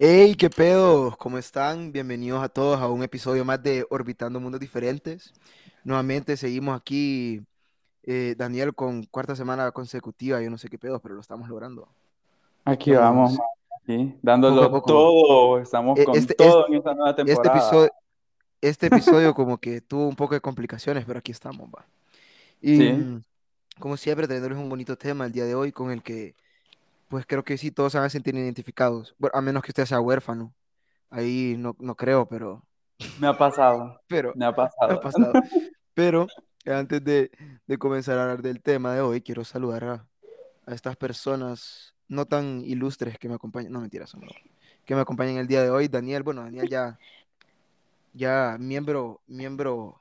[0.00, 1.90] Hey, qué pedo, ¿cómo están?
[1.92, 5.32] Bienvenidos a todos a un episodio más de Orbitando Mundos Diferentes.
[5.84, 7.42] Nuevamente seguimos aquí,
[8.04, 10.40] eh, Daniel, con cuarta semana consecutiva.
[10.40, 11.88] Yo no sé qué pedo, pero lo estamos logrando.
[12.64, 13.38] Aquí vamos,
[13.82, 14.86] aquí, a dándolo poco.
[14.86, 17.58] todo, estamos E- con Este, todo este, en esta nueva este temporada.
[17.58, 17.90] episodio,
[18.60, 21.86] este episodio como que tuvo un poco de complicaciones, pero aquí estamos, va.
[22.60, 23.22] Y Sí, mm,
[23.80, 26.34] como siempre, teniéndoles un bonito tema el día de hoy con el que,
[27.08, 29.14] pues creo que sí, todos se van a sentir identificados.
[29.18, 30.54] Bueno, a menos que usted sea huérfano.
[31.10, 32.62] Ahí no, no creo, pero,
[33.18, 35.00] me ha pasado, pero me ha me ha pasado.
[35.00, 35.32] pasado.
[35.94, 36.28] Pero
[36.64, 37.32] antes de,
[37.66, 40.06] de comenzar a hablar del tema de hoy, quiero saludar a,
[40.64, 43.72] a estas personas no tan ilustres que me acompañan.
[43.72, 44.28] No, mentira, son no,
[44.84, 45.88] que me acompañan el día de hoy.
[45.88, 46.98] Daniel, bueno, Daniel ya,
[48.12, 50.00] ya miembro, miembro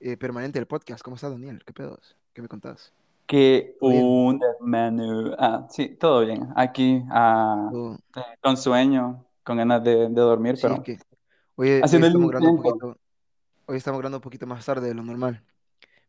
[0.00, 1.02] eh, permanente del podcast.
[1.02, 1.62] ¿Cómo estás, Daniel?
[1.64, 2.16] ¿Qué pedos?
[2.32, 2.92] ¿Qué me contás?
[3.26, 5.34] Que un menú.
[5.38, 6.48] Ah, sí, todo bien.
[6.56, 10.92] Aquí, ah, ¿Todo- eh, con sueño, con ganas de, de dormir, Sí, pero que
[11.56, 12.98] hoy, hoy haciendo el estamos grabando un poquito,
[13.66, 15.42] hoy estamos grabando un poquito más tarde de lo normal.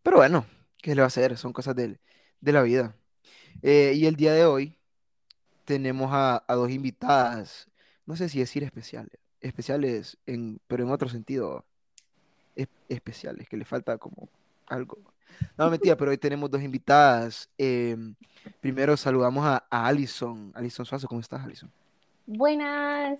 [0.04, 0.46] Pero bueno,
[0.82, 1.38] ¿qué le va a hacer?
[1.38, 2.00] Son cosas del-
[2.42, 2.96] de la vida.
[3.62, 4.78] Eh, y el día de hoy
[5.64, 7.70] tenemos a, a dos invitadas,
[8.06, 11.66] no sé si decir especiales, especiales, en, pero en otro sentido,
[12.56, 14.30] es- especiales, que le falta como
[14.68, 14.98] algo.
[15.58, 17.50] No, mentira, pero hoy tenemos dos invitadas.
[17.58, 18.14] em,
[18.60, 20.52] primero saludamos a, a Alison.
[20.56, 21.72] Alison Suazo, ¿cómo estás, Alison?
[22.26, 23.20] Buenas.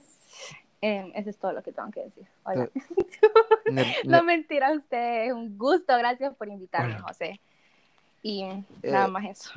[0.82, 2.26] Eh, eso es todo lo que tengo que decir.
[2.44, 2.70] Hola.
[3.66, 5.98] Ner- No ner- mentira, usted es un gusto.
[5.98, 7.04] Gracias por invitarme, Hola.
[7.08, 7.40] José.
[8.22, 8.44] Y
[8.84, 9.52] nada Eh, más eso.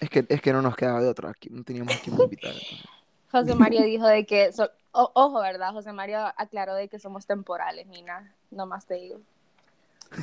[0.00, 2.56] es que, es que no nos quedaba de otra, aquí no teníamos invitadas.
[2.62, 2.86] entonces.
[3.32, 5.72] José Mario dijo de que, so- o- ojo, ¿verdad?
[5.72, 8.34] José Mario aclaró de que somos temporales, Nina.
[8.50, 9.20] Nomás te digo.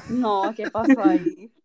[0.09, 1.49] No, ¿qué pasó ahí?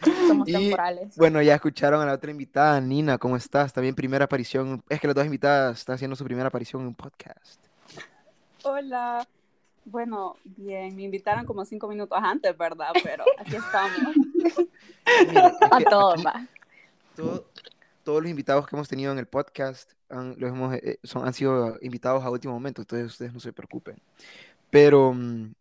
[0.28, 1.16] Somos Y temporales.
[1.16, 3.72] bueno, ya escucharon a la otra invitada, Nina, ¿cómo estás?
[3.72, 6.94] También primera aparición, es que las dos invitadas están haciendo su primera aparición en un
[6.94, 7.60] podcast.
[8.62, 9.26] Hola.
[9.86, 12.88] Bueno, bien, me invitaron como cinco minutos antes, ¿verdad?
[13.02, 14.14] Pero aquí estamos.
[15.06, 15.36] Es
[15.70, 16.46] A todos, va.
[17.14, 17.44] todo-
[18.02, 21.32] todos los invitados que hemos tenido en el podcast han, los hemos, eh, son, han
[21.34, 23.96] sido invitados a último momento, entonces ustedes no se preocupen.
[24.70, 25.52] Pero, mm,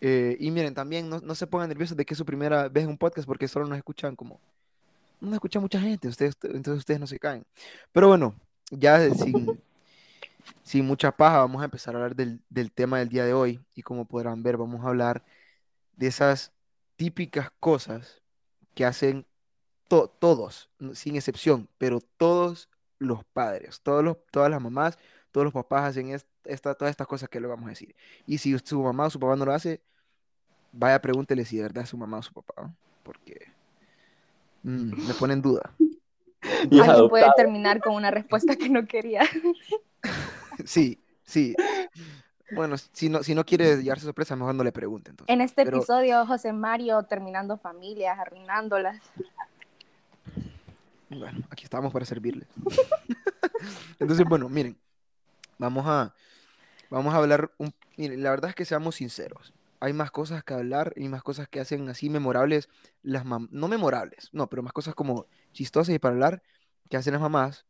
[0.00, 2.84] eh, y miren, también no, no se pongan nerviosos de que es su primera vez
[2.84, 4.40] en un podcast porque solo nos escuchan como,
[5.20, 7.44] no nos escucha mucha gente, ustedes, entonces ustedes no se caen.
[7.92, 8.34] Pero bueno,
[8.70, 9.58] ya sin,
[10.62, 13.60] sin mucha paja, vamos a empezar a hablar del, del tema del día de hoy
[13.74, 15.24] y como podrán ver, vamos a hablar
[15.96, 16.52] de esas
[16.96, 18.20] típicas cosas
[18.74, 19.24] que hacen
[19.88, 22.68] to- todos, sin excepción, pero todos
[22.98, 24.98] los padres, todos los, todas las mamás,
[25.32, 27.94] todos los papás hacen es- esta, todas estas cosas que le vamos a decir.
[28.26, 29.80] Y si su mamá o su papá no lo hace,
[30.72, 32.74] vaya pregúntele si de verdad es su mamá o su papá, ¿no?
[33.06, 33.52] porque
[34.64, 35.72] mm, me pone en duda.
[36.70, 39.22] Y Alguien puede terminar con una respuesta que no quería.
[40.64, 41.54] Sí, sí.
[42.52, 45.32] Bueno, si no, si no quiere llevarse sorpresa, mejor no le pregunte entonces.
[45.32, 49.02] En este Pero episodio, José Mario terminando familias, arruinándolas.
[51.10, 52.46] bueno, aquí estamos para servirle.
[53.98, 54.78] Entonces, bueno, miren,
[55.58, 56.14] vamos a,
[56.90, 59.52] vamos a hablar, un, la verdad es que seamos sinceros.
[59.80, 62.68] Hay más cosas que hablar y más cosas que hacen así memorables
[63.02, 66.42] las mamás, no memorables, no, pero más cosas como chistosas y para hablar
[66.88, 67.66] que hacen las mamás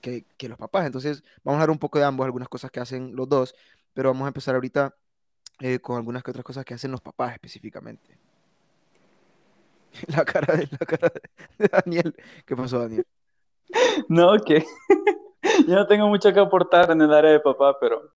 [0.00, 0.86] que, que los papás.
[0.86, 3.54] Entonces, vamos a hablar un poco de ambos, algunas cosas que hacen los dos,
[3.92, 4.94] pero vamos a empezar ahorita
[5.60, 8.18] eh, con algunas que otras cosas que hacen los papás específicamente.
[10.16, 11.12] La cara de, la cara
[11.58, 12.14] de Daniel.
[12.46, 13.06] ¿Qué pasó, Daniel?
[14.08, 14.64] No, que
[15.68, 18.12] yo no tengo mucho que aportar en el área de papá, pero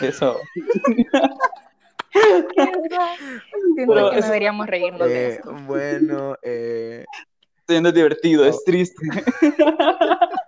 [0.00, 0.38] eso.
[2.12, 5.52] Siento Pero que eso- deberíamos reírnos de Eh, eso.
[5.66, 7.04] bueno, eh,
[7.66, 8.46] Siendo divertido, Oh.
[8.46, 8.96] es triste.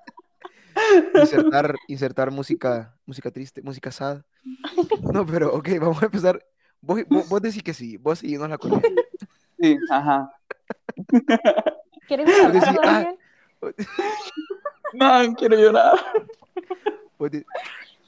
[1.14, 4.22] insertar, insertar música, música triste, música sad.
[5.12, 6.42] No, pero ok, vamos a empezar.
[6.80, 9.02] Vos, vos, vos decís que sí, vos seguimos la corriente.
[9.60, 10.32] Sí, ajá.
[12.08, 13.14] ¿Quieres decís, abrazo, ah?
[14.94, 15.98] Man, quiero llorar.
[17.18, 17.44] de-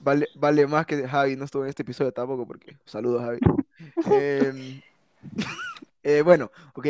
[0.00, 3.38] vale, vale más que Javi no estuvo en este episodio tampoco, porque saludos, Javi.
[4.06, 4.81] Em,
[6.02, 6.87] eh, bueno, ok.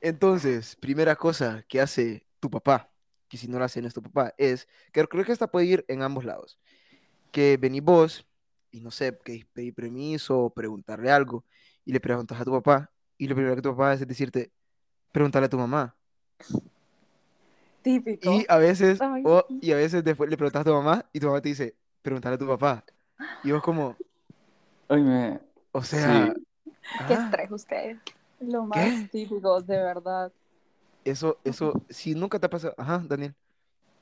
[0.00, 2.90] Entonces, primera cosa que hace tu papá,
[3.28, 5.66] que si no lo hace no es tu papá, es que creo que esta puede
[5.66, 6.58] ir en ambos lados.
[7.32, 8.26] Que venís vos
[8.70, 11.44] y no sé, que pedir permiso o preguntarle algo
[11.84, 12.93] y le preguntas a tu papá
[13.24, 14.50] y lo primero que tu papá hace es decirte,
[15.10, 15.94] pregúntale a tu mamá.
[17.80, 18.30] Típico.
[18.30, 19.22] Y a veces, Ay.
[19.24, 21.74] o, y a veces después le preguntas a tu mamá y tu mamá te dice,
[22.02, 22.84] pregúntale a tu papá.
[23.42, 23.96] Y vos como,
[24.88, 25.40] Ay, me...
[25.72, 26.42] o sea, Sí.
[27.08, 27.96] Qué ah, estrés ustedes.
[28.40, 29.08] Lo más ¿Qué?
[29.10, 30.30] típico, de verdad.
[31.02, 32.74] Eso, eso, si nunca te ha pasado.
[32.76, 33.34] Ajá, Daniel.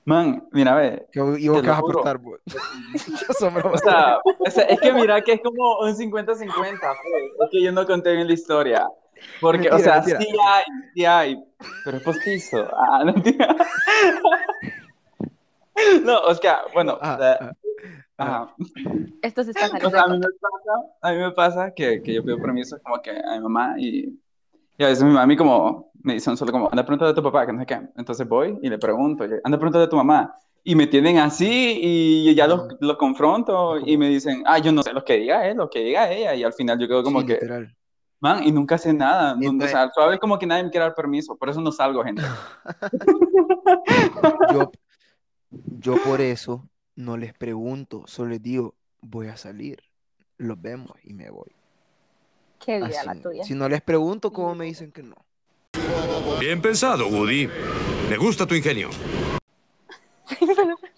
[0.04, 1.06] Man, mira, ve.
[1.12, 2.40] ¿Qué, ¿Y vos qué vas a aportar, pues?
[3.40, 6.44] O sea, o sea, es que mira que es como un 50-50, pues.
[6.44, 8.88] Es que yo no conté bien la historia.
[9.40, 10.20] Porque, o Mentira, sea, mentira.
[10.20, 10.64] sí hay,
[10.94, 11.44] sí hay,
[11.84, 12.68] pero es postizo.
[12.76, 13.56] Ah, no mentira.
[16.04, 17.52] No, o sea, bueno, Ah, la- ah,
[18.18, 18.24] ah.
[18.24, 18.54] ajá.
[19.22, 22.14] Esto se está O sea, a mí me pasa, a mí me pasa que, que
[22.14, 24.18] yo pido permiso como que a mi mamá y,
[24.78, 27.46] y a veces mi mami como me dicen solo como, anda pronto de tu papá,
[27.46, 27.80] que no sé qué.
[27.96, 30.36] Entonces voy y le pregunto, anda pronto de tu mamá.
[30.64, 34.82] Y me tienen así y ya los, los confronto y me dicen, ah, yo no
[34.84, 36.34] sé lo que diga él, lo que diga ella.
[36.36, 37.74] Y al final yo quedo como Sí, que, literal.
[38.22, 39.34] Man, y nunca sé nada.
[39.34, 41.72] no- Entonces- o sea, suave como que nadie me quiere dar permiso, por eso no
[41.72, 42.22] salgo, gente.
[44.54, 44.70] Yo,
[45.80, 49.82] yo por eso no les pregunto, solo les digo, voy a salir,
[50.38, 51.50] los vemos y me voy.
[52.64, 53.06] Qué vida Así.
[53.06, 53.42] la tuya.
[53.44, 55.16] Si no les pregunto, ¿cómo me dicen que no?
[56.38, 57.48] Bien pensado, Woody.
[58.08, 58.88] Me gusta tu ingenio.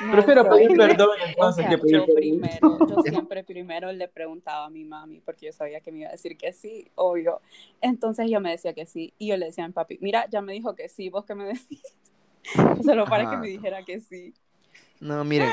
[0.00, 3.02] No, Prefiero pero pedir es que, perdón o entonces sea, que pedir yo primero, yo
[3.02, 6.36] siempre primero le preguntaba a mi mami porque yo sabía que me iba a decir
[6.36, 7.40] que sí, obvio.
[7.80, 10.40] Entonces yo me decía que sí y yo le decía a mi papi, mira, ya
[10.42, 11.82] me dijo que sí, vos que me decís.
[12.84, 13.38] Solo para que Ajá.
[13.40, 14.34] me dijera que sí.
[15.00, 15.50] No, miren,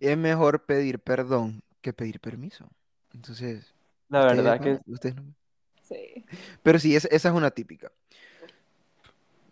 [0.00, 2.68] es mejor pedir perdón que pedir permiso.
[3.14, 3.74] Entonces,
[4.08, 5.34] La verdad que ustedes no-
[5.82, 6.24] Sí.
[6.62, 7.90] Pero sí, es- esa es una típica.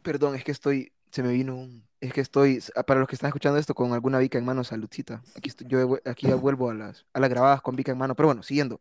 [0.02, 3.28] Perdón, es que estoy, se me vino un, es que estoy, para los que están
[3.28, 5.22] escuchando esto con alguna bica en mano, saludcita.
[5.36, 8.14] Aquí estoy, yo aquí ya vuelvo a las, a las grabadas con bica en mano.
[8.14, 8.80] Pero bueno, siguiendo.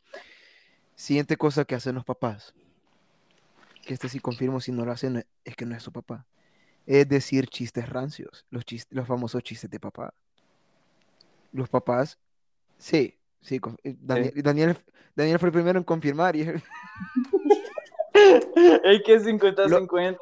[0.96, 2.54] Siguiente cosa que hacen los papás,
[3.86, 6.25] que este sí confirmo si no lo hacen, es que no es su papá.
[6.86, 10.13] Es decir chistes rancios, los, chis- los famosos chistes de papá.
[11.52, 12.18] Los papás,
[12.78, 14.78] sí, sí, eh, Daniel, Daniel,
[15.16, 16.44] Daniel fue el primero en confirmar y
[18.83, 20.18] es que 50-50.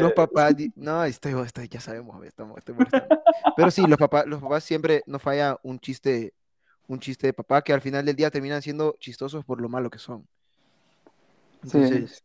[0.00, 2.74] Los papás, no, estoy, estoy- ya sabemos, estamos, estoy.
[3.56, 6.32] Pero sí, los papás, los papás siempre nos falla un chiste,
[6.86, 9.88] un chiste de papá que al final del día terminan siendo chistosos por lo malo
[9.90, 10.26] que son.
[11.62, 11.70] Sí.
[11.78, 12.22] Entonces,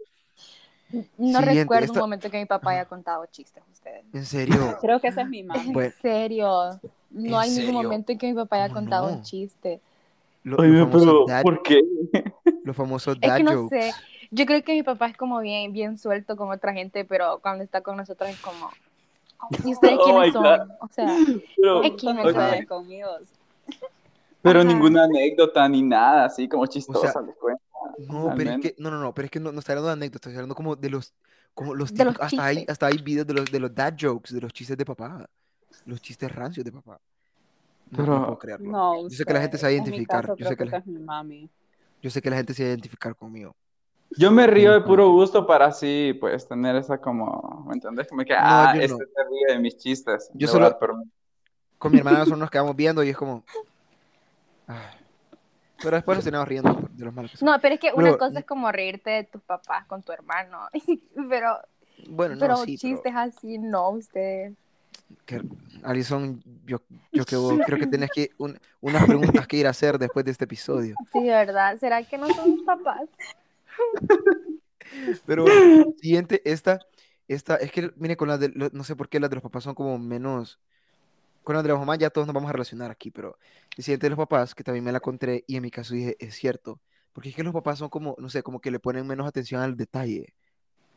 [1.17, 4.03] No Siguiente, recuerdo esta- un momento que mi papá haya contado chistes a ustedes.
[4.13, 5.43] en serio, Creo que esa es mi.
[5.43, 5.81] Bueno.
[5.81, 6.47] En serio.
[7.11, 7.73] No ¿En hay ningún serio?
[7.83, 9.17] momento en que mi papá haya ¿Cómo contado no?
[9.17, 9.79] un chiste.
[10.43, 11.81] lo- Oye, los, famosos pero dad, ¿por qué?
[12.63, 13.81] los famosos Es dad que no jokes.
[13.81, 13.91] sé.
[14.31, 17.63] Yo creo que mi papá es como bien, bien suelto con otra gente, pero cuando
[17.63, 18.69] está con nosotros es como.
[19.63, 20.43] ¿Y ustedes Oh quiénes my son?
[20.43, 20.75] God.
[20.81, 21.17] O sea,
[21.55, 22.39] Pero, Es que Cuando no ok, sé.
[22.41, 23.09] salen conmigo.
[24.41, 24.67] pero Ajá.
[24.67, 27.61] ninguna anécdota ni nada así como chistosa les cuento.
[27.99, 29.93] No, pero es que, no, no, no, pero es que no, no está hablando de
[29.93, 31.13] anécdotas, estoy hablando como de los,
[31.53, 34.33] como los De los hasta hay, hasta hay videos de los, de los dad jokes,
[34.33, 35.29] de los chistes de papá,
[35.85, 36.99] los chistes rancios de papá.
[37.91, 38.71] No, no Pero- puedo creerlo.
[38.71, 39.83] No, Yo sé que la gente se va a usted.
[39.83, 41.49] Identificar, caso, yo sé que que la- mami.
[42.01, 43.55] Yo sé que la gente se va a identificar conmigo.
[44.17, 48.07] Yo me río de puro gusto para así, pues, tener esa como, ¿me entendés?
[48.07, 48.97] Como que, No, ah, este no.
[48.97, 50.29] se ríe de mis chistes.
[50.33, 51.09] Yo solo- dar permiso.
[51.77, 53.43] Con mi hermana nosotros nos quedamos viendo y es como...
[55.81, 57.47] Pero después nos teníamos riendo de los malos que son.
[57.47, 60.11] no, pero es que una Pero- cosa es como reírte de tus papás con tu
[60.11, 60.67] hermano.
[61.29, 61.57] pero
[62.09, 64.53] Bueno, no, pero sí, pero chistes así, no, ustedes.
[65.25, 65.41] que-
[65.83, 66.77] Alison, yo,
[67.11, 70.23] yo que vos- creo que tenés que un- unas preguntas que ir a hacer después
[70.25, 70.95] de este episodio.
[71.11, 71.77] Sí, de verdad.
[71.77, 73.01] ¿Será que no son tus papás?
[75.25, 76.79] Pero bueno, siguiente, esta,
[77.27, 79.63] esta, es que, mire, con las de, no sé por qué las de los papás
[79.63, 80.59] son como menos,
[81.43, 83.37] con las de las mamás ya todos nos vamos a relacionar aquí, pero
[83.77, 86.15] el siguiente de los papás, que también me la encontré y en mi caso dije,
[86.19, 86.79] es cierto,
[87.13, 89.61] porque es que los papás son como, no sé, como que le ponen menos atención
[89.61, 90.33] al detalle,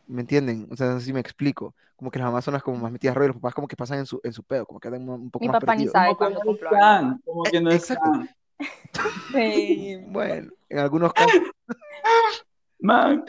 [0.06, 0.68] ¿me entienden?
[0.70, 2.92] O sea, no sé si me explico, como que las mamás son las como más
[2.92, 5.08] metidas rollo, los papás como que pasan en su, en su pedo, como que andan
[5.08, 5.92] un poco Mi más papá ni perdidos.
[5.92, 7.16] sabe Como que cuándo no cumplo años.
[7.24, 8.10] como que no Exacto.
[8.12, 8.30] están.
[9.32, 9.96] Sí.
[10.08, 11.40] Bueno, en algunos casos,
[12.80, 13.24] Man,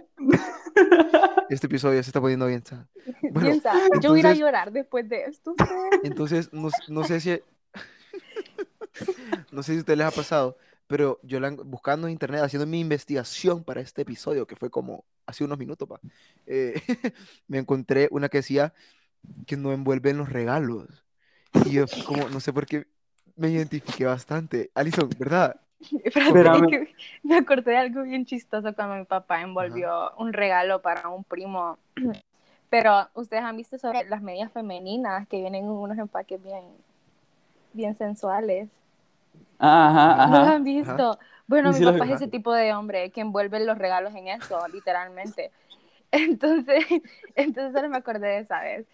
[1.50, 2.64] este episodio se está poniendo bien.
[3.32, 5.56] Bueno, Piensa, yo voy a entonces- llorar después de esto.
[6.04, 7.40] Entonces, no, no sé si
[9.52, 12.68] no sé si a ustedes les ha pasado, pero yo la- buscando en internet, haciendo
[12.68, 16.00] mi investigación para este episodio, que fue como hace unos minutos, pa,
[16.46, 16.82] eh,
[17.48, 18.74] me encontré una que decía
[19.48, 20.88] que no envuelven los regalos.
[21.66, 22.88] Y yo fui como, no sé por qué
[23.36, 24.72] me identifiqué bastante.
[24.76, 25.60] Alison, ¿verdad?
[26.04, 26.90] Espérame.
[27.24, 31.78] me acordé de algo bien chistoso cuando mi papá envolvió un regalo para un primo.
[32.70, 36.64] Pero ustedes han visto sobre las medias femeninas que vienen en unos empaques bien,
[37.74, 38.70] bien sensuales.
[39.58, 41.18] Ajá, ¿No lo han visto?
[41.48, 44.60] Bueno, Sí, mi papá es ese tipo de hombre que envuelve los regalos en eso,
[44.68, 45.52] literalmente.
[46.12, 46.86] Entonces,
[47.36, 48.88] entonces solo me acordé de esa vez.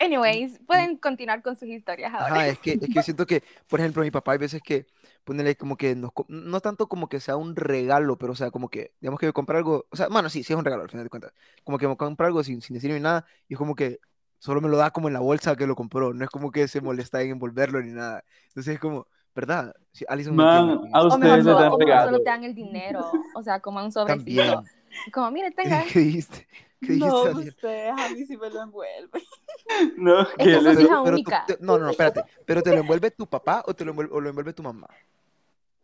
[0.00, 2.26] Anyways, pueden continuar con sus historias ahora.
[2.26, 4.86] Ajá, es que, es que siento que, por ejemplo, mi papá hay veces que
[5.26, 8.68] ponerle como que, nos no tanto como que sea un regalo, pero o sea, como
[8.68, 10.88] que, digamos que me compra algo, o sea, bueno, sí, sí es un regalo al
[10.88, 11.32] final de cuentas,
[11.64, 13.98] como que me compra algo sin, sin decirme nada, y es como que
[14.38, 16.68] solo me lo da como en la bolsa que lo compró, no es como que
[16.68, 18.22] se molesta en envolverlo ni nada.
[18.46, 19.74] Entonces es como, ¿verdad?
[19.90, 20.90] Sí, Alison me Man, entiende.
[20.92, 23.58] a O ustedes mejor les dan o mejor solo te dan el dinero, o sea,
[23.58, 24.44] como un sobrecito.
[24.44, 24.75] También.
[25.12, 25.84] Como, mire, tenga.
[25.92, 26.46] ¿Qué dijiste?
[26.80, 27.48] ¿Qué dijiste, No, Daniel?
[27.48, 29.22] ustedes a mí sí me lo envuelven.
[29.96, 31.44] No, Es que sos les- hija Pero tú- única.
[31.46, 32.22] te- no, no, no, espérate.
[32.44, 34.86] ¿Pero te lo envuelve tu papá o te lo envuelve, o lo envuelve tu mamá?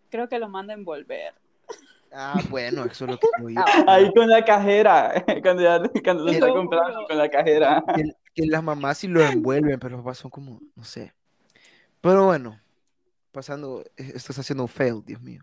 [0.09, 1.35] Creo que lo manda a envolver.
[2.13, 3.61] Ah, bueno, eso es lo que digo yo.
[3.67, 7.83] Ah, Ahí con la cajera, cuando, ya, cuando lo está comprando con la cajera.
[7.97, 8.03] Que,
[8.35, 11.13] que las mamás sí lo envuelven, pero los papás son como, no sé.
[12.01, 12.61] Pero bueno,
[13.33, 15.43] pasando, eh, esto está haciendo un fail, Dios mío.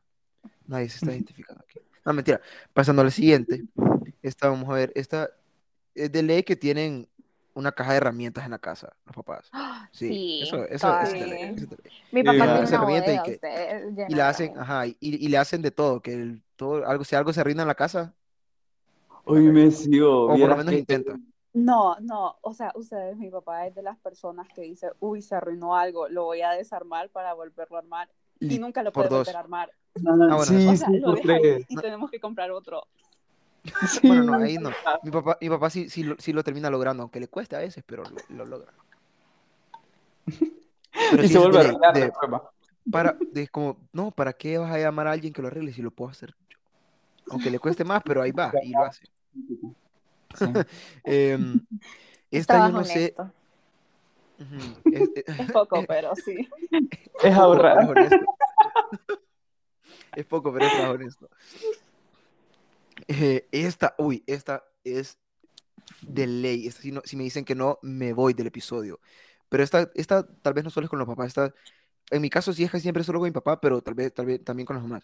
[0.68, 1.80] Nadie se está identificando aquí.
[2.10, 2.42] No, mentira.
[2.74, 3.62] Pasando al siguiente.
[4.24, 5.30] Esta, vamos a ver, esta
[5.94, 7.08] es de ley que tienen
[7.54, 9.51] una caja de herramientas en la casa, los papás.
[9.92, 11.46] Sí, Sí, eso, eso es de ley, todavía.
[11.51, 11.92] eso es de ley.
[12.12, 15.38] Mi papá tiene una herramienta y que- Y la hacen, la- ajá, y, y le
[15.38, 18.13] hacen de todo, que el, todo, algo, si algo se arruina en la casa,
[19.25, 20.24] Uy, me sigo.
[20.24, 21.20] o por lo vieras menos que- intenta.
[21.54, 25.36] No, no, o sea, ustedes, mi papá es de las personas que dice, uy, se
[25.36, 28.10] arruinó algo, lo voy a desarmar para volverlo a armar.
[28.39, 29.27] Y Y nunca lo por puede dos.
[29.27, 29.72] volver a armar.
[29.96, 30.01] Ah,
[30.36, 31.65] bueno, sí, O sea, sí, lo por deja ahí tres.
[31.69, 32.84] y tenemos que comprar otro.
[33.88, 34.08] Sí.
[34.08, 34.72] Bueno, no, ahí no.
[35.03, 37.60] Mi papá, mi papá sí, sí, lo, sí lo termina logrando, aunque le cueste a
[37.60, 38.74] veces, pero lo, lo logra.
[41.12, 42.12] Pero Y sí se vuelve a de- de-
[42.91, 45.81] para, de como, no, ¿para qué vas a llamar a alguien que lo arregle si
[45.81, 46.58] lo puedo hacer yo?
[47.29, 49.05] Aunque le cueste más, pero ahí va y lo hace.
[50.36, 50.46] Sí.
[51.03, 51.62] Em,
[52.31, 53.15] Es esta yo no sé.
[53.17, 53.34] honesto.
[54.91, 56.48] Es- es- Es poco, pero sí.
[57.24, 57.88] Es ahorrar.
[57.88, 58.25] pero es honesto.
[60.15, 61.29] Es poco, pero es trabajo honesto.
[63.08, 65.17] Eh, esta, uy, esta es
[66.01, 66.67] de ley.
[66.67, 69.00] Esta, si, no- si me dicen que no, me voy del episodio.
[69.50, 71.27] Pero esta, esta tal vez no solo es con los papás.
[71.27, 71.53] Esta,
[72.12, 74.25] en mi caso sí es que siempre solo con mi papá, pero tal vez, tal
[74.25, 75.03] vez también con las mamás.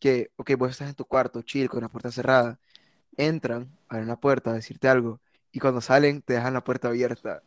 [0.00, 2.58] Que, ok, vos estás en tu cuarto, chill, con la puerta cerrada.
[3.16, 5.20] Entran, abren la puerta a decirte algo.
[5.52, 7.42] Y cuando salen, te dejan la puerta abierta.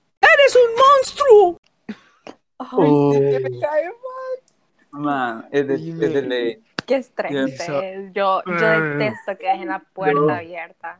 [2.57, 3.13] Ay, Oh.
[3.13, 3.91] me cae
[4.91, 6.63] Man, es de, es de ley.
[6.85, 8.11] Qué estrés ustedes.
[8.13, 8.53] Yo, yo
[8.97, 10.33] detesto que dejen la puerta No.
[10.33, 10.99] abierta.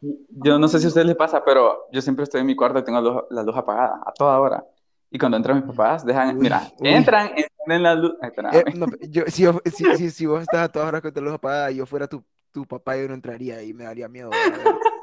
[0.00, 2.78] Yo no sé si a ustedes les pasa, pero yo siempre estoy en mi cuarto
[2.78, 4.64] y tengo luz- la luz apagada a toda hora.
[5.10, 6.88] Y cuando entran mis papás, dejan, Uy, mira, uy.
[6.88, 8.14] entran, encienden la luz.
[8.52, 11.20] Eh, no, yo, si, yo- si, si, si vos estás a todas horas con tu
[11.22, 14.30] luz apagada y yo fuera tu, tu papá, yo no entraría y me daría miedo
[14.32, 14.60] a ver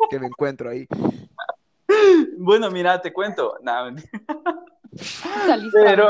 [0.09, 0.87] que me encuentro ahí.
[2.37, 3.55] Bueno, mira, te cuento.
[5.45, 6.09] Salís Pero-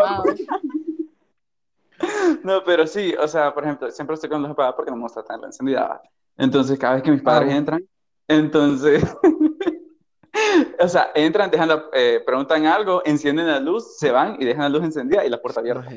[2.43, 4.97] no, pero sí, o sea, por ejemplo, siempre estoy con la luz apagada porque no
[4.97, 5.87] me gusta tenerla encendida.
[5.87, 6.01] ¿va?
[6.37, 7.59] Entonces, cada vez que mis padres bueno.
[7.59, 7.83] entran,
[8.27, 9.03] entonces,
[10.79, 14.63] o sea, entran, dejan la- eh, preguntan algo, encienden la luz, se van y dejan
[14.63, 15.89] la luz encendida y la puerta abierta.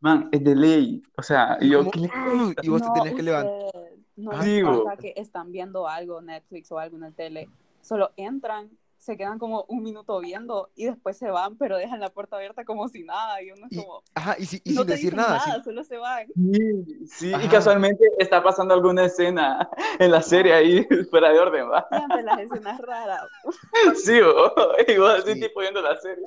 [0.00, 1.02] Man, es de ley.
[1.16, 1.90] O sea, y yo, ¿cómo?
[1.90, 3.72] ¿qué le Uh, y vos te No, tenés que levantar.
[4.16, 4.84] No Ah, digo.
[4.84, 7.48] pasa que están viendo algo, Netflix o algo en el tele,
[7.80, 8.70] solo entran,
[9.04, 12.64] se quedan como un minuto viendo y después se van, pero dejan la puerta abierta
[12.64, 14.92] como si nada y uno es Y- como, Ajá, y, si- y no sin te
[14.94, 15.62] decir dicen nada.
[15.62, 16.26] solo se van.
[16.34, 19.68] Sí, sí, y casualmente está pasando alguna escena
[19.98, 21.86] en la serie ahí fuera de orden, ¿va?
[21.90, 23.22] Siempre las escenas raras.
[24.02, 24.52] Sí, o-
[24.88, 25.40] y vos así Sí.
[25.40, 26.24] tipo viendo la serie.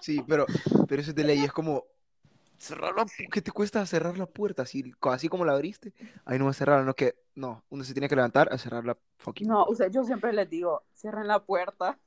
[0.00, 0.46] Sí, pero,
[0.88, 1.44] pero eso es de ley.
[1.44, 1.84] Es como
[2.58, 4.62] cerrar la ¿Qué te cuesta cerrar la puerta?
[4.62, 5.92] Así, así como la abriste,
[6.24, 7.14] ahí no va a cerrar, no que.
[7.34, 9.46] No, uno se tiene que levantar a cerrar la fucking.
[9.46, 11.98] No, o sea, yo siempre les digo, cierren la puerta.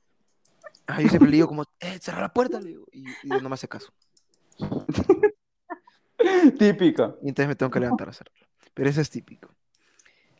[0.86, 3.48] Ah, yo siempre le digo como, eh, cerrar la puerta, le digo, y, y no
[3.48, 3.92] me hace caso.
[6.58, 7.18] Típico.
[7.22, 8.46] Y entonces me tengo que levantar a cerrarlo.
[8.74, 9.48] Pero eso es típico.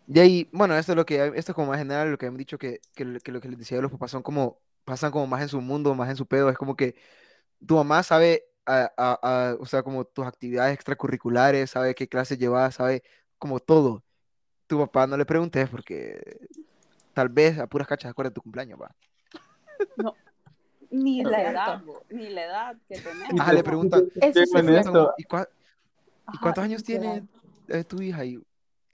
[0.07, 2.37] De ahí, bueno, esto es lo que, esto es como más general, lo que han
[2.37, 5.13] dicho que, que, lo- que lo que les decía de los papás son como, pasan
[5.13, 6.97] como más en su mundo, más en su pedo, es como que
[7.67, 9.19] tu mamá sabe, a- a-
[9.51, 13.03] a- o sea, como tus actividades extracurriculares, sabe qué clases llevas, sabe
[13.39, 14.03] como todo.
[14.67, 16.21] Tu papá no le preguntes porque
[17.13, 18.95] tal vez a puras cachas se acuerda de tu cumpleaños, va.
[20.91, 23.41] Ni Es la edad, ni la edad que tenés.
[23.41, 25.13] Ajá, le preguntan, Eso sí es como.
[25.17, 27.27] ¿y, cua- y Ajá, cuántos años tiene
[27.69, 28.25] eh, tu hija?
[28.25, 28.43] Y,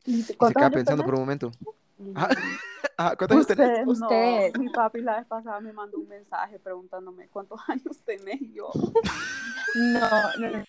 [0.05, 1.07] y se ¿Cuántos queda pensando tenés?
[1.07, 1.51] por un momento.
[2.15, 2.29] Ajá,
[2.97, 3.87] ajá, ¿cuántos años tenés?
[3.87, 4.61] Usted, no.
[4.61, 8.71] Mi papi la vez pasada me mandó un mensaje preguntándome cuántos años tenés yo.
[9.75, 10.65] No, no, no.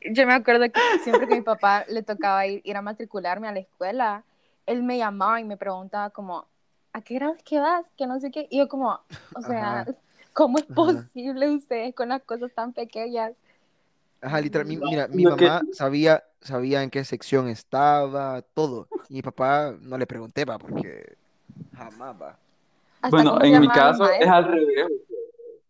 [0.00, 3.52] Yo me acuerdo que siempre que mi papá le tocaba ir, ir a matricularme a
[3.52, 4.24] la escuela,
[4.66, 6.46] él me llamaba y me preguntaba como,
[6.92, 7.86] ¿a qué grado es que vas?
[7.96, 8.46] Que no sé qué.
[8.50, 9.00] Y yo como,
[9.34, 9.94] o sea, Ajá.
[10.34, 10.74] ¿cómo es Ajá.
[10.74, 13.32] posible ustedes con las cosas tan pequeñas?
[14.24, 18.88] Ajá, literal, mi- No, mira, mi que- mamá sabía, sabía en qué sección estaba, todo.
[19.08, 21.16] Y mi papá no le pregunté, va, porque
[21.76, 22.38] jamás va.
[23.10, 24.86] Bueno, en mi caso es al revés.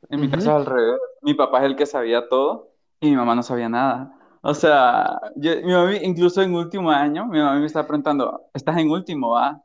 [0.08, 0.36] En mi Ujú.
[0.36, 1.00] caso es al revés.
[1.22, 2.70] Mi papá es el que sabía todo
[3.00, 4.12] y mi mamá no sabía nada.
[4.42, 8.76] O sea, yo- mi mamá, incluso en último año, mi mamá me estaba preguntando, ¿estás
[8.78, 9.60] en último, va?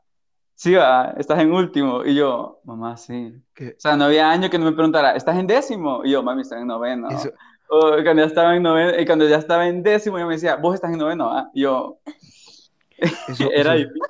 [0.54, 2.04] Sí, va, estás en último.
[2.04, 3.34] Y yo, mamá, sí.
[3.54, 6.02] Que O sea, no había año que no me preguntara, ¿estás en décimo?
[6.04, 7.08] Y yo, mami, estoy en noveno.
[7.10, 7.30] eso,
[7.72, 10.56] O cuando ya estaba en noveno, y cuando ya estaba en décimo, ella me decía,
[10.56, 11.30] ¿vos estás en noveno?
[11.30, 11.50] ¿ah?".
[11.54, 11.98] Y yo,
[13.28, 14.02] eso, era eso, difícil.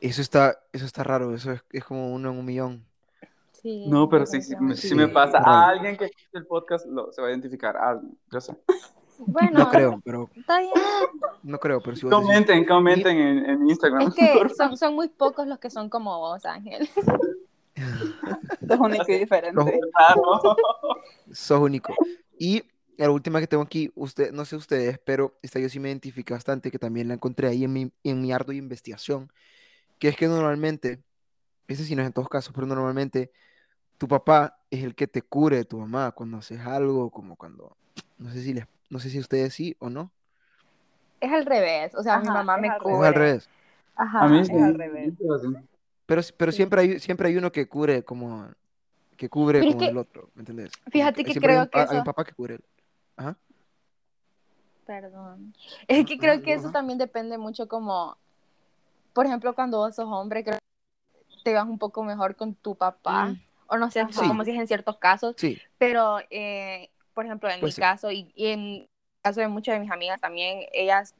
[0.00, 2.84] eso está, eso está raro, eso es, es como uno en un millón.
[3.52, 5.38] Sí, No, pero sí, sí, sí me pasa.
[5.38, 5.50] raro.
[5.50, 7.76] A alguien que escuche el podcast lo, se va a identificar.
[7.76, 8.56] a alguien, yo sé.
[9.18, 10.72] Bueno, No creo, pero está bien.
[11.42, 12.26] no creo, pero sí vos decís.
[12.26, 14.02] Comenten, comenten en, en Instagram.
[14.08, 16.88] Es que son, son muy pocos los que son como vos, Ángel.
[18.68, 19.80] Es único y diferente.
[19.94, 20.56] Claro.
[21.32, 21.94] Sos único.
[22.38, 22.64] Y
[22.96, 26.34] la última que tengo aquí, usted, no sé ustedes, pero esta yo sí me identifiqué
[26.34, 29.30] bastante, que también la encontré ahí en mi, en mi ardua investigación,
[29.98, 31.02] que es que normalmente,
[31.68, 33.30] ese sí no es en todos casos, pero normalmente
[33.98, 37.76] tu papá es el que te cubre de tu mamá cuando haces algo, como cuando,
[38.18, 40.12] no sé si les, no sé si ustedes sí o no,
[41.20, 41.94] Es al revés.
[41.94, 42.94] O sea, mi Ajá, mamá es me cubre.
[42.94, 43.50] es al revés.
[43.96, 44.24] Ajá.
[44.24, 44.52] A mí es sí.
[44.54, 45.12] al revés.
[46.06, 46.56] Pero, pero Sí.
[46.56, 48.48] siempre hay, siempre hay uno que cubre como,
[49.18, 50.70] que cubre Pero que, el otro, ¿me entendés?
[50.90, 52.54] Fíjate que siempre hay creo un, que pa- hay un eso- papá que cubre.
[52.54, 52.64] el-
[53.16, 53.36] Ajá.
[54.86, 55.54] Perdón.
[55.86, 58.16] Es que creo que eso también depende mucho como,
[59.12, 62.74] por ejemplo, cuando vos sos hombre, creo que te vas un poco mejor con tu
[62.76, 63.26] papá.
[63.26, 65.34] Mm, O no sé, como si es en ciertos casos.
[65.36, 67.80] sí, Pero, eh, por ejemplo, en Pues mi sí.
[67.82, 68.88] caso y, y en el
[69.20, 71.14] caso de muchas de mis amigas también, ellas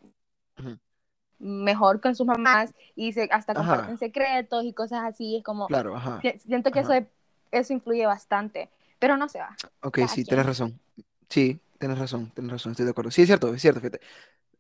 [1.41, 3.61] mejor con sus mamás y se, hasta Ajá.
[3.69, 5.37] comparten secretos y cosas así.
[5.37, 6.21] Es como, claro, ajá.
[6.23, 7.07] si- siento que eso, Ajá.
[7.53, 8.69] Eso influye bastante.
[8.99, 9.57] Pero no se va.
[9.83, 10.27] Ok, cada sí, quien.
[10.27, 10.81] tienes razón.
[11.29, 13.11] Sí, tienes razón, tienes razón, estoy de acuerdo.
[13.11, 14.01] Sí, es cierto, es cierto, fíjate.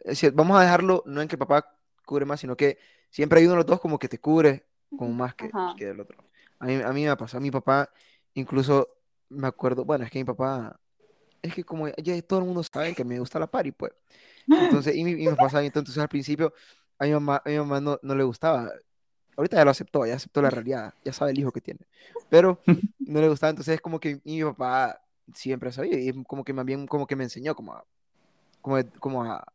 [0.00, 1.74] Es Vamos a dejarlo no en que papá
[2.04, 2.78] cubre más, sino que
[3.10, 4.64] siempre hay uno de los dos como que te cubre
[4.96, 6.18] como más que, el otro.
[6.58, 7.90] A mí, a mí me ha pasado, mi papá,
[8.34, 8.88] incluso
[9.28, 10.78] me acuerdo, bueno, es que mi papá,
[11.42, 13.92] es que como ya todo el mundo sabe que me gusta la party, pues.
[14.48, 16.54] Entonces, y mi, y mi papá sabe, entonces al principio
[16.98, 18.72] a mi mamá, a mi mamá no, no le gustaba.
[19.38, 21.78] Ahorita ya lo aceptó, ya aceptó la realidad, ya sabe el hijo que tiene.
[22.28, 22.60] Pero
[22.98, 25.00] no le gustaba, entonces es como que mi papá
[25.32, 27.84] siempre sabía y como que más bien como que me enseñó como a,
[28.60, 29.46] como, como a,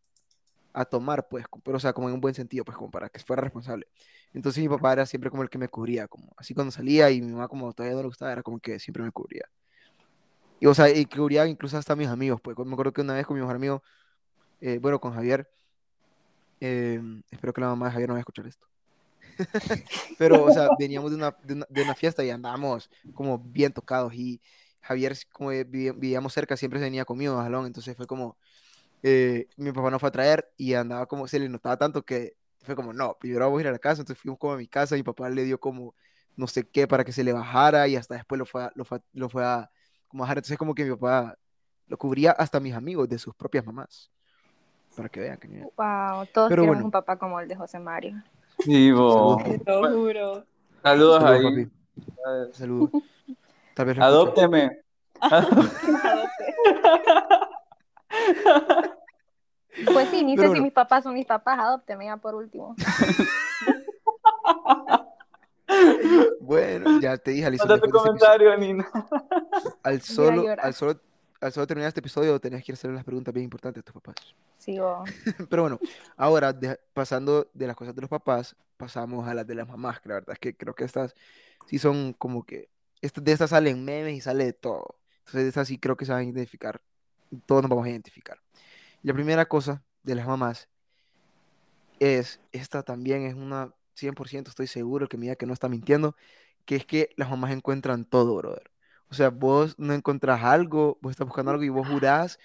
[0.71, 3.19] a tomar, pues, pero o sea, como en un buen sentido, pues, como para que
[3.19, 3.87] fuera responsable.
[4.33, 7.21] Entonces mi papá era siempre como el que me cubría, como así cuando salía y
[7.21, 9.49] mi mamá como todavía no le gustaba, era como que siempre me cubría.
[10.61, 13.15] Y o sea, y cubría incluso hasta a mis amigos, pues, me acuerdo que una
[13.15, 13.83] vez con mi mejor amigo,
[14.61, 15.45] eh, bueno, con Javier,
[16.61, 18.72] eh, espero que la mamá de Javier no vaya a escuchar esto.
[20.17, 23.73] Pero, o sea, veníamos de una, de una, de una fiesta y andábamos como bien
[23.73, 24.41] tocados y
[24.81, 28.37] Javier, como vivi- vivíamos cerca, siempre se venía conmigo a Jalón, entonces fue como,
[29.03, 32.35] eh, mi papá no fue a traer y andaba como, se le notaba tanto que
[32.63, 34.67] fue como, no, primero vamos a ir a la casa, entonces fuimos como a mi
[34.67, 35.95] casa, mi papá le dio como
[36.35, 38.85] no sé qué para que se le bajara y hasta después lo fue a, lo
[38.85, 39.71] fue a- lo fue a
[40.07, 41.37] como bajar, entonces como que mi papá
[41.87, 44.11] lo cubría hasta mis amigos de sus propias mamás,
[44.95, 46.85] para que vean que Wow, todos Pero queremos bueno.
[46.85, 48.21] un papá como el de José Mario.
[48.63, 49.38] Sí, bo.
[49.65, 50.45] Lo juro.
[50.82, 51.43] Saludos Saludos, ahí.
[51.43, 51.71] papi.
[52.54, 52.89] Saludos.
[53.73, 53.99] Tal vez.
[53.99, 54.84] Adópteme.
[59.91, 60.63] Pues sí, ni sé si bueno.
[60.63, 62.76] mis papás son mis papás, adópteme ya por último.
[66.39, 68.88] Bueno, ya te dije, Alison, tu comentario, Nina.
[69.84, 70.99] al solo, al solo,
[71.43, 73.84] al solo terminar este episodio tenías que ir a hacer las preguntas bien importantes a
[73.84, 74.15] tus papás.
[74.58, 75.03] Sigo.
[75.49, 75.79] Pero bueno,
[76.15, 79.99] ahora de- pasando de las cosas de los papás, pasamos a las de las mamás,
[79.99, 81.15] que la verdad es que creo que estas
[81.67, 82.69] sí son como que,
[83.01, 84.95] estas, de estas salen memes y sale de todo.
[85.19, 86.82] Entonces de estas sí creo que se van a identificar,
[87.45, 88.39] todos nos vamos a identificar.
[89.01, 90.69] La primera cosa de las mamás
[91.99, 96.15] es, esta también es una 100%, estoy seguro, que me diga que no está mintiendo,
[96.65, 98.72] que es que las mamás encuentran todo, brother.
[99.13, 102.39] O sea, vos no encontrás algo, vos estás buscando algo y vos jurás,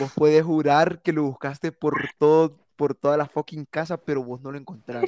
[0.00, 4.40] vos puedes jurar que lo buscaste por todo, por toda la fucking casa, pero vos
[4.40, 5.04] no lo encontrás.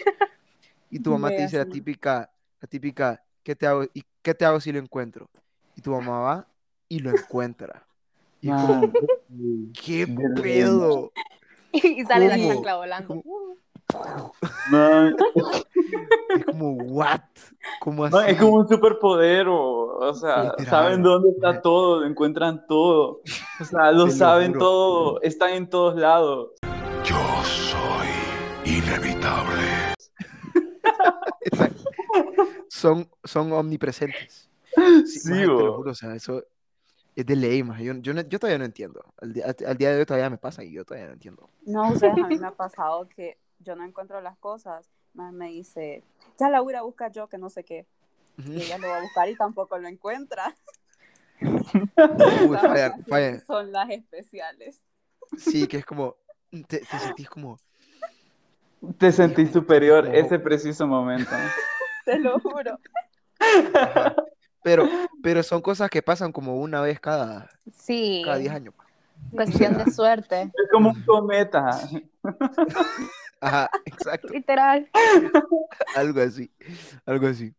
[0.91, 3.85] Y tu mamá te dice la típica, la típica, ¿qué te hago?
[3.95, 5.31] ¿Y qué te hago si lo encuentro?
[5.75, 6.49] Y tu mamá va
[6.87, 7.87] y lo encuentra.
[8.43, 8.93] Y es como,
[9.73, 11.13] ¿qué pedo?
[11.73, 12.49] Y sale la ¿Cómo?
[12.53, 13.23] chancla Es volando.
[14.70, 15.16] Man,
[16.37, 17.20] es como, ¿what?
[17.81, 18.14] ¿Cómo así?
[18.16, 20.66] man, es como un superpoder, o, o sea, Literal.
[20.66, 23.22] saben dónde está todo, lo encuentran todo.
[23.61, 24.59] O sea, lo saben juro.
[24.61, 26.51] todo, están en todos lados.
[27.05, 28.09] Yo soy
[28.64, 29.62] inevitable.
[31.40, 31.83] Exacto.
[32.68, 34.49] Son, son omnipresentes.
[35.07, 36.42] Sí, Sí, maje, te lo juro, o sea, eso
[37.14, 37.85] es de ley, maje.
[37.85, 39.03] Yo, yo, no- yo todavía no entiendo.
[39.22, 41.49] Al, al- al día de hoy todavía me pasa y yo todavía no entiendo.
[41.64, 44.89] No, ustedes, a mí me ha pasado que yo no encuentro las cosas.
[45.13, 46.03] Más me dice,
[46.39, 47.87] ya la voy a buscar yo, que no sé qué.
[48.39, 50.55] Y ella lo va a buscar y tampoco lo encuentra.
[51.41, 53.41] Uy, falla, falla.
[53.47, 54.81] Son las especiales.
[55.37, 56.17] Sí, que es como,
[56.69, 57.59] te, te sentís como,
[58.99, 61.31] Te sentí superior Como- ese preciso momento.
[62.05, 62.79] Te lo juro.
[63.75, 64.15] ajá.
[64.63, 64.89] Pero,
[65.23, 68.75] pero son cosas que pasan como una vez cada, Sí, cada 10 años.
[69.33, 70.43] cuestión de suerte.
[70.43, 71.71] Es como un cometa.
[73.40, 74.33] Ajá, exacto.
[74.33, 74.88] Literal.
[75.94, 76.51] Algo así,
[77.05, 77.55] algo así.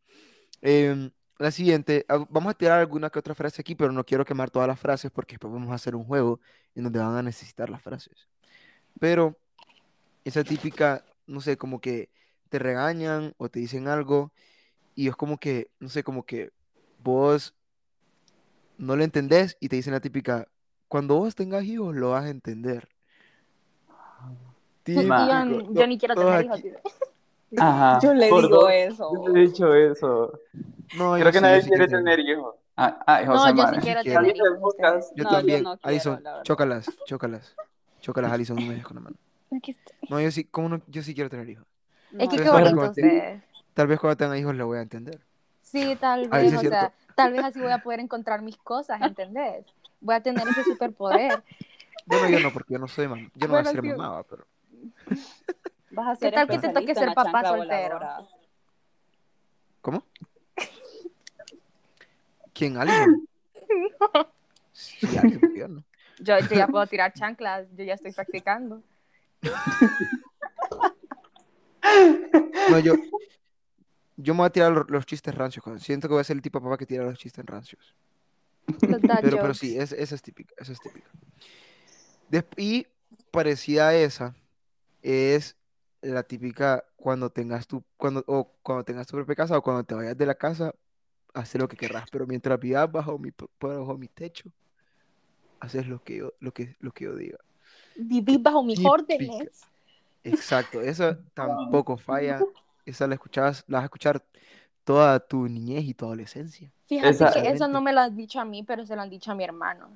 [0.61, 4.25] Em, la siguiente, ah, vamos a tirar alguna que otra frase aquí, pero no quiero
[4.25, 6.39] quemar todas las frases porque después vamos a hacer un juego
[6.75, 8.27] en donde van a necesitar las frases.
[8.99, 9.37] Pero
[10.25, 12.09] esa típica, no sé, como que
[12.49, 14.31] te regañan o te dicen algo
[14.95, 16.51] y es como que, no sé, como que
[17.03, 17.55] vos
[18.77, 20.47] no lo entendés y te dicen la típica,
[20.87, 22.89] cuando vos tengas hijos lo vas a entender.
[24.87, 26.61] Y yo, ni quiero tener hijos.
[27.57, 27.99] Ajá.
[28.01, 28.69] Yo le digo dos.
[28.71, 29.11] eso.
[29.13, 30.39] Yo le he dicho eso.
[30.97, 32.55] No, Creo yo que sí, nadie sí quiere quiero tener hijos.
[32.75, 34.75] Ah, ay, No, yo sí quiero tener ¿Viste el hijos.
[35.15, 37.55] Yo No, yo también, no quiero, Alison, chócalas, chócalas,
[38.01, 39.15] chócalas, Alison, no me dejes con la mano.
[40.09, 40.81] No, yo sí, ¿cómo no?
[40.87, 41.65] Yo sí quiero tener hijos.
[42.19, 43.41] Es que qué bonito ustedes.
[43.73, 45.19] Tal vez cuando tenga hijos lo voy a entender.
[45.61, 49.65] Sí, tal vez, o sea, tal vez así voy a poder encontrar mis cosas, ¿entendés?
[49.99, 51.43] Voy a tener ese superpoder.
[52.05, 53.29] Bueno, yo no, porque yo no soy mamá.
[53.35, 53.97] Yo no voy a Bueno, ser sí.
[53.97, 54.45] mamá, pero.
[55.91, 57.95] Vas a ¿Qué ser tal que te toque ser papá soltero?
[57.97, 58.27] voladora.
[59.81, 60.03] ¿Cómo?
[62.53, 62.77] ¿Quién?
[62.77, 63.27] ¿Alison?
[64.73, 65.83] Sí, Alison, porque yo no.
[66.19, 68.81] Yo, yo ya puedo tirar chanclas, yo ya estoy practicando.
[72.69, 72.93] No, yo.
[74.19, 75.63] Yo me voy a tirar los, los chistes rancios.
[75.79, 77.93] Siento que voy a ser el tipo de papá que tira los chistes rancios.
[79.21, 80.53] Pero, pero sí, es- esa es típica.
[80.57, 81.09] Esa es típica.
[82.57, 82.87] Y
[83.31, 84.35] parecida a esa
[85.07, 85.57] es
[86.01, 89.95] la típica cuando tengas tu, cuando, o cuando tengas tu propia casa o cuando te
[89.95, 90.73] vayas de la casa,
[91.33, 92.09] hacer lo que querrás.
[92.11, 94.51] Pero mientras vivas bajo mi, bajo mi techo,
[95.59, 97.37] haces lo que yo, lo que, lo que yo diga.
[97.95, 98.91] Viví bajo mis Típica.
[98.91, 99.49] órdenes.
[100.23, 102.43] Exacto, esa tampoco falla.
[102.85, 104.25] Esa la escuchabas, la vas a escuchar
[104.85, 106.71] toda tu niñez y tu adolescencia.
[106.87, 109.09] Fíjate Esa- que eso no me lo han dicho a mí, pero se lo han
[109.09, 109.89] dicho a mi hermano.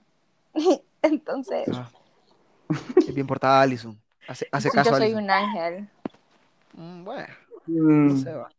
[1.02, 1.91] Entonces, Ah,
[3.06, 4.00] es bien portada, Alison.
[4.27, 5.23] Hace, hace yo caso, soy Alison.
[5.23, 5.89] un ángel.
[6.73, 7.27] Mm, Bueno,
[7.67, 8.49] Mm, no sé, va.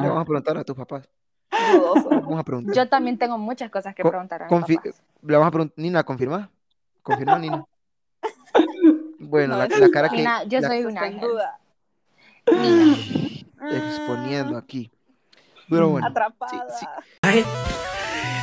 [0.00, 1.08] Le vamos ah, a preguntar a tus papás.
[1.72, 2.08] Dudoso.
[2.10, 2.74] Vamos a preguntar.
[2.74, 5.02] Yo también tengo muchas cosas que Co- preguntar a mis papás.
[5.22, 5.74] Le vamos a preguntar.
[5.78, 6.50] Nina, ¿confirma?
[7.02, 7.64] ¿Confirma, Nina?
[9.20, 11.20] Bueno, No, la, la cara está- que Nina, yo la- soy un ángel.
[11.20, 11.58] duda.
[12.52, 12.96] Nina.
[13.72, 14.90] exponiendo aquí.
[15.68, 16.64] Pero bueno, Atrapada.
[16.78, 16.86] sí.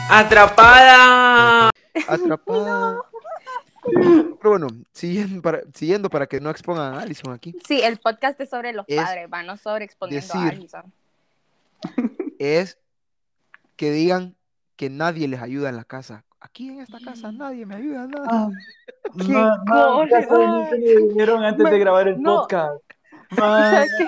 [0.10, 1.70] ¡Atrapada!
[2.08, 3.02] atrapada.
[3.94, 8.40] Pero bueno, siguiendo para, siguiendo para que no expongan a Alison aquí, Sí, el podcast
[8.42, 10.92] es sobre los Es padres, va, no sobre exponiendo a Alison.
[12.40, 12.78] es
[13.76, 14.36] que digan
[14.76, 16.24] que nadie les ayuda en la casa.
[16.40, 18.26] Aquí en esta casa nadie me ayuda, nada.
[18.30, 18.50] ah,
[19.18, 22.42] ¡Qué ma- ma, ya me dijeron antes de Ma- grabar el no.
[22.42, 22.82] podcast.
[23.32, 24.08] Man, ¿Sabes qué?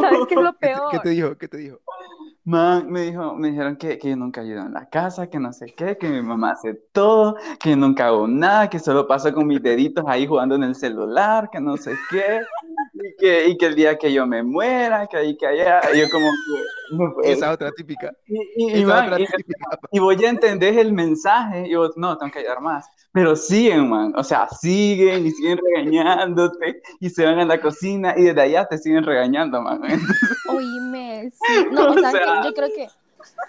[0.00, 0.90] ¿Sabes qué es lo ¿Qué te, peor?
[0.92, 1.36] qué te dijo?
[1.38, 1.80] ¿Qué te dijo?
[2.46, 5.50] Man, me dijo, me dijeron que, que yo nunca ayudo en la casa, que no
[5.54, 9.32] sé qué, que mi mamá hace todo, que yo nunca hago nada, que solo paso
[9.32, 12.40] con mis deditos ahí jugando en el celular, que no sé qué,
[12.92, 16.04] y que, y que el día que yo me muera, que ahí, que allá, yo
[16.10, 18.12] como que, no Esa otra típica.
[18.26, 19.78] Y, y, y, Esa man, otra típica.
[19.92, 22.86] y vos ya entendés el mensaje, y vos, no, tengo que ayudar más.
[23.12, 28.14] Pero siguen, man, o sea, siguen y siguen regañándote, y se van a la cocina,
[28.16, 29.80] y desde allá te siguen regañando, man.
[30.48, 31.66] Oíme, sí.
[31.70, 32.88] No, o O sea, que sea- yo creo que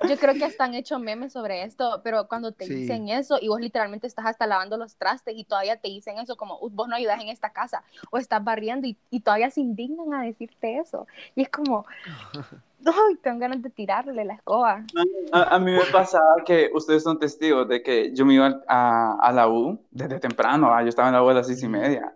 [0.07, 2.75] yo creo que hasta han hecho memes sobre esto, pero cuando te Sí.
[2.75, 6.35] dicen eso y vos literalmente estás hasta lavando los trastes y todavía te dicen eso
[6.37, 9.61] como "Uh, vos no ayudas en esta casa o estás barriendo y, y todavía se
[9.61, 11.07] indignan a decirte eso.
[11.35, 11.85] Y es como,
[12.85, 14.83] ay, tengo ganas de tirarle la escoba.
[15.31, 19.17] A, a mí me pasaba que ustedes son testigos de que yo me iba a,
[19.19, 21.67] a la U desde temprano, ah, yo estaba en la U a las seis y
[21.67, 22.15] media,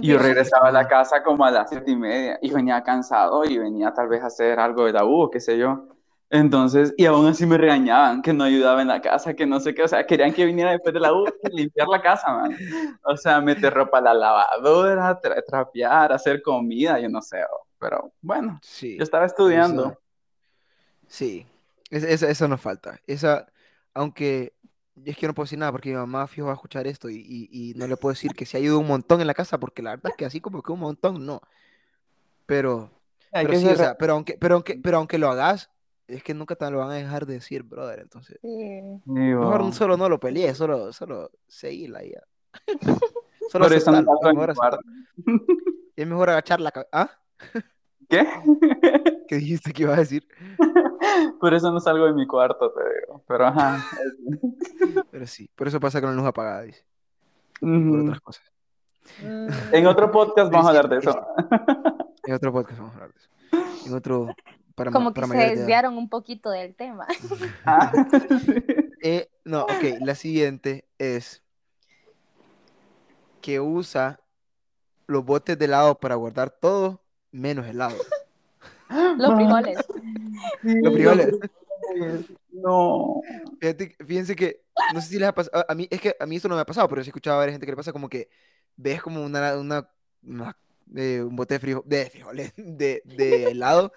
[0.00, 3.44] y yo regresaba a la casa como a las siete y media, y venía cansado,
[3.44, 5.88] y venía tal vez a hacer algo de la U, o qué sé yo.
[6.32, 9.74] Entonces, y aún así me regañaban, que no ayudaba en la casa, que no sé
[9.74, 12.56] qué, o sea, querían que viniera después de la U a limpiar la casa, man.
[13.02, 17.38] O sea, meter ropa a la lavadora, tra- trapear, hacer comida, yo no sé,
[17.80, 18.96] pero bueno, Sí.
[18.96, 19.86] yo estaba estudiando.
[19.86, 20.00] Eso-
[21.08, 21.44] Sí,
[21.90, 23.00] es- esa, esa nos falta.
[23.08, 23.46] Esa,
[23.94, 24.52] aunque
[25.04, 27.16] es que no puedo decir nada porque mi mamá fijo va a escuchar esto y,
[27.16, 29.58] y- y no le puedo decir que se ha ido un montón en la casa
[29.58, 31.40] porque la verdad es que así como que un montón, no.
[32.46, 32.90] Pero,
[33.32, 35.70] pero sí, o sea, pero aunque, pero aunque, pero aunque lo hagas,
[36.10, 38.00] es que nunca te lo van a dejar de decir, brother.
[38.00, 38.80] Entonces, Sí.
[39.06, 42.22] Mejor solo no lo pelees, solo, solo seguirla y ya.
[43.50, 44.52] Solo por eso no mejor mi cuarto.
[44.52, 44.80] aceptarlo.
[45.96, 46.88] Es mejor agachar la cabeza.
[46.92, 47.10] ¿Ah?
[48.08, 48.24] ¿Qué?
[49.28, 50.26] ¿Qué dijiste que ibas a decir?
[51.40, 53.24] Por eso no salgo de mi cuarto, te digo.
[53.26, 53.84] Pero ajá.
[55.10, 56.84] Pero sí, por eso pasa con la luz apagada, dice.
[57.60, 58.44] Por otras cosas.
[59.24, 61.26] Mm, En otro podcast vamos a hablar de Es- eso.
[62.24, 63.30] En otro podcast vamos a hablar de eso.
[63.88, 64.28] En otro,
[64.84, 67.06] para, como que para se desviaron un poquito del tema.
[67.64, 67.92] Ah,
[69.02, 71.42] Eh, no, ok, la siguiente es
[73.40, 74.20] que usa
[75.06, 77.96] los botes de helado para guardar todo menos helado.
[79.16, 79.78] Los frijoles.
[80.62, 81.38] Los frijoles.
[82.52, 83.22] No.
[83.60, 84.62] Fíjate- fíjense que,
[84.92, 86.60] no sé si les ha pasado, a, mí, es que a mí esto no me
[86.60, 88.28] ha pasado, pero sí he escuchado a varias gente que le pasa como que
[88.76, 89.88] ves como una, una,
[90.22, 90.56] una,
[90.96, 93.92] eh, un bote de, frijo- de frijoles, de, de helado,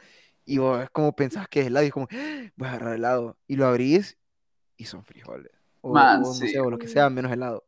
[0.45, 2.95] y vos es como pensás que es helado, y es como, "Ah, voy a agarrar
[2.95, 4.17] helado, y lo abrís,
[4.77, 5.51] y son frijoles,
[5.81, 6.47] o, Man, o no sí.
[6.49, 7.63] sé, o lo que sea, menos helado.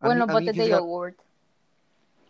[0.00, 1.18] A O en mí- los botes de fíjense- yogurt.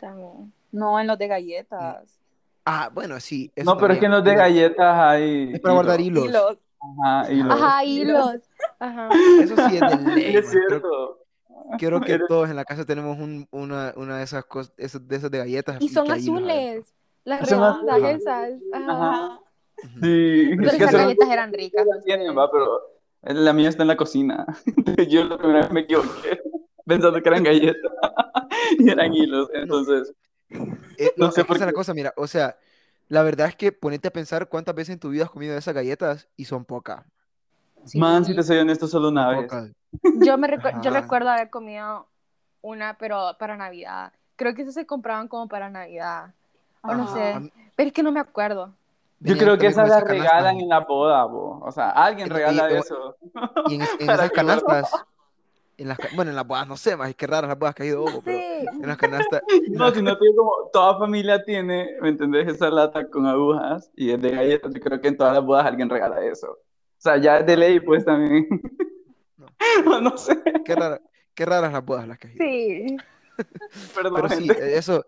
[0.01, 0.53] También.
[0.73, 2.19] No, en los de galletas.
[2.65, 3.51] Ah, bueno, sí.
[3.55, 5.53] eso No, pero es que en los de galletas hay.
[5.55, 6.25] Es para guardar hilo.
[6.25, 6.33] hilos.
[6.33, 6.59] Hilos.
[6.81, 7.53] Ajá, hilos.
[7.61, 8.41] Ajá, hilos.
[8.81, 9.09] Ajá.
[9.43, 11.19] Eso sí es de ley, Es cierto.
[11.79, 15.31] creo que todos en la casa tenemos un- una, una de esas cosas, de esas
[15.31, 15.77] de galletas.
[15.81, 16.95] Y son azules.
[17.25, 18.51] Las redondas esas.
[18.73, 18.93] Ajá.
[18.93, 19.41] Ajá.
[20.01, 20.47] Sí.
[20.51, 21.87] Pero Pero es que esas son- galletas eran ricas.
[21.87, 22.81] la tienen, va, pero
[23.23, 24.47] la mía está en la cocina.
[25.09, 26.41] Yo la primera vez me equivoqué
[26.87, 27.93] pensando que eran galletas
[28.79, 29.49] y eran hilos.
[29.55, 30.13] Entonces,
[30.99, 31.73] Eh, No no, sé por es la qué.
[31.75, 32.57] cosa, mira, o sea,
[33.09, 35.75] la verdad es que ponete a pensar cuántas veces en tu vida has comido esas
[35.75, 37.05] galletas y son pocas.
[37.85, 37.99] Sí.
[37.99, 39.43] man, si te soy honesto, solo una vez.
[39.43, 39.71] Pocas.
[40.23, 42.07] Yo, me recu- yo recuerdo haber comido
[42.63, 44.13] una, pero para Navidad.
[44.37, 46.35] Creo que esas se compraban como para Navidad.
[46.83, 47.51] O no sé.
[47.77, 48.75] Pero es que no me acuerdo.
[49.21, 51.61] Yo creo que esas las regalan en la boda, bo.
[51.63, 53.17] O sea, alguien En- regala y- eso.
[53.69, 54.91] Y en, en esas canastas,
[55.77, 57.83] en las, bueno, en las bodas, no sé, más, es que raras las bodas que
[57.83, 58.67] ha ido Hugo, pero Sí.
[58.83, 62.49] en las canastas, No, sino que como toda familia tiene, ¿me entendés?
[62.49, 64.73] Esa lata con agujas y es de galletas.
[64.75, 66.51] Yo creo que en todas las bodas alguien regala eso.
[66.53, 66.59] O
[67.03, 68.47] sea, ya es de ley, pues también.
[69.37, 69.47] No.
[70.01, 71.01] No, sé, qué, rara,
[71.35, 72.39] qué raras las bodas las que ha ido.
[72.45, 72.97] Sí.
[73.95, 74.63] perdón, Pero sí, gente.
[74.75, 75.05] eh, eso,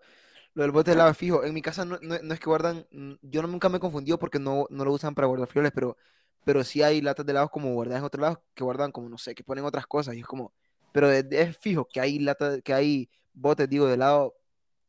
[0.55, 1.43] lo del bote de es fijo.
[1.43, 2.85] En mi casa no, no- no es que guardan,
[3.21, 5.97] yo nunca me he confundido porque no, no lo usan para guardar frijoles, pero,
[6.43, 9.17] pero sí hay latas de helados como guardadas en otros lados que guardan como, no
[9.17, 10.53] sé, que ponen otras cosas y es como,
[10.91, 14.35] pero es, es fijo que hay latas, que hay botes, digo, de helado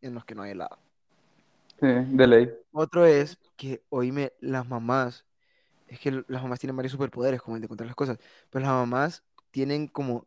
[0.03, 0.79] en los que no hay helado.
[1.81, 2.53] Sí, de ley.
[2.73, 5.25] Otro es que, oíme, las mamás,
[5.89, 8.19] es que las mamás tienen varios superpoderes, como el de contar las cosas,
[8.51, 10.27] pero las mamás tienen como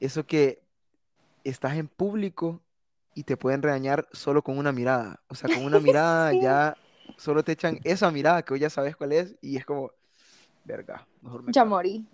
[0.00, 0.62] eso que
[1.44, 2.62] estás en público
[3.16, 5.20] y te pueden regañar solo con una mirada.
[5.28, 6.40] O sea, con una mirada Sí.
[6.42, 6.78] ya
[7.18, 9.92] solo te echan esa mirada que hoy ya sabes cuál es y es como,
[10.64, 11.70] verga, mejor me Ya callo".
[11.70, 12.06] morí.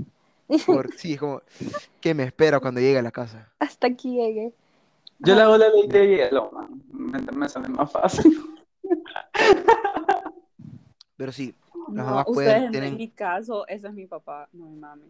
[0.64, 1.42] Por- sí, es como,
[2.00, 3.52] ¿qué me espera cuando llegue a la casa?
[3.60, 4.52] Hasta aquí llegué.
[5.20, 6.82] Yo le hago la ley de hielo, man.
[6.92, 8.36] Me, me sale más fácil.
[11.16, 11.54] Pero sí,
[11.94, 12.96] las No, mamás ustedes, pueden, en tienen...
[12.96, 15.04] mi caso, ese es mi papá, no mi mami.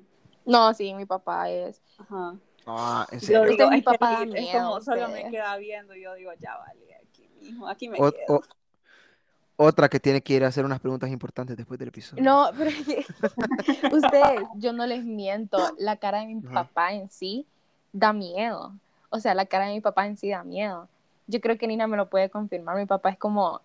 [0.44, 1.81] No, sí, mi papá es.
[1.98, 2.37] Ajá.
[2.66, 3.42] Ah, en Yo serio.
[3.44, 6.31] Este digo, mi papá da es miedo, como solo me queda viendo y yo digo,
[6.40, 8.37] ya vale, aquí, mijo, aquí me Ot- quedo.
[8.37, 12.22] o- otra que tiene que ir a hacer unas preguntas importantes después del episodio.
[12.22, 13.05] No, pero es que
[13.94, 16.64] ustedes, yo no les miento, la cara de mi Ajá.
[16.64, 17.46] papá en sí
[17.92, 18.72] da miedo.
[19.11, 20.88] O sea, la cara de mi papá en sí da miedo.
[21.27, 22.77] Yo creo que Nina me lo puede confirmar.
[22.77, 23.61] Mi papá es como.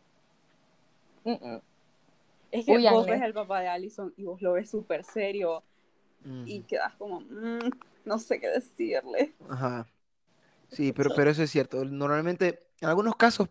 [1.24, 1.62] "Mm, mm".
[2.52, 3.12] Es que vos Huyanle.
[3.12, 5.64] ves el papá de Allison y vos lo ves súper serio
[6.46, 6.68] y Ujú.
[6.68, 7.60] quedas como, "Mm,
[8.08, 9.36] no sé qué decirle.
[9.50, 9.88] Ajá.
[10.70, 11.84] Sí, pero, pero eso es cierto.
[11.86, 13.50] Normalmente, en algunos casos,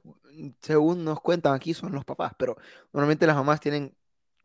[0.61, 2.57] según nos cuentan aquí, son los papás, pero
[2.93, 3.95] normalmente las mamás tienen,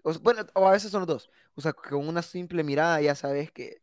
[0.04, 1.30] o, bueno, o a veces son los dos.
[1.56, 3.82] O sea, con una simple mirada ya sabes que...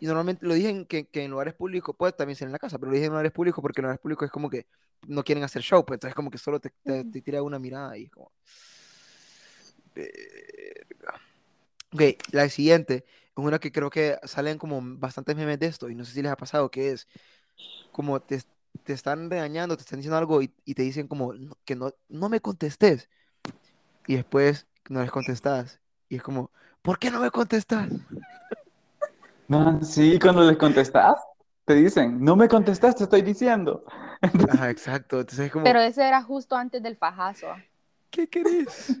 [0.00, 2.78] Y normalmente lo dicen que, que en lugares públicos, puede también ser en la casa,
[2.78, 4.66] pero lo dicen en lugares públicos porque en lugares públicos es como que
[5.08, 7.96] no quieren hacer show, pues entonces como que solo te, te, te tira una mirada
[7.98, 8.30] y es como...
[9.94, 11.20] Verga.
[11.92, 13.04] Ok, la siguiente
[13.46, 16.32] una que creo que salen como bastantes memes de esto y no sé si les
[16.32, 17.08] ha pasado, que es
[17.92, 18.42] como te,
[18.84, 21.92] te están regañando, te están diciendo algo y, y te dicen como "No, que no,
[22.08, 23.08] no me contestes.
[24.06, 25.80] Y después no les contestas.
[26.08, 27.90] Y es como, ¿por qué no me contestas?
[29.48, 31.16] Man, sí, cuando les contestas,
[31.64, 33.84] te dicen, no me contestaste, estoy diciendo.
[34.48, 35.20] Ajá, exacto.
[35.20, 37.54] Entonces es como, Pero ese era justo antes del fajazo.
[38.10, 38.96] ¿qué querés?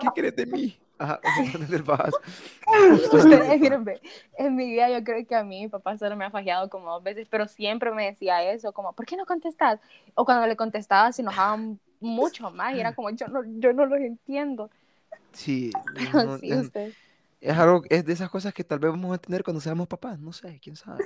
[0.00, 0.81] ¿Qué querés de mí?
[0.98, 1.20] Ajá,
[1.68, 1.82] del.
[3.12, 4.00] Ustedes,
[4.38, 6.92] en mi vida yo creo que a mí mi papá solo me ha fajeado como
[6.92, 9.80] dos veces, pero siempre me decía eso, como, ¿por qué no contestas?
[10.14, 13.86] O cuando le contestaba se enojaban mucho más y era como, yo no, yo no
[13.86, 14.70] los entiendo.
[15.32, 16.94] Sí, Pero no, sí, es, ustedes.
[17.40, 20.18] es algo, es de esas cosas que tal vez vamos a tener cuando seamos papás.
[20.18, 21.04] No sé, quién sabe.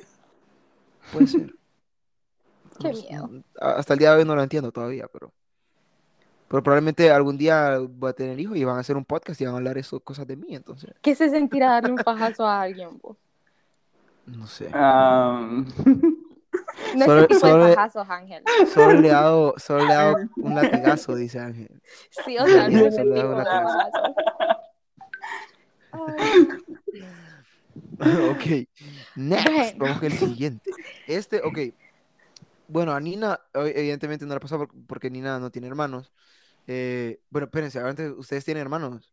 [1.11, 1.55] Puede ser.
[2.79, 3.31] Qué No miedo.
[3.61, 5.33] hasta el día de hoy no lo entiendo todavía, pero.
[6.49, 9.45] Pero probablemente algún día voy a tener hijos y van a hacer un podcast y
[9.47, 12.63] van a hablar eso, cosas de mí, entonces, ¿Qué se sentirá darle un pajazo a
[12.63, 13.17] alguien, vos?
[14.27, 14.71] no sé.
[14.71, 15.65] No
[17.05, 18.43] Solo- es tipo solo- de pajazos, Ángel.
[18.73, 21.81] Solo le he dado, solo le he dado un latigazo, dice Ángel.
[22.25, 24.15] Sí, o sea, no es tipo hago de pajazos.
[28.31, 28.69] Ok,
[29.17, 29.73] next, Bueno.
[29.79, 30.71] vamos con el siguiente.
[31.07, 31.59] Este, ok.
[32.69, 36.13] Bueno, a Nina, evidentemente no le pasó por- porque Nina no tiene hermanos.
[36.67, 39.13] Eh, bueno, espérense, antes, ¿ustedes tienen hermanos?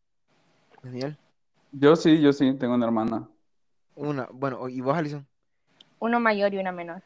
[0.84, 1.18] Daniel,
[1.72, 3.30] yo sí, yo sí, tengo una hermana.
[3.96, 5.28] una, bueno, ¿y vos, Alison?
[6.00, 7.02] Uno mayor y una menor.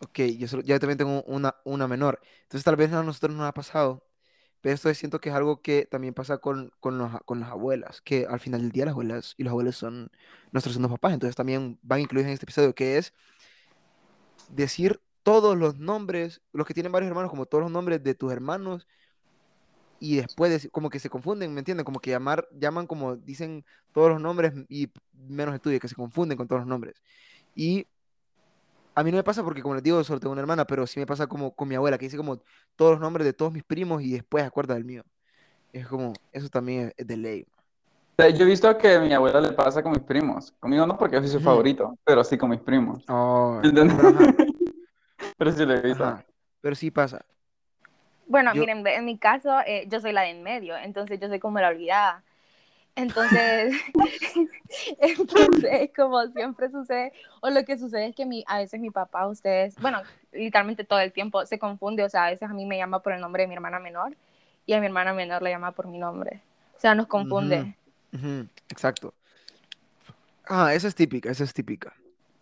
[0.00, 2.20] Ok, yo, solo- yo también tengo una, una menor.
[2.42, 4.04] Entonces tal vez a nosotros no nos ha pasado,
[4.60, 8.00] pero esto siento que es algo que también pasa con, con, los- con las abuelas,
[8.02, 10.10] que al final del día las abuelas y los abuelos son
[10.52, 13.14] nuestros segundos papás, entonces también van incluidos en este episodio, que es
[14.48, 18.32] decir todos los nombres, los que tienen varios hermanos, como todos los nombres de tus
[18.32, 18.86] hermanos,
[20.00, 21.84] y después decir- como que se confunden, ¿me entienden?
[21.84, 23.62] Como que llamar, llaman como dicen
[23.92, 27.02] todos los nombres y menos el tuyo, que se confunden con todos los nombres.
[27.54, 27.86] Y
[28.94, 30.98] a mí no me pasa porque, como les digo, solo tengo una hermana, pero sí
[30.98, 32.40] me pasa como con mi abuela, que dice como
[32.74, 35.02] todos los nombres de todos mis primos y después acuerda del mío.
[35.74, 37.46] Es como, eso también es de ley.
[38.16, 40.52] Yo he visto que a mi abuela le pasa con mis primos.
[40.58, 43.04] Conmigo no porque yo soy su favorito, pero sí con mis primos.
[43.08, 43.94] Oh, ¿Entendés?
[43.94, 44.57] pero,
[45.38, 46.04] Pero sí lo he visto.
[46.04, 46.24] ajá,
[46.60, 47.24] pero sí pasa.
[48.26, 51.28] Bueno, Yo- miren, en mi caso, eh, yo soy la de en medio, entonces yo
[51.28, 52.22] soy como la olvidada.
[52.96, 53.74] Entonces,
[55.00, 59.26] entonces, como siempre sucede, o lo que sucede es que mi, a veces mi papá,
[59.28, 62.76] ustedes, bueno, literalmente todo el tiempo se confunde, o sea, a veces a mí me
[62.76, 64.16] llama por el nombre de mi hermana menor
[64.66, 66.42] y a mi hermana menor le llama por mi nombre.
[66.76, 67.76] O sea, nos confunde.
[68.12, 69.14] Ujú, exacto.
[70.48, 71.94] Ah, esa es típica, esa es típica.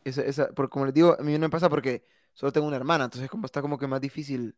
[0.04, 2.04] Esa, esa, porque como les digo, a mí no me pasa porque
[2.36, 4.54] solo tengo una hermana, entonces como está como que más difícil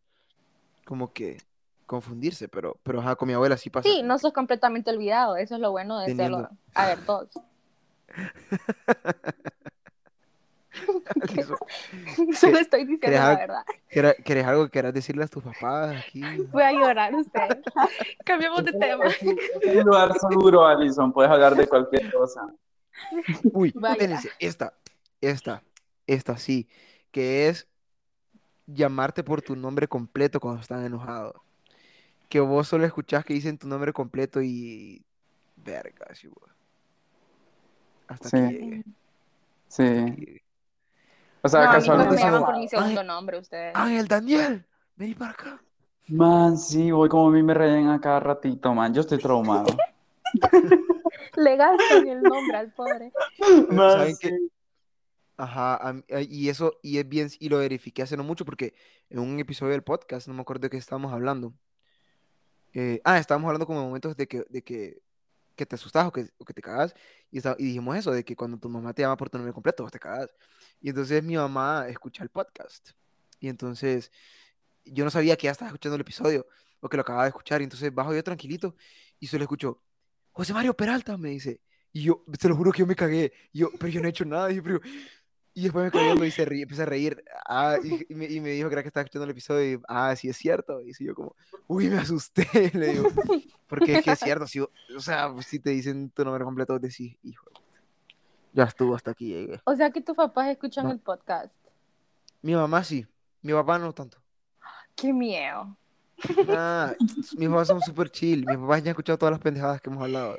[0.84, 1.38] como que
[1.86, 3.88] confundirse, pero, pero ajá, con mi abuela sí pasa.
[3.88, 6.58] Sí, no sos completamente olvidado, eso es lo bueno de Teniendo- serlo.
[6.74, 7.30] A ver, todos.
[12.38, 13.64] Solo estoy diciendo ¿querés la verdad.
[13.88, 16.22] ¿querés, querés algo que quieras decirle a tus papás aquí?
[16.50, 17.62] Voy a llorar usted.
[18.24, 19.04] Cambiemos de tema.
[19.64, 21.12] Un lugar seguro, Alison.
[21.12, 22.42] Puedes hablar de cualquier cosa.
[23.52, 23.72] Uy,
[24.40, 24.72] esta,
[25.20, 25.62] esta,
[26.06, 26.68] esta sí,
[27.18, 27.66] que es
[28.68, 31.34] llamarte por tu nombre completo cuando están enojados.
[32.28, 35.04] Que vos solo escuchás que dicen tu nombre completo y...
[35.56, 36.52] Verga, sí, güey.
[38.06, 38.36] Hasta Sí.
[38.36, 38.84] aquí llegué.
[39.66, 40.40] Sí.
[41.42, 42.14] O sea, no, mí no casualmente.
[42.14, 43.74] me llaman por mi segundo nombre ustedes.
[43.74, 45.60] Ángel, Daniel, vení para acá.
[46.06, 48.94] Man, sí, voy como a mí me rayan a cada ratito, man.
[48.94, 49.76] Yo estoy traumado.
[51.36, 53.12] Le gastan el nombre al pobre.
[53.70, 54.28] Man, ¿Saben sí.
[54.28, 54.38] qué?
[55.38, 58.74] Ajá, eh, y eso, y es bien, y lo verifiqué hace no mucho porque
[59.08, 61.54] en un episodio del podcast, no me acuerdo de qué estábamos hablando.
[62.74, 65.02] eh, ah, estábamos hablando como de momentos de que, de que,
[65.56, 66.94] que te asustas o que, o que te cagas,
[67.30, 69.52] y, esta- y dijimos eso, de que cuando tu mamá te llama por tu nombre
[69.54, 70.30] completo, vos te cagas.
[70.80, 72.90] Y entonces mi mamá escucha el podcast,
[73.40, 74.12] y entonces
[74.86, 76.46] yo no sabía que ya estaba escuchando el episodio,
[76.80, 78.76] o que lo acababa de escuchar, y entonces bajo yo tranquilito,
[79.20, 79.82] y solo escucho,
[80.32, 81.62] José Mario Peralta, me dice.
[81.92, 83.32] Y yo, te lo juro que yo me cagué.
[83.52, 84.48] Y yo, pero yo no he hecho nada.
[84.48, 84.80] dije, pero...
[85.54, 87.24] Y después me cagué y se rí- empecé a reír.
[87.46, 89.78] Ah, y, y me, y me dijo que era que estaba escuchando el episodio.
[89.78, 90.80] Y, ah, sí es cierto.
[90.82, 91.34] Y así yo como,
[91.66, 92.46] uy, me asusté.
[92.74, 93.08] Le digo,
[93.66, 94.46] porque es que es cierto.
[94.46, 97.50] Si, o sea, si te dicen tu nombre completo, vos decís, hijo.
[98.52, 99.60] Ya estuvo, hasta aquí llegué.
[99.64, 100.92] O sea que tus papás escuchan No.
[100.92, 101.52] el podcast.
[102.42, 103.06] Mi mamá sí.
[103.42, 104.18] Mi papá no tanto.
[104.94, 105.76] Qué miedo.
[106.48, 106.94] Ah,
[107.36, 108.44] mis papás son súper chill.
[108.46, 110.36] Mis papás ya han escuchado todas las pendejadas que hemos hablado.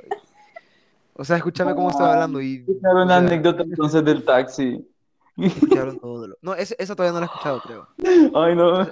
[1.14, 2.58] O sea, escúchame cómo estoy hablando y...
[2.60, 4.86] Escuchar o una sea, anécdota entonces del taxi.
[5.42, 6.38] Escucharon todo lo...
[6.42, 7.88] No, ese- esa todavía no la he escuchado, creo.
[8.34, 8.88] Ay, no.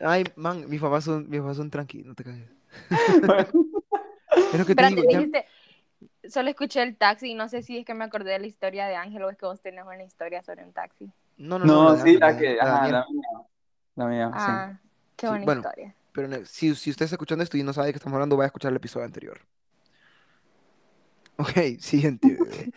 [0.00, 2.48] Ay, man, mis papás son, mis papás son tranqui, no te cagues.
[4.52, 5.44] Es lo que te digo, ya- dijiste,
[6.28, 8.86] solo escuché el taxi y no sé si es que me acordé de la historia
[8.86, 11.10] de Ángel o es que vos tenés una historia sobre un taxi.
[11.36, 12.56] No, no, no, No, sí, la que.
[12.56, 13.06] la Ajá, mía.
[13.96, 14.52] La mía, sí.
[14.52, 14.72] Ah,
[15.16, 15.60] qué Sí, buena bueno.
[15.62, 15.94] historia.
[16.12, 18.36] Pero no, si, si usted está escuchando esto y no sabe de qué estamos hablando,
[18.36, 19.40] vaya a escuchar el episodio anterior.
[21.36, 22.70] Ok, siguiente.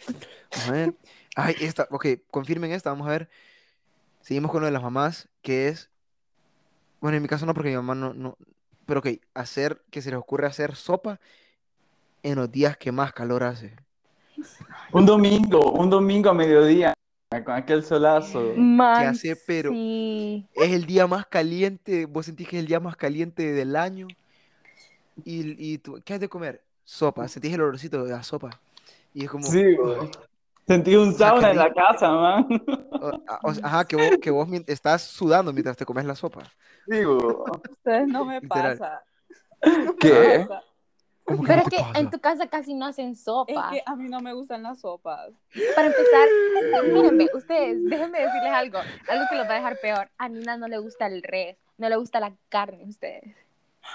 [0.55, 0.95] Vamos a ver.
[1.35, 3.29] Ay, esta, ok, confirmen esta, vamos a ver.
[4.21, 5.89] Seguimos con lo de las mamás, que es.
[6.99, 8.37] Bueno, en mi caso no, porque mi mamá no, no.
[8.85, 11.19] Pero ok, hacer, que se les ocurre hacer sopa
[12.23, 13.75] en los días que más calor hace.
[14.93, 16.93] Un domingo, un domingo a mediodía,
[17.45, 18.53] con aquel solazo.
[18.57, 20.45] Man, hace, pero- sí.
[20.53, 24.07] Es el día más caliente, vos sentís que es el día más caliente del año.
[25.23, 26.61] Y, y tú, ¿qué has de comer?
[26.83, 28.59] Sopa, sentís el olorcito de la sopa.
[29.13, 30.09] Y es como, Sí, güey.
[30.67, 32.47] Sentí un sauna en la casa, man.
[32.91, 36.05] o- a- o sea, ajá, que vos, que vos mien- estás sudando mientras te comes
[36.05, 36.43] la sopa.
[36.87, 37.05] Güey.
[37.05, 38.77] Ustedes no me Literal.
[38.77, 39.03] pasa.
[39.99, 40.45] ¿Qué?
[40.47, 40.63] pasa.
[41.23, 41.99] ¿Cómo que Pero no es que pasa?
[41.99, 43.69] en tu casa casi no hacen Es sopa.
[43.71, 45.31] que a mí no me gustan las sopas.
[45.75, 46.27] Para empezar,
[46.91, 50.09] mírenme, ustedes, déjenme decirles algo, algo que los va a dejar peor.
[50.17, 53.35] A Nina no le gusta el res, no le gusta la carne, ustedes.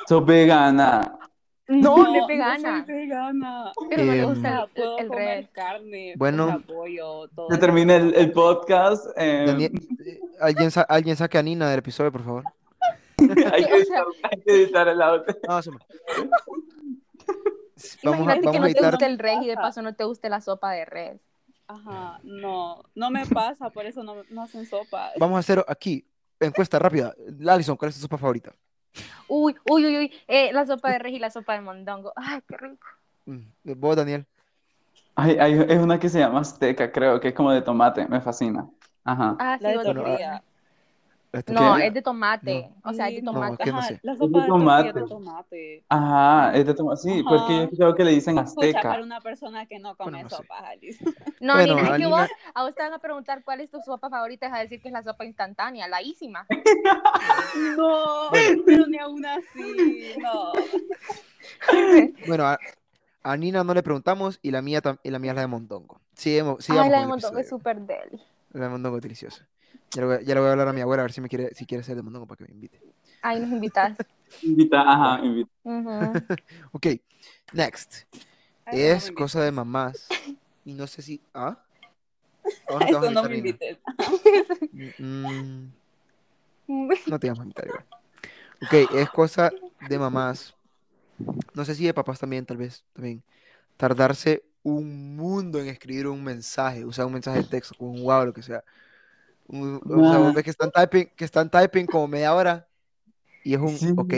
[0.09, 1.19] Sos vegana.
[1.69, 3.73] No, no No vegana, soy vegana.
[3.91, 5.49] pero no le Em, O gusta el, el comer res.
[5.51, 6.45] carne, Bueno.
[6.45, 7.51] o sea, pollo, todo.
[7.51, 9.07] Se termina el, el podcast.
[9.17, 9.73] eh, Daniel,
[10.07, 12.45] eh, ¿alguien, sa- alguien saque a Nina del episodio, por favor.
[13.53, 15.25] hay, que editar, hay que editar el audio.
[15.49, 15.79] No, eso no.
[18.05, 19.95] Vamos a, Imagínate que vamos a no te guste el res y de paso no
[19.95, 21.21] te guste la sopa de res.
[21.69, 25.11] Ajá, no, no me pasa, por eso no, no hacen sopa.
[25.19, 26.07] Vamos a hacer aquí,
[26.39, 27.13] encuesta rápida.
[27.47, 28.53] Alison, ¿cuál es tu sopa favorita?
[29.29, 32.13] Uy, uy, uy, uy, eh, la sopa de res y la sopa de mondongo.
[32.17, 32.87] Ay, qué rico.
[33.27, 33.41] Mm,
[33.77, 34.27] Vos, Daniel.
[35.15, 38.07] Hay, hay- es una que se llama Azteca, creo, que es como de tomate.
[38.07, 38.69] Me fascina.
[39.05, 39.37] Ajá.
[39.39, 40.05] Ah, La de Bueno.
[41.33, 41.87] Este, no, ¿Qué?
[41.89, 42.71] es de tomate.
[42.85, 43.65] O sea, es de Sí, no, tomate.
[43.65, 44.93] que no Ajá, la de sopa de tomate.
[44.93, 45.85] de tomate.
[45.89, 47.01] Ajá, es de tomate.
[47.03, 47.29] Sí, Ajá.
[47.29, 48.83] porque yo he escuchado que le dicen Escucha, Azteca.
[48.89, 50.37] para una persona que no come Bueno, no sé.
[50.37, 51.05] sopa, Alice.
[51.41, 53.81] No, Bueno, Nina, es que vos, a vos te van a preguntar cuál es tu
[53.83, 56.47] sopa favorita vas a decir que es la sopa instantánea, la ísima.
[57.77, 58.31] No,
[58.65, 60.53] pero ni aún así, no.
[62.27, 62.59] Bueno, a,
[63.23, 66.01] a Nina no le preguntamos y la mía, y la mía es la de mondongo.
[66.15, 68.21] Sí, hemos, sí, la de mondongo es súper deli.
[68.53, 69.47] La de mondongo es deliciosa.
[69.97, 71.23] Ya le, voy, a- ya le voy a hablar a mi abuela a ver si
[71.23, 72.79] me quiere, si quiere hacer de mondongo para que me invite.
[73.23, 73.97] Ay, nos invitas.
[74.43, 75.51] Invita, ajá, invita.
[75.65, 75.89] Ujú.
[76.73, 76.87] Ok,
[77.55, 78.03] next.
[78.67, 80.07] Ay, es no cosa de mamás.
[80.67, 81.23] Y no sé si.
[81.33, 81.59] ¿Ah?
[82.69, 83.79] ¿A vos no te Eso vamos a no me invites.
[84.73, 84.95] Nina?
[84.99, 85.73] Mm,
[87.09, 87.85] no te vamos a invitar igual.
[88.61, 89.51] Ok, es cosa
[89.89, 90.55] de mamás.
[91.55, 92.85] No sé si de papás también, tal vez.
[92.93, 93.23] También.
[93.79, 96.85] Tardarse un mundo en escribir un mensaje.
[96.85, 98.63] O sea, un mensaje de texto, con un wow, lo que sea.
[99.49, 100.33] Un- o sea, vos Ah.
[100.35, 102.67] ves que están typing, que están typing como media hora.
[103.45, 103.93] Y es un Sí.
[103.97, 104.13] ok.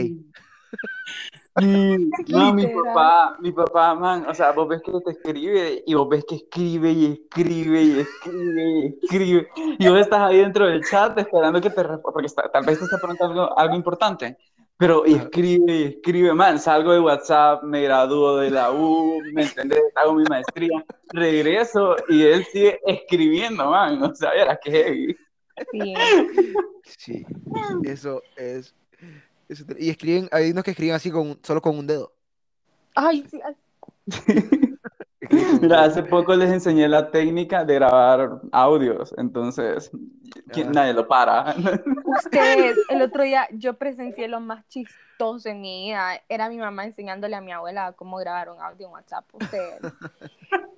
[1.61, 5.95] Sí, no, mi papá, mi papá, man, o sea, vos ves que te escribe y
[5.95, 9.49] vos ves que escribe y escribe y escribe y escribe
[9.79, 12.79] y vos estás ahí dentro del chat esperando que te responda, porque está- tal vez
[12.79, 14.39] te está preguntando algo, algo importante,
[14.79, 15.25] pero y Ajá.
[15.25, 19.81] escribe y escribe, man, salgo de WhatsApp, me gradúo de la U, ¿me entendés?
[19.97, 25.17] Hago mi maestría, regreso y él sigue escribiendo, man, o sea, era que heavy.
[25.73, 25.95] Sí.
[26.97, 27.27] Sí.
[27.83, 28.73] Eso es.
[29.49, 32.13] eso y escriben, hay unos que escriben así con, solo con un dedo.
[32.95, 33.41] Ay, sí.
[33.45, 33.57] ay.
[35.63, 39.91] Mira, hace poco les enseñé la técnica de grabar audios, entonces
[40.53, 40.73] ¿quién- Ah.
[40.75, 41.55] nadie lo para.
[42.05, 46.23] Ustedes, el otro día yo presencié lo más chistoso en mi vida.
[46.29, 49.25] Era mi mamá enseñándole a mi abuela cómo grabar un audio en WhatsApp.
[49.35, 49.81] Ustedes.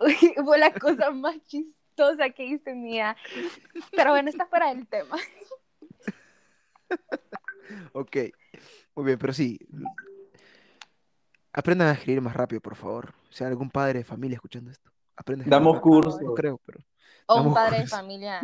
[0.44, 3.16] Fue la cosa más chistosa que hice en mi vida.
[3.94, 5.16] Pero bueno, está fuera del tema.
[7.92, 8.16] Ok,
[8.96, 9.59] muy bien, pero sí.
[11.53, 13.14] Aprendan a escribir más rápido, por favor.
[13.28, 14.90] O sea, algún padre de familia escuchando esto.
[15.16, 16.20] Aprende a escribir Damos cursos.
[16.20, 16.80] No creo, pero
[17.26, 17.96] O un padre de curso.
[17.96, 18.40] familia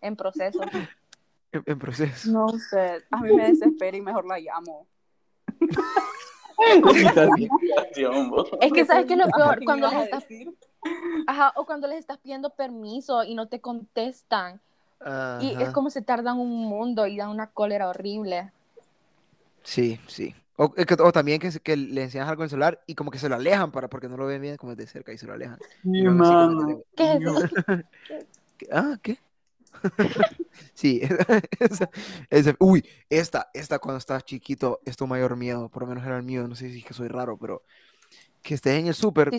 [0.00, 0.60] en proceso.
[1.52, 2.30] en, en proceso.
[2.30, 4.86] No sé, a mí me desespera y mejor la llamo.
[8.60, 10.24] Es que sabes que es lo Ajá, peor ¿qué me cuando les estás,
[11.26, 14.60] ajá, o cuando les estás pidiendo permiso y no te contestan.
[15.38, 15.72] Y es Ajá.
[15.72, 18.52] como se tardan un mundo y dan una cólera horrible.
[19.62, 20.34] Sí, sí.
[20.56, 23.10] O, que- o también que, se- que le enseñas algo en el celular y como
[23.10, 25.26] que se lo alejan para, porque no lo ven bien como de cerca y se
[25.26, 25.58] lo alejan.
[25.84, 26.82] El mano.
[26.96, 27.46] ¿Qué es eso?
[28.58, 28.68] ¿Qué?
[28.72, 29.18] Ah, ¿qué?
[30.72, 31.00] Sí,
[31.60, 31.90] esa,
[32.30, 36.16] esa- uy, esta, esta cuando estás chiquito es tu mayor miedo, por lo menos era
[36.16, 37.62] el mío, no sé si es que soy raro, pero
[38.42, 39.38] que estés en el súper, Sí,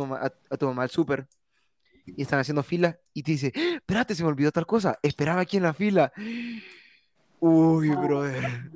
[0.00, 1.28] mamá- a, a tu mamá al súper
[2.04, 3.76] y están haciendo fila y te dice, "¡Ah!
[3.76, 6.12] espérate, se me olvidó tal cosa, esperaba aquí en la fila.
[7.40, 8.70] Uy, brother,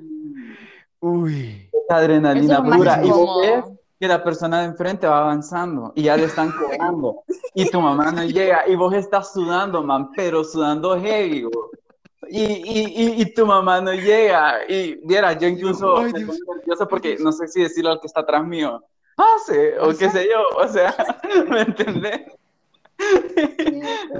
[1.01, 1.69] uy.
[1.85, 3.01] Esa adrenalina es pura.
[3.05, 3.65] Y vos ves
[3.99, 7.23] que la persona de enfrente va avanzando y ya le están cobrando.
[7.53, 11.69] Y tu mamá no llega y vos estás sudando, man, pero sudando heavy, bro.
[12.29, 14.59] Y, y, y, y tu mamá no llega.
[14.69, 18.07] Y viera, yo incluso Ay, me pongo nervioso porque no sé si decirle al que
[18.07, 18.81] está atrás mío,
[19.15, 20.41] pase, o qué sé yo.
[20.57, 20.95] O sea,
[21.49, 22.21] ¿me entendés?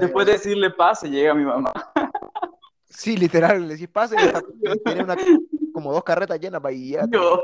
[0.00, 1.72] Después de decirle pase, llega mi mamá.
[2.88, 5.16] Sí, literal, le decís, pase, y está- y tiene una,
[5.72, 7.42] como dos carretas llenas para te- Yo,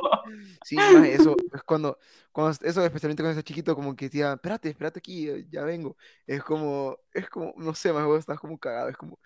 [0.65, 0.77] Sí,
[1.11, 1.99] eso es cuando,
[2.33, 5.97] cuando eso especialmente cuando estás chiquito, como que decía, espérate, espérate aquí, eh, ya vengo.
[6.27, 9.19] Es como, es como, no sé, más vos estás como cagado, es como,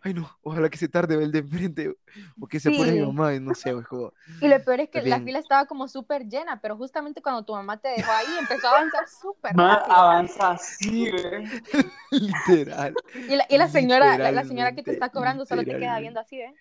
[0.00, 1.94] ay no, ojalá que se tarde el de enfrente,
[2.40, 3.06] o que se pone mi Sí.
[3.06, 5.66] mamá, y no sé, es como, Y lo peor es que Es la fila estaba
[5.66, 9.56] como súper llena, pero justamente cuando tu mamá te dejó ahí, empezó a avanzar súper
[9.56, 9.96] rápido.
[9.96, 11.44] avanza así, güey.
[12.10, 12.96] literal.
[13.28, 16.00] Y la, y la señora, la, la señora que te está cobrando solo te queda
[16.00, 16.54] viendo así, ¿eh?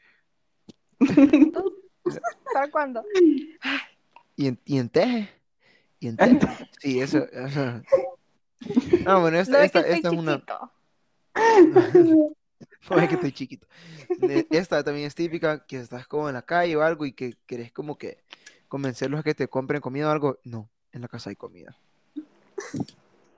[2.54, 3.04] ¿Para cuándo?
[4.36, 5.30] Y en, y en teje.
[6.00, 6.70] Y en teje.
[6.80, 7.28] Sí, eso.
[7.32, 7.82] eso.
[9.06, 10.44] Ah, bueno, esta, No es esta, que esta es una.
[12.90, 13.68] No es que estoy chiquito.
[14.50, 17.72] Esta también es típica, que estás como en la calle o algo y que querés
[17.72, 18.24] como que
[18.70, 20.40] convencerlos a que te compren comida o algo.
[20.44, 21.78] No, en la casa hay comida.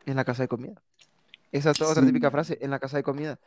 [0.06, 0.82] En la casa hay comida.
[1.52, 2.08] Esa es otra Sí.
[2.08, 3.40] típica frase, en la casa hay comida.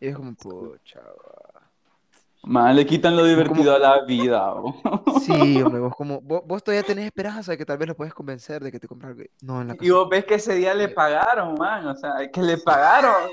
[0.00, 1.00] Y es como, pucha.
[1.00, 1.70] va".
[2.44, 4.52] Man, le quitan lo divertido a la vida.
[4.52, 4.74] bo.
[5.20, 5.32] Sí,
[5.62, 8.62] hombre, vos como, vos, vos todavía tenés esperanza de que tal vez lo puedes convencer
[8.62, 9.22] de que te compre algo.
[9.42, 9.86] No, en la casa.
[9.86, 11.86] Y vos ves que ese día le pagaron, man.
[11.86, 13.30] O sea, que le pagaron.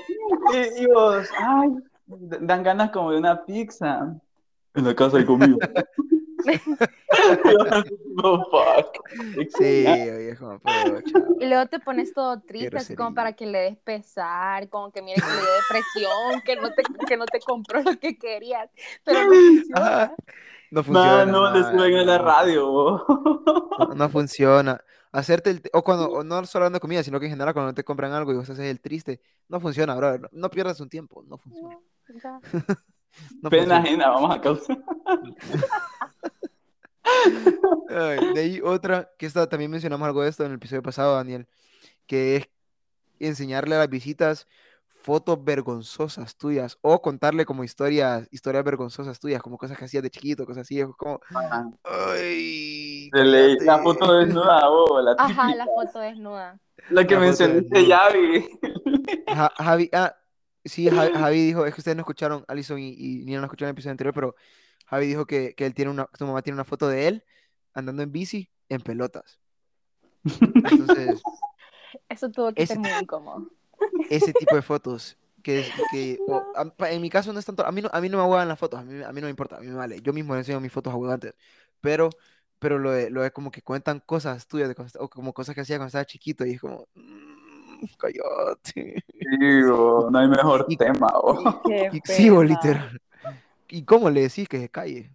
[0.52, 1.70] Y, y vos, ay,
[2.06, 4.14] dan ganas como de una pizza.
[4.74, 5.56] En la casa hay comida.
[8.16, 8.98] no, fuck.
[9.58, 9.86] Sí.
[11.40, 15.02] Y luego te pones todo triste, así como para que le des pesar, como que
[15.02, 18.70] mire que le dé depresión, que no te, que no te compró lo que querías.
[19.04, 20.14] Pero no funciona.
[20.70, 21.16] No funciona.
[21.16, 22.24] Man, no, le man, suben a la no.
[22.24, 23.04] radio.
[23.78, 24.84] No, no funciona.
[25.12, 27.74] Hacerte el, o cuando, o no solo hablando de comida, sino que en general cuando
[27.74, 30.18] te compran algo y vos haces el triste, no funciona, bro.
[30.18, 31.78] No, no pierdas un tiempo, no funciona.
[32.22, 32.40] Ya.
[33.42, 34.78] No Pena ajena, vamos a causar.
[37.88, 41.14] Ay, de ahí otra, que esta también mencionamos algo de esto en el episodio pasado,
[41.16, 41.46] Daniel,
[42.06, 42.48] que es
[43.18, 44.46] enseñarle a las visitas
[45.02, 50.10] fotos vergonzosas tuyas o contarle como historias, historias vergonzosas tuyas, como cosas que hacías de
[50.10, 51.20] chiquito, cosas así, es como,
[51.84, 53.82] ay, ley, la cállate".
[53.82, 55.54] foto desnuda, bo, la Ajá, típica.
[55.56, 56.60] la foto desnuda.
[56.90, 58.08] La que La foto mencionaste, desnuda.
[58.10, 58.48] Yavi.
[59.28, 60.14] Ja- Javi, ah,
[60.64, 63.70] sí, Ja- Javi dijo, es que ustedes no escucharon, Alison y, y Nina no escucharon
[63.70, 64.34] el episodio anterior, pero
[64.86, 67.24] Javi dijo que, que él tiene una, su mamá tiene una foto de él
[67.74, 69.38] andando en bici en pelotas.
[70.64, 71.22] Entonces,
[72.08, 73.50] Eso tuvo que Ese- ser muy incómodo.
[74.10, 77.72] ese tipo de fotos, que, que o, a- en mi caso no es tanto, a
[77.72, 79.30] mí no, a mí no me huevan las fotos, a mí, a mí no me
[79.30, 81.18] importa, a mí me vale, yo mismo le enseño mis fotos a
[81.80, 82.10] pero,
[82.58, 85.62] pero lo de, lo de como que cuentan cosas tuyas, de o como cosas que
[85.62, 87.29] hacía cuando estaba chiquito, y es como, "Mm,
[88.64, 91.38] Sí, bo, no hay mejor Y- tema, bo.
[91.92, 93.00] Y- Sí, bo, literal.
[93.68, 95.10] ¿Y cómo le decís que se calle?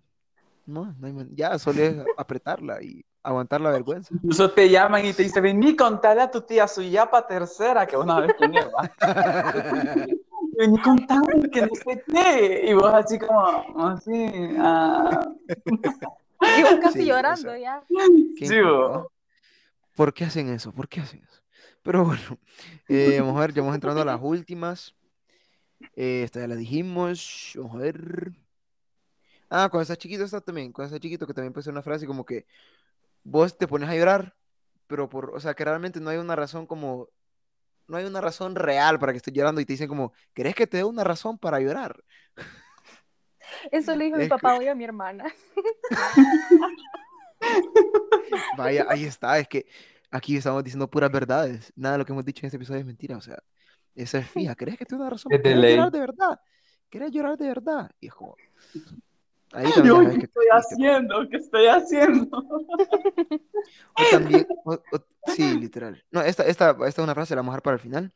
[0.65, 4.13] No, no hay ya solo es apretarla y aguantar la vergüenza.
[4.13, 7.97] Incluso te llaman y te dicen, vení, contale a tu tía su yapa tercera, que
[7.97, 8.65] una vez quién es.
[10.57, 12.65] Vení, contale que no sé qué.
[12.69, 14.25] Y vos así como, así,
[14.59, 15.27] ah.
[16.57, 17.81] Y vos casi Sí, o llorando sea, ya.
[18.37, 18.89] ¿Qué Sí, incómodo.
[19.01, 19.11] bo.
[19.95, 20.71] ¿Por qué hacen eso?
[20.71, 21.41] ¿Por qué hacen eso?
[21.85, 22.21] Pero bueno,
[22.89, 24.95] eh, vamos a ver, ya vamos entrando a las últimas.
[25.95, 27.53] Eh, esta ya la dijimos.
[27.55, 28.31] Vamos a ver.
[29.51, 30.73] Ah, cuando estás chiquito, esta también.
[30.73, 32.47] Cuando estás chiquito, que también puede ser una frase como que
[33.23, 34.35] vos te pones a llorar,
[34.87, 37.09] pero por, o sea, que realmente no hay una razón como,
[37.87, 40.65] no hay una razón real para que estés llorando y te dicen como, ¿querés que
[40.65, 42.03] te dé una razón para llorar?
[43.71, 45.31] Eso le dijo mi Es papá hoy a mi hermana.
[48.57, 49.67] Vaya, ahí está, es que
[50.15, 51.71] aquí estamos diciendo puras verdades.
[51.75, 53.37] Nada de lo que hemos dicho en este episodio es mentira, o sea,
[53.93, 54.55] esa es fija.
[54.55, 55.31] ¿Crees que te da una razón?
[55.33, 55.75] Es de ¿Querés ley.
[55.75, 56.39] llorar de verdad?
[56.89, 57.91] ¿Querés llorar de verdad?
[57.99, 58.35] Y es como...
[59.53, 61.29] Ahí sabes ¿qué que estoy te- haciendo?
[61.29, 62.45] ¿Qué estoy haciendo?
[63.97, 66.03] O también, o- o- sí, literal.
[66.11, 68.13] No, esta, esta, esta es una frase, la vamos a dejar para el final.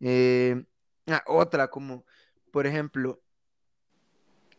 [0.00, 0.64] Eh,
[1.08, 2.04] ah, otra, como,
[2.50, 3.20] por ejemplo,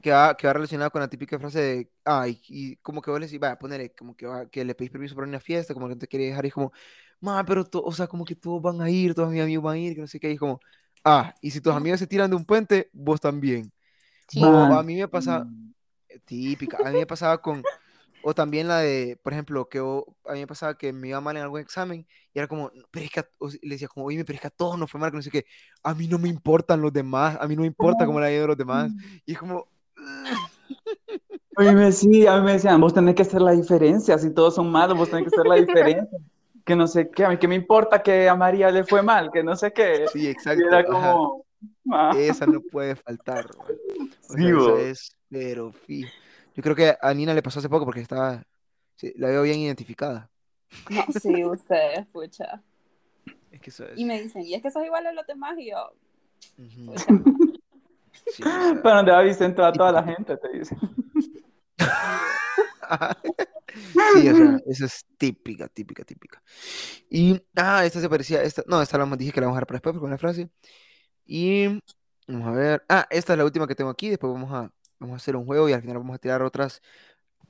[0.02, 3.20] que va, que va relacionada con la típica frase de, ay, y como que vos
[3.20, 5.88] le decís, vaya, ponerle, como que, va, que le pedís permiso para una fiesta, como
[5.88, 6.72] que no te quiere dejar, y es como,
[7.20, 9.76] ma, pero, to- o sea, como que todos van a ir, todos mis amigos van
[9.76, 10.60] a ir, que no sé qué, y es como,
[11.04, 13.72] ah, y si tus amigos se tiran de un puente, vos también.
[14.28, 14.42] Sí.
[14.42, 15.48] O a mí me pasa,
[16.26, 17.68] típica, a mí me pasaba con,
[18.22, 21.22] o también la de, por ejemplo, que o- a mí me pasaba que me iba
[21.22, 23.88] mal en algún examen y era como, "No, pero es que, a-", o le decía
[23.88, 25.46] como, oye, pero es que a todos nos fue mal, que no sé qué,
[25.84, 28.34] a mí no me importan los demás, a mí no me importa cómo le ha
[28.34, 28.96] ido a los demás,
[29.26, 29.70] y es como,
[31.56, 34.34] A mí me, sí, a mí me decían, vos tenés que hacer la diferencia, si
[34.34, 36.08] todos son malos, vos tenés que hacer la diferencia.
[36.66, 39.32] Que no sé qué, a mí qué me importa que a María le fue mal,
[39.32, 40.12] que no sé qué.
[40.12, 41.46] sí, Y exacto, era ajá, como,
[41.92, 43.48] ah, esa no puede faltar.
[44.30, 46.14] O Sí, sea, es, pero fijo.
[46.56, 48.44] Yo creo que a Nina le pasó hace poco porque estaba,
[48.98, 50.32] sí, la veo bien identificada,
[50.90, 52.64] No, sí, ustedes, pucha.
[53.52, 55.58] es que eso es, Y me dicen, ¿y es que sos igual a los demás?
[55.58, 55.78] Y yo,
[56.58, 57.24] ujú, pucha,
[58.28, 58.44] sí,
[58.84, 59.62] ¿para dónde va Vicente?
[59.62, 60.78] A toda la gente, te dicen.
[64.14, 66.42] Sí, o sea, esa es típica, típica, típica.
[67.10, 69.68] Y, ah, esta se parecía, esta, no, esta la dije que la vamos a dejar
[69.68, 70.50] para después, con la frase.
[71.26, 71.68] Y,
[72.28, 75.14] vamos a ver, ah, esta es la última que tengo aquí, después vamos a, vamos
[75.14, 76.82] a hacer un juego y al final vamos a tirar otras,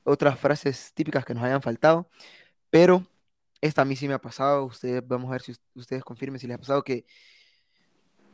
[0.03, 2.09] otras frases típicas que nos hayan faltado,
[2.69, 3.05] pero
[3.61, 6.39] esta a mí sí me ha pasado, ustedes, vamos a ver si us- ustedes confirmen
[6.39, 7.05] si les ha pasado que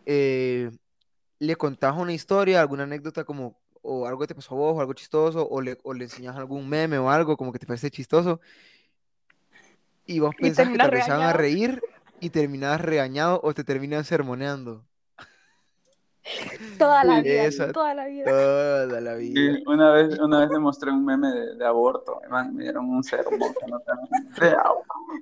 [0.06, 0.72] eh,
[1.40, 4.82] le contás una historia, alguna anécdota como, o algo que te pasó a vos, o
[4.82, 7.92] algo chistoso, o le, o le enseñas algún meme o algo como que te parece
[7.92, 8.40] chistoso,
[10.06, 11.84] Y vos Y pensás que te empezaban a reír
[12.20, 14.86] y terminabas regañado o te terminan sermoneando.
[16.78, 18.26] Toda la vida, esa- toda la vida.
[18.26, 19.58] Toda la vida.
[19.58, 23.04] Sí, una vez, una vez demostré un meme de, de aborto, man, me dieron un
[23.04, 23.82] sermón que no,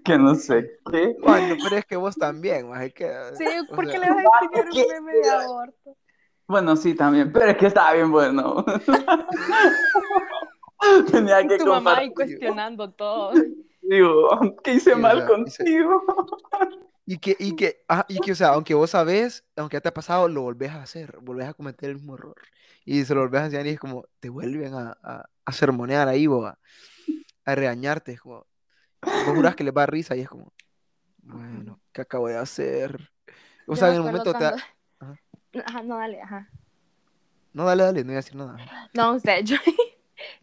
[0.03, 1.15] que no sé qué.
[1.21, 3.11] Bueno, pero es que vos también, más es que.
[3.37, 5.97] Sí, ¿por qué sea, le vas a enseñar un meme de aborto?
[6.47, 8.65] Bueno, sí, también, pero es que estaba bien bueno.
[11.11, 13.31] Tenía que Tu mamá ahí cuestionando todo.
[13.81, 14.29] Digo,
[14.63, 16.03] ¿qué hice Sí, mal contigo?
[17.05, 19.89] Y que, y que, ah, y que, o sea, aunque vos sabés, aunque ya te
[19.89, 22.35] ha pasado, lo volvés a hacer, volvés a cometer el mismo error.
[22.83, 26.07] Y se lo volvés a enseñar y es como, te vuelven a, a, a sermonear
[26.07, 26.57] ahí, vos, a,
[27.45, 28.13] a regañarte.
[28.13, 28.47] Es como,
[29.21, 30.51] vos jurás que les va a risa y es como,
[31.23, 33.11] bueno, ¿qué acabo de hacer?
[33.67, 34.63] O Yo sea, en el momento te cuando-.
[35.65, 36.49] Ajá, no, dale, ajá.
[37.53, 38.57] No, dale, dale, no voy a decir nada.
[38.93, 39.55] No, usted, yo,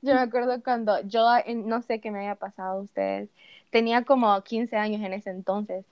[0.01, 3.29] yo me acuerdo cuando yo, no sé qué me había pasado a ustedes,
[3.71, 5.85] tenía como 15 años en ese entonces,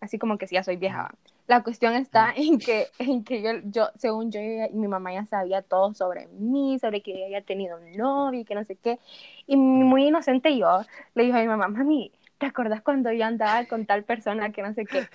[0.00, 1.12] así como que sí, ya soy vieja.
[1.48, 5.26] La cuestión está en que, en que yo, yo, según yo y mi mamá ya
[5.26, 8.76] sabía todo sobre mí, sobre que ella había tenido un novio y que no sé
[8.76, 8.98] qué,
[9.46, 10.82] y muy inocente yo
[11.14, 14.62] le dije a mi mamá, mami, ¿te acuerdas cuando yo andaba con tal persona que
[14.62, 15.08] no sé qué?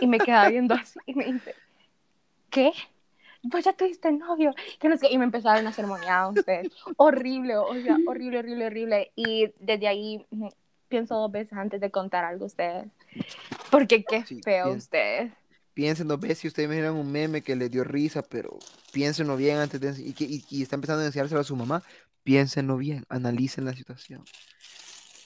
[0.00, 1.54] Y me quedaba viendo así y me dice,
[2.50, 2.72] ¿qué?
[3.44, 6.72] Vos ya tuviste novio, que no sé, y me empezaron a sermonear ustedes.
[6.96, 9.12] Horrible, o sea, horrible, horrible, horrible.
[9.16, 10.26] Y desde ahí
[10.88, 12.86] pienso dos veces antes de contar algo a ustedes.
[13.70, 14.78] Porque qué Sí, feo bien.
[14.78, 15.32] ustedes.
[15.74, 18.58] Piensen dos veces si ustedes miran un meme que les dio risa, pero
[18.92, 21.82] piénsenlo bien antes de y, que, y, y está empezando a enseñárselo a su mamá,
[22.22, 24.24] piénsenlo bien, analicen la situación.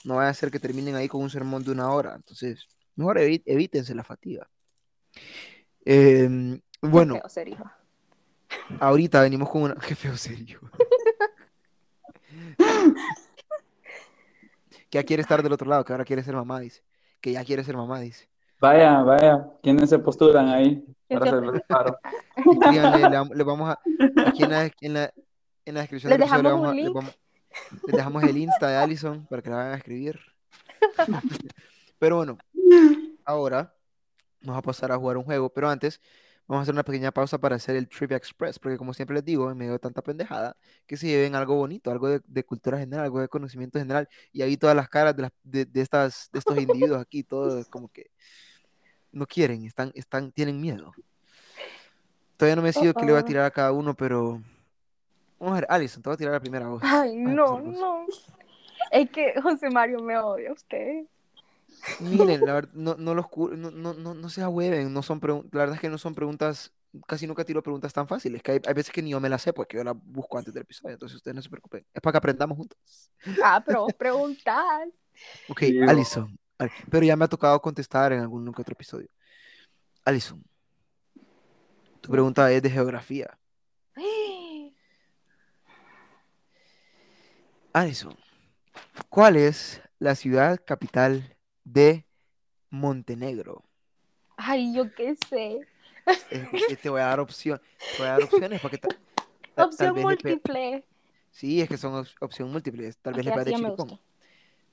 [0.05, 2.14] No vaya a ser que terminen ahí con un sermón de una hora.
[2.16, 2.66] Entonces,
[2.97, 4.49] mejor evítense la fatiga.
[5.85, 7.71] Qué bueno, feo ser hijo.
[8.80, 9.74] Ahorita venimos con una.
[9.76, 10.61] Qué feo serio.
[14.90, 16.82] que ya quiere estar del otro lado, que ahora quiere ser mamá, dice.
[17.20, 18.28] Que ya quiere ser mamá, dice.
[18.61, 21.98] Vaya, vaya, ¿quiénes se postulan ahí ¿Quién para hacer el paro?
[22.36, 23.78] Escríbanle, le, vam- le vamos a.
[24.26, 25.12] Aquí en la, en la,
[25.64, 27.18] en la descripción Les del episodio le dejamos vamos a- le vamos-
[27.86, 30.20] les dejamos el Insta de Allison para que la vayan a escribir.
[31.98, 32.38] Pero bueno,
[33.24, 33.74] ahora
[34.40, 36.00] vamos a pasar a jugar un juego, pero antes
[36.49, 39.24] vamos a hacer una pequeña pausa para hacer el Trivia Express, porque como siempre les
[39.24, 42.78] digo, en medio de tanta pendejada, que se lleven algo bonito, algo de, de cultura
[42.78, 46.30] general, algo de conocimiento general, y ahí todas las caras de, las, de, de estas,
[46.32, 48.11] de estos individuos aquí, todos como que
[49.12, 50.92] no quieren, están, están, tienen miedo.
[52.38, 54.40] Todavía no me decido qué le voy a tirar a cada uno, pero
[55.38, 56.82] vamos a ver, Alison, te voy a tirar la primera voz.
[56.82, 58.07] Ay, no, no.
[58.90, 61.07] Es que José Mario me odia a ustedes.
[62.01, 63.26] Miren, la verdad, no, no los
[63.57, 66.72] no, no, no, no se ahueven, no son la verdad es que no son preguntas,
[67.07, 69.43] casi nunca tiro preguntas tan fáciles, que hay, hay veces que ni yo me las
[69.43, 72.12] sé, porque yo las busco antes del episodio, entonces ustedes no se preocupen, es para
[72.12, 72.79] que aprendamos juntos.
[73.43, 74.89] Ah, pero vos preguntás.
[75.49, 75.91] Ok, bo.
[75.91, 79.09] Alison, al- pero ya me ha tocado contestar en algún que otro episodio.
[80.05, 80.43] Alison,
[82.01, 83.39] tu pregunta es de geografía.
[87.72, 88.16] Alison,
[89.09, 91.38] ¿cuál es la ciudad capital
[91.73, 92.07] de
[92.71, 93.64] Montenegro?
[94.37, 95.61] Ay, yo qué sé.
[96.31, 97.61] Es que te voy a dar opción,
[97.91, 98.99] te voy a dar opciones para que ta- ta-
[99.55, 100.85] tal Opción le múltiple.
[101.31, 103.89] Sí, es que son op- opción múltiples, tal vez le chiripón.
[103.89, 104.01] gustó.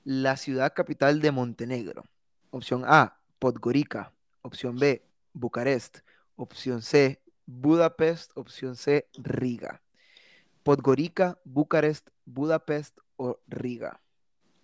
[0.04, 2.04] La ciudad capital de Montenegro.
[2.50, 4.12] Opción A, Podgorica.
[4.42, 5.98] Opción B, Bucarest.
[6.36, 8.30] Opción C, Budapest.
[8.36, 9.82] Opción C, Riga.
[10.62, 14.00] Podgorica, Bucarest, Budapest o Riga.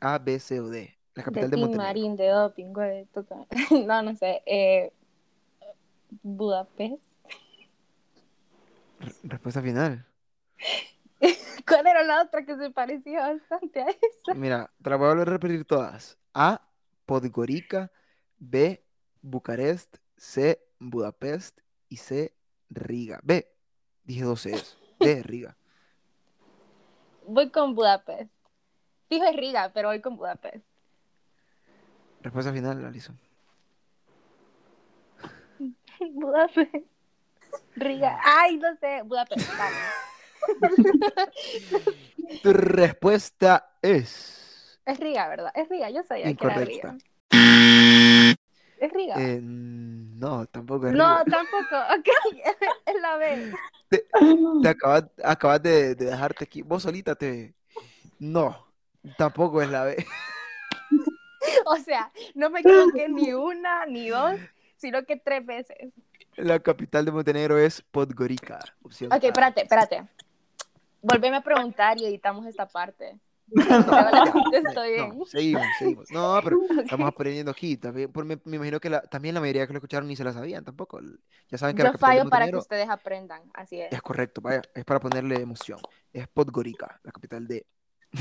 [0.01, 0.97] A, B, C o D.
[1.15, 1.83] La capital de, de Montenegro.
[1.87, 3.47] Marín, de doping, güey, toca-
[3.87, 4.43] No, no sé.
[4.47, 4.93] Eh,
[6.23, 7.03] Budapest.
[9.01, 10.07] R- respuesta final.
[11.69, 14.35] ¿Cuál era la otra que se parecía bastante a esa?
[14.35, 16.19] Mira, te la voy a volver a repetir todas.
[16.35, 16.61] A,
[17.07, 17.91] Podgorica.
[18.39, 18.83] B,
[19.21, 19.97] Bucarest.
[20.17, 21.61] C, Budapest.
[21.89, 22.33] Y C,
[22.71, 23.21] Riga.
[23.23, 23.47] B,
[24.05, 24.79] dije dos Cs.
[24.99, 25.57] B, Riga.
[27.27, 28.31] Voy con Budapest.
[29.09, 30.65] Fijo es Riga, pero voy con Budapest.
[32.23, 33.19] Respuesta final, Alison.
[36.15, 36.75] Budapest.
[37.77, 38.19] Riga.
[38.25, 39.03] Ay, no sé.
[39.05, 39.49] Budapest.
[39.59, 39.77] Vale.
[42.43, 45.53] Tu respuesta es Es Riga, ¿verdad?
[45.55, 45.91] Es Riga.
[45.91, 46.97] Yo sabía que era incorrecta.
[47.31, 48.37] Riga.
[48.79, 49.15] Es Riga.
[49.17, 51.37] Eh, no, tampoco es no, Riga.
[51.37, 51.77] tampoco.
[51.99, 52.09] Ok.
[52.87, 53.53] Es la B.
[54.63, 56.63] Te acabas, acabas de, de dejarte aquí.
[56.63, 57.55] Vos solita te.
[58.19, 58.67] No,
[59.17, 60.05] tampoco es la B.
[61.67, 64.37] O sea, no me equivoqué ni una ni dos,
[64.77, 65.93] sino que tres veces.
[66.37, 68.61] La capital de Montenegro es Podgorica.
[68.83, 70.07] Opción Ok, espérate, espérate.
[71.03, 73.19] Volveme a preguntar y editamos esta parte.
[73.55, 76.11] No, seguimos, seguimos.
[76.11, 77.77] No, pero estamos aprendiendo aquí.
[77.77, 80.33] También, me, me imagino que la- también la mayoría que lo escucharon ni se la
[80.33, 81.01] sabían tampoco.
[81.51, 83.93] Ya saben que Yo fallo para que ustedes aprendan, así es.
[83.93, 85.79] es correcto, vaya, es para ponerle emoción.
[86.13, 87.67] Es Podgorica, la capital de,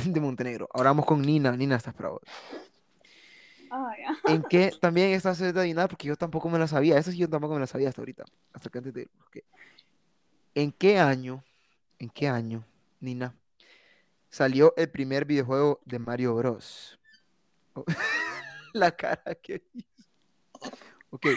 [0.06, 0.68] de Montenegro.
[0.74, 1.56] Ahora vamos con Nina.
[1.56, 2.22] Nina, estás para vos.
[3.72, 4.16] Ay, ah.
[4.28, 5.90] ¿En qué también estás de adivinar?
[5.90, 6.98] Porque yo tampoco me la sabía.
[6.98, 8.26] Eso sí, yo tampoco me la sabía hasta ahorita.
[8.54, 9.08] Hasta que antes de.
[9.18, 9.46] porque-
[10.54, 11.44] ¿En qué año?
[11.98, 12.66] ¿En qué año,
[13.00, 13.34] Nina?
[14.30, 17.00] Salió el primer videojuego de Mario Bros.
[17.74, 17.86] Oh,
[18.74, 19.88] La cara que hizo.
[21.10, 21.28] Ok.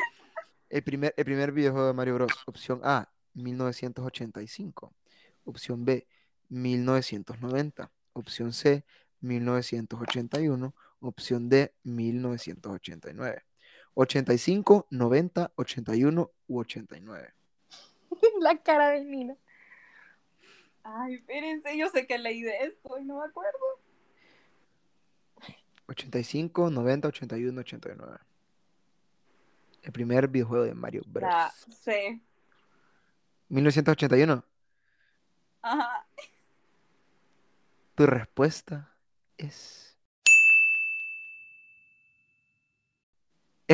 [0.69, 2.33] El primer, el primer videojuego de Mario Bros.
[2.47, 4.93] Opción A, 1985.
[5.45, 6.07] Opción B,
[6.49, 7.91] 1990.
[8.13, 8.85] Opción C,
[9.21, 10.75] 1981.
[11.07, 13.43] Opción D, 1989.
[13.95, 17.35] 85, 90, 81 u 89.
[18.41, 19.37] La cara de Nina.
[20.83, 23.59] Ay, espérense, yo sé que leí de esto y no me acuerdo.
[25.87, 28.19] 85, 90, 81, 89.
[29.83, 31.31] El primer videojuego de Mario Bros.
[31.31, 32.19] La C.
[33.51, 34.43] 1981.
[35.61, 36.07] Ajá.
[37.95, 38.91] Tu respuesta
[39.37, 39.84] es.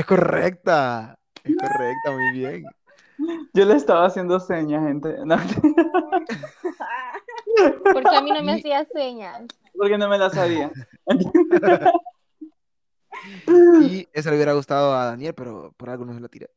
[0.00, 1.18] Es correcta.
[1.44, 2.64] Es correcta, muy bien.
[3.52, 5.14] Yo le estaba haciendo señas, gente.
[5.26, 5.36] No,
[7.92, 9.42] Porque a mí no me hacía señas.
[9.76, 10.72] porque no me la sabía.
[13.82, 16.48] Y esa le hubiera gustado a Daniel, pero por algo no se la tiré.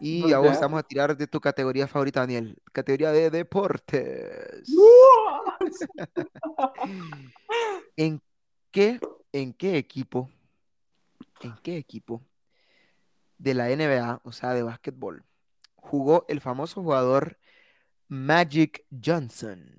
[0.00, 0.62] Y a vos Ok.
[0.62, 2.56] vamos a tirar de tu categoría favorita, Daniel.
[2.72, 4.66] Categoría de deportes.
[7.96, 8.22] ¿En
[8.70, 8.98] qué,
[9.32, 10.30] en qué equipo,
[11.42, 12.22] en qué equipo
[13.38, 15.24] de la NBA, o sea, de básquetbol,
[15.76, 17.38] jugó el famoso jugador
[18.08, 19.74] Magic Johnson?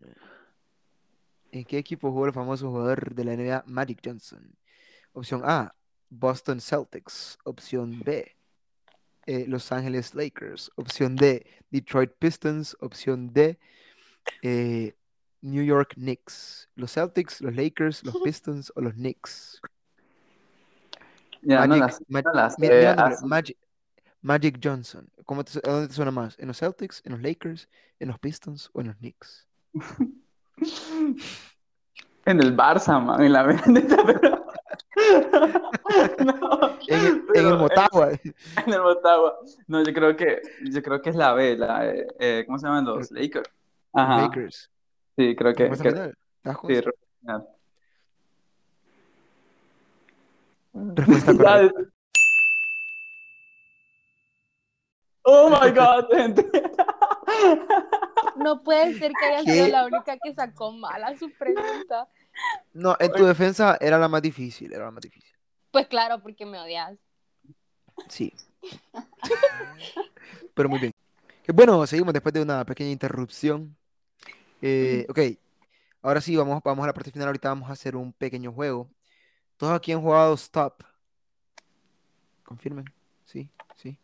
[1.51, 4.55] ¿En qué equipo jugó el famoso jugador de la NBA Magic Johnson?
[5.13, 5.73] Opción A,
[6.09, 7.37] Boston Celtics.
[7.43, 8.35] Opción B,
[9.25, 10.71] eh, Los Angeles Lakers.
[10.75, 12.75] Opción D, Detroit Pistons.
[12.79, 13.57] Opción D,
[14.41, 14.95] eh,
[15.41, 16.69] New York Knicks.
[16.75, 19.61] Los Celtics, los Lakers, los Pistons o los Knicks.
[21.41, 23.25] No Magic, las, Ma- no las mira, sé, mira el nombre, así.
[23.25, 23.57] Magic,
[24.21, 25.09] Magic Johnson.
[25.25, 26.37] ¿Cómo te ¿A dónde te suena más?
[26.39, 27.69] ¿En los Celtics, en los Lakers,
[27.99, 29.47] en los Pistons o en los Knicks?
[32.25, 33.45] En el Barça, man, en la
[34.05, 34.45] pero...
[36.25, 38.09] No, En el, en pero el Motagua.
[38.65, 39.39] En el Motagua.
[39.67, 42.65] No, yo creo que, yo creo que es la B, la, eh, eh, ¿cómo se
[42.67, 43.49] llaman los Lakers?
[43.93, 44.69] Ajá, Lakers.
[45.15, 46.17] sí, creo que, que- final.
[46.37, 46.89] ¿Estás con sí, eso?
[50.95, 51.81] Respuesta correcta.
[55.23, 56.49] Oh my God, gente.
[58.37, 59.53] No puede ser que haya ¿Qué?
[59.53, 62.07] sido la única que sacó mala su pregunta.
[62.73, 65.33] No, en tu defensa era la más difícil, era la más difícil.
[65.71, 66.97] Pues claro, porque me odias.
[68.07, 68.33] Sí.
[70.53, 70.93] Pero muy bien.
[71.45, 73.75] Eh, Bueno, seguimos después de una pequeña interrupción.
[74.61, 75.19] Eh, ok,
[76.03, 77.27] ahora sí, vamos, vamos a la parte final.
[77.27, 78.89] Ahorita vamos a hacer un pequeño juego.
[79.57, 80.83] ¿Todos aquí han jugado Stop?
[82.43, 82.85] Confirmen.
[83.25, 83.97] Sí, sí.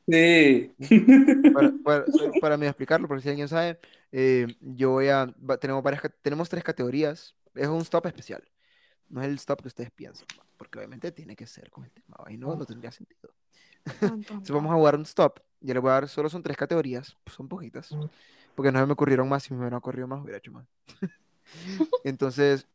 [0.80, 0.99] Sí.
[1.54, 2.06] Para, para,
[2.41, 3.80] para mí explicarlo, porque si alguien sabe,
[4.12, 5.26] eh, yo voy a.
[5.49, 7.36] va- tenemos, varias, tenemos tres categorías.
[7.56, 8.43] Es un stop especial.
[9.10, 10.28] No es el stop que ustedes piensan,
[10.58, 12.18] porque obviamente tiene que ser con el tema.
[12.30, 13.34] Y no, no tendría sentido.
[14.01, 15.39] Entonces vamos a jugar un stop.
[15.62, 17.95] Ya les voy a dar, solo son tres categorías, pues son poquitas.
[18.56, 20.66] Porque no me ocurrieron más, si me hubieran ocurrido más, hubiera hecho más.
[22.04, 22.68] Entonces,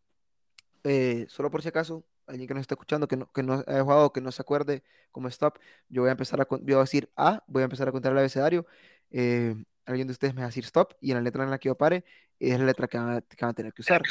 [0.84, 3.82] eh, solo por si acaso, alguien que nos está escuchando, que no, que no haya
[3.82, 5.58] jugado, que no se acuerde como stop,
[5.88, 8.18] yo voy a empezar a, voy a decir A, voy a empezar a contar el
[8.18, 8.66] abecedario.
[9.10, 9.54] eh,
[9.86, 11.68] alguien de ustedes me va a decir stop, y en la letra en la que
[11.68, 12.04] yo pare,
[12.38, 14.02] es la letra que van a, que van a tener que usar.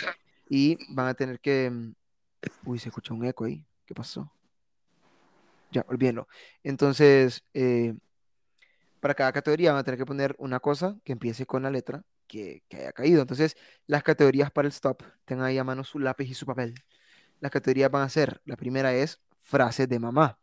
[0.50, 1.70] Y van a tener que.
[1.72, 1.94] mm,
[2.66, 3.66] Uy, se escucha un eco ahí.
[3.86, 4.32] ¿Qué pasó?
[5.72, 6.28] Ya, olvídenlo.
[6.64, 7.96] Entonces, eh,
[9.00, 12.04] para cada categoría van a tener que poner una cosa que empiece con la letra
[12.28, 13.22] que, que haya caído.
[13.22, 13.56] Entonces,
[13.88, 16.76] las categorías para el stop, tengan ahí a mano su lápiz y su papel.
[17.40, 20.38] Las categorías van a ser, la primera es frases de mamá.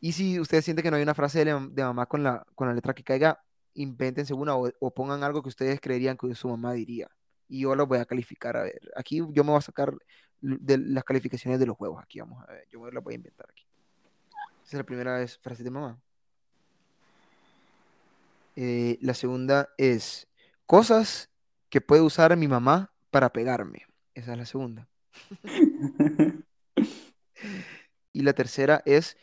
[0.00, 2.74] Y si ustedes sienten que no hay una frase de, mamá con la, con la
[2.74, 3.42] letra que caiga,
[3.74, 7.10] invéntense una o, pongan algo que ustedes creerían que su mamá diría.
[7.48, 8.56] Y yo lo voy a calificar.
[8.56, 9.94] A ver, aquí yo me voy a sacar
[10.40, 12.02] de las calificaciones de los juegos.
[12.02, 13.66] Aquí vamos a ver, yo me las voy a inventar aquí.
[14.64, 16.00] Esa es la primera es frase de mamá.
[18.56, 20.28] Eh, la segunda es
[20.66, 21.30] cosas
[21.68, 23.86] que puede usar mi mamá para pegarme.
[24.14, 24.88] Esa es la segunda.
[28.12, 29.16] Y la tercera es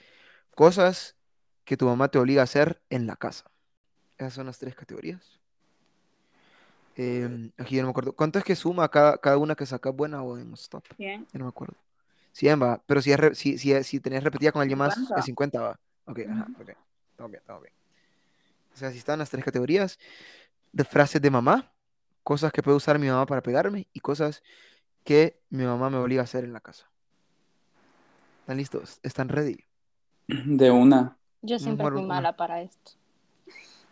[0.56, 1.18] cosas
[1.66, 3.52] que tu mamá te obliga a hacer en la casa.
[4.18, 5.40] Esas son las tres categorías.
[6.96, 8.14] Em, aquí ya no me acuerdo.
[8.14, 10.84] ¿Cuánto es que suma cada, cada una que sacas buena o en stop?
[10.98, 11.28] Bien.
[11.34, 11.76] Ya no me acuerdo.
[12.32, 12.82] 100 va.
[12.86, 15.20] Pero si, es re- si, si, si tenés repetida con alguien más, 50.
[15.20, 15.80] es 50 va.
[16.06, 16.70] Ok, ajá, ok.
[17.12, 17.74] Estamos bien, estamos bien.
[18.74, 20.00] O sea, si están las tres categorías
[20.72, 21.72] de frases de mamá,
[22.24, 24.42] cosas que puede usar mi mamá para pegarme y cosas
[25.08, 26.92] que mi mamá me obliga a hacer en la casa.
[28.42, 29.00] ¿Están listos?
[29.04, 29.58] ¿Están ready?
[30.28, 31.18] De una.
[31.42, 32.08] Yo siempre fui una.
[32.16, 32.92] mala para esto.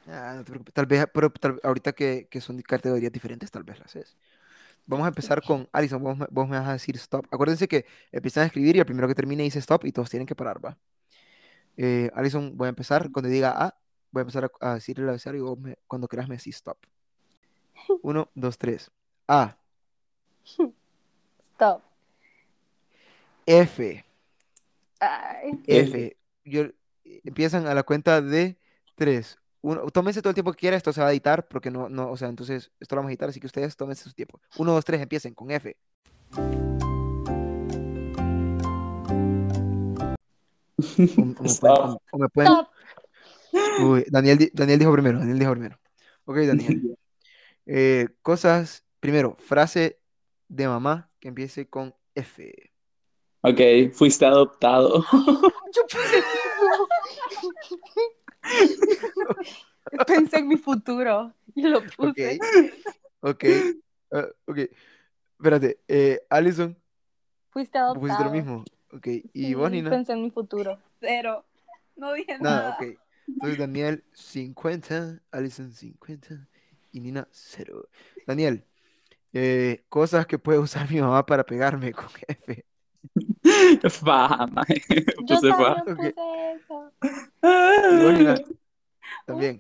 [0.08, 0.74] Ah, no te preocupes.
[0.74, 4.18] Tal vez, pero tal- ahorita que, que son categorías diferentes, tal vez las haces.
[4.86, 6.04] Vamos a empezar con Alison.
[6.04, 7.26] Vos, me- vos me vas a decir stop.
[7.32, 10.28] Acuérdense que empiezan a escribir y el primero que termine dice stop y todos tienen
[10.28, 10.78] que parar, ¿va?
[11.78, 13.10] Eh, Alison, voy a empezar.
[13.10, 13.78] Cuando diga A,
[14.12, 16.56] voy a empezar a, a decir el abecedario y vos me- cuando quieras me decís
[16.58, 16.78] stop.
[18.04, 18.92] Uno, dos, tres.
[19.30, 19.58] A,
[21.56, 21.82] Stop.
[23.46, 24.04] F,
[25.00, 25.52] Ay.
[25.68, 26.18] F.
[26.44, 26.64] Yo,
[27.24, 28.58] empiezan a la cuenta de
[28.96, 29.38] tres.
[29.62, 32.10] Uno, tómense todo el tiempo que quieran, esto se va a editar porque no, no,
[32.12, 34.40] o sea, entonces esto lo vamos a editar, así que ustedes tómense su tiempo.
[34.58, 35.76] Uno, dos, tres, empiecen con F.
[40.98, 41.80] O, o me pueden, Stop.
[41.80, 42.70] o- o me pueden- Stop.
[43.84, 45.80] Uy, Daniel, Daniel dijo primero, Daniel dijo primero.
[46.26, 46.98] Ok, Daniel.
[47.68, 50.00] Eh, cosas, primero, frase
[50.50, 52.54] de mamá que empiece con F.
[53.42, 53.60] Ok,
[53.94, 55.04] fuiste adoptado.
[55.74, 56.24] Yo puse
[60.06, 62.40] Pensé en mi futuro y lo Ok, puse.
[63.22, 63.44] ok,
[64.12, 64.58] ah, ok.
[65.40, 66.78] Espérate, eh, Alison,
[67.50, 68.32] Fuiste ¿vos pusiste lo adoptado.
[68.32, 68.64] mismo.
[68.94, 69.90] Ok, ¿y Sí, vos, Nina?
[69.90, 70.78] Pensé en mi futuro.
[71.00, 71.44] Cero.
[71.96, 72.78] No dije Nada, nada.
[72.80, 73.00] ok.
[73.30, 76.48] Entonces Daniel 50, Alison 50
[76.92, 77.90] y Nina 0.
[78.28, 78.64] Daniel,
[79.38, 82.66] eh, cosas que puede usar mi mamá para pegarme con F.
[83.90, 84.82] Fa, mae.
[85.28, 86.92] Yo Puse eso.
[87.42, 88.36] Vos, Nina,
[89.26, 89.58] también.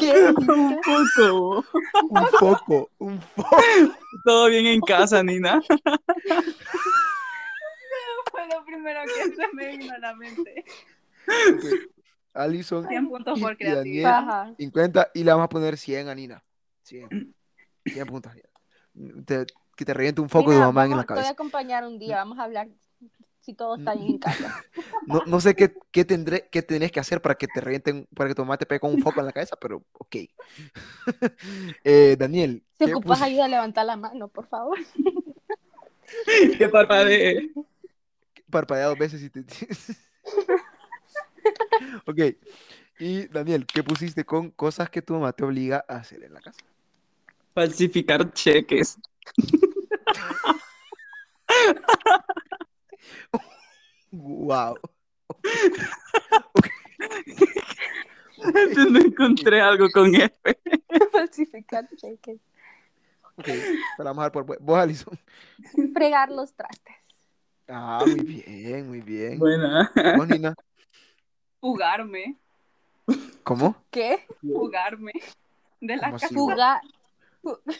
[0.00, 0.34] ¿Qué?
[0.36, 1.64] Un poco.
[2.10, 3.56] Un foco, un foco.
[4.24, 5.62] Todo bien en casa, Nina.
[8.30, 10.64] Fue lo primero que se me vino a la mente.
[11.28, 12.01] Ok.
[12.34, 14.10] Alison 100 puntos y, por y creatividad.
[14.10, 14.54] Daniel Ajá.
[14.58, 16.42] 50 y le vamos a poner 100 a Nina.
[16.84, 17.34] 100.
[17.86, 18.32] 100 puntos.
[18.94, 19.24] Nina.
[19.24, 21.22] Te- que te reviente un foco de Mira, mamá en vamos- la Te voy a
[21.24, 21.32] cabeza.
[21.32, 22.68] acompañar un día, vamos a hablar
[23.40, 24.18] si todo está bien en
[24.52, 24.64] casa.
[25.06, 28.28] No, no sé qué, qué tendré, qué tenés que hacer para que te revienten, para
[28.28, 30.16] que tu mamá te pegue con un foco en la cabeza, pero ok.
[31.84, 34.78] Eh, Daniel, Si ¿qué ocupas pus- ayuda, levanta la mano, por favor.
[36.58, 37.50] Qué parpadee.
[38.50, 39.44] parpadea dos veces y te...
[42.06, 42.18] ok.
[42.98, 46.40] Y Daniel, ¿qué pusiste con cosas que tu mamá te obliga a hacer en la
[46.40, 46.60] casa?
[47.54, 48.98] Falsificar cheques.
[54.10, 54.76] Wow.
[58.92, 60.58] No encontré algo con F.
[61.12, 62.40] Falsificar cheques.
[63.36, 65.18] Ok, te la vamos a dar por vos, Alison.
[65.94, 66.94] Fregar los trastes.
[67.68, 69.38] Ah, muy bien, muy bien.
[69.38, 69.90] Buena.
[71.62, 72.36] Fugarme.
[73.44, 73.76] ¿cómo?
[73.92, 74.26] ¿Qué?
[74.40, 75.12] Fugarme.
[75.80, 76.34] De la ¿Cómo así, casa.
[76.34, 76.80] Fugar.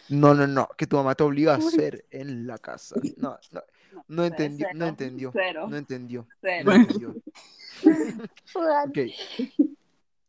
[0.08, 2.94] No, no, no, que tu mamá te obliga a hacer en la casa.
[3.16, 3.62] No, no,
[4.06, 6.70] no entendió, no entendió, cero, no entendió, cero.
[6.70, 7.14] no entendió.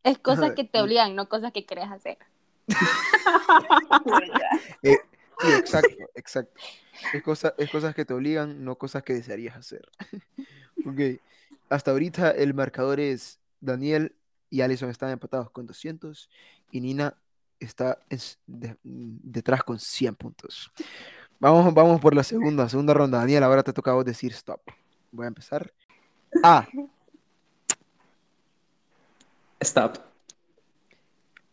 [0.03, 2.17] Es cosas que te obligan, no cosas que querés hacer.
[4.83, 6.59] sí, exacto, exacto.
[7.13, 9.87] Es, cosa, es cosas que te obligan, no cosas que desearías hacer.
[10.85, 10.99] Ok,
[11.69, 14.15] hasta ahorita el marcador es Daniel
[14.49, 16.29] y Alison están empatados con 200
[16.71, 17.15] y Nina
[17.59, 20.69] está es- de- detrás con 100 puntos.
[21.39, 23.19] Vamos, vamos por la segunda, segunda ronda.
[23.19, 24.61] Daniel, ahora te toca a vos decir stop.
[25.11, 25.71] Voy a empezar.
[26.43, 26.67] A,
[29.59, 29.97] Stop.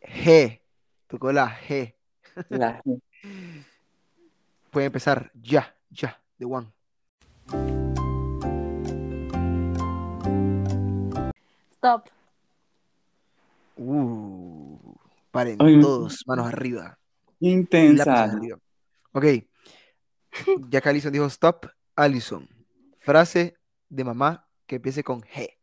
[0.02, 0.60] G.
[1.06, 1.94] Tocó la G.
[2.48, 2.82] La-
[4.70, 7.89] Puede empezar ya, ya, de one.
[11.80, 12.10] Stop.
[13.78, 14.76] Uh,
[15.30, 16.98] paren Ay, todos, manos arriba.
[17.40, 18.24] Intensa.
[18.24, 18.58] arriba.
[19.12, 19.24] Ok.
[20.68, 22.46] Ya que Alison dijo stop, Alison.
[22.98, 23.56] Frase
[23.88, 25.56] de mamá que empiece con G.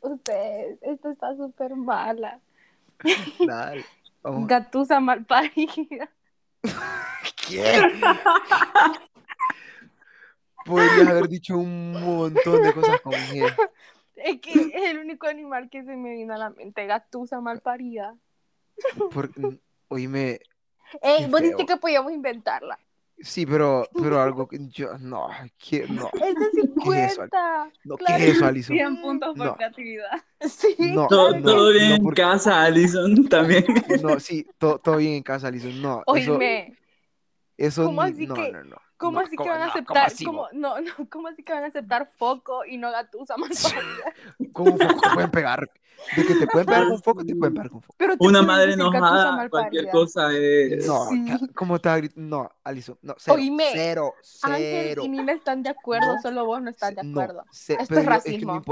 [0.00, 2.40] Ustedes, esto está súper mala.
[3.46, 3.84] Dale.
[4.24, 4.48] Vamos.
[4.48, 6.10] Gatusa mal parida.
[7.46, 7.80] ¿Qué?
[10.64, 13.54] Podrías haber dicho un montón de cosas con G.
[14.16, 16.86] Es que es el único animal que se me vino a la mente.
[16.86, 18.16] Gatusa mal parida.
[19.12, 19.30] Por-
[19.88, 20.40] oíme,
[21.02, 22.78] Ey, Qué vos dijiste que podíamos inventarla.
[23.20, 27.16] Sí, pero, pero algo que yo, no, que, no, Ese sí ¿Qué es eso?
[27.18, 27.70] cuenta.
[27.84, 28.76] no, ¿qué Claro es eso, Alison?
[28.76, 29.56] 100 puntos por No.
[29.56, 30.10] creatividad.
[30.40, 33.64] Sí, No, Todo, claro todo bien no, en porque- casa, Alison, también.
[34.02, 36.76] No, sí, todo, todo bien en casa, Alison, no, eso, Oíme,
[37.56, 39.66] eso ¿cómo ni- así no, que- no, no, ¿cómo no, así que ¿cómo- van a
[39.66, 40.06] no, ¿cómo aceptar?
[40.06, 44.14] así, ¿Cómo, no, no, ¿cómo así que van a aceptar foco y no gatusa malparida?
[44.52, 45.70] ¿Cómo foco te pueden pegar?
[46.16, 47.94] De que te pueden pegar con foco, te pueden pegar con foco.
[47.96, 50.86] Pero te Una madre enojada, cualquier cosa es...
[50.86, 51.24] No, Sí.
[51.54, 52.18] ¿cómo te va a gritar?
[52.18, 55.02] No, Alison, no, cero, Oíme, cero, Ángel cero.
[55.04, 57.44] y Nina están de acuerdo, No, solo vos no estás de No, acuerdo.
[57.52, 58.62] Esto pero es yo- es, que racismo.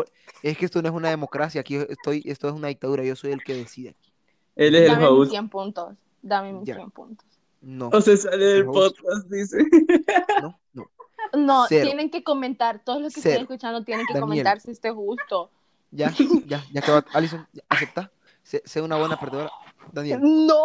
[0.42, 3.30] es que esto no es una democracia, aquí estoy, esto es una dictadura, yo soy
[3.32, 4.12] el que decide aquí.
[4.56, 5.30] Él es el Dame mis host.
[5.30, 5.94] 100 puntos.
[6.20, 6.74] Dame mis Ya.
[6.74, 7.26] 100 puntos.
[7.62, 8.98] No, O se sale del El host.
[9.00, 9.58] podcast, dice.
[10.42, 10.90] no, no.
[11.38, 11.86] No, Cero.
[11.86, 12.82] tienen que comentar.
[12.84, 13.32] Todos los que Cero.
[13.34, 14.28] estén escuchando tienen que Daniel.
[14.28, 15.50] comentar si esto es justo.
[15.94, 16.10] Ya,
[16.46, 18.10] ya, ya que va, Alison, acepta,
[18.42, 19.50] sé, sé una buena perdedora.
[19.92, 20.56] Daniel, No.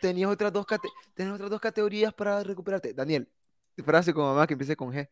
[0.00, 2.94] tenías otras dos cate- tenías otras dos categorías para recuperarte.
[2.94, 3.26] Daniel,
[3.84, 5.08] frase con mamá que empiece con G.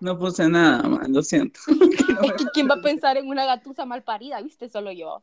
[0.00, 1.60] No puse nada, man, lo siento.
[2.54, 4.70] Quién va a pensar en una gatusa mal parida, ¿viste?
[4.70, 5.22] Solo yo.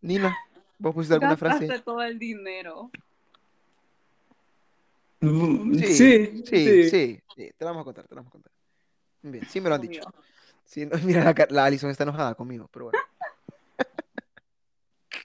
[0.00, 0.36] Nina,
[0.78, 1.82] ¿vos pusiste alguna Gastaste frase?
[1.82, 2.90] todo el dinero.
[5.20, 8.32] Mm, Sí, Sí, Sí, sí, sí, te la vamos a contar, te la vamos a
[8.32, 8.52] contar.
[9.22, 10.02] Bien, sí me lo han dicho.
[10.02, 10.22] Obvio.
[10.64, 12.98] Sí, no, mira, la, la Alison está enojada conmigo, pero bueno.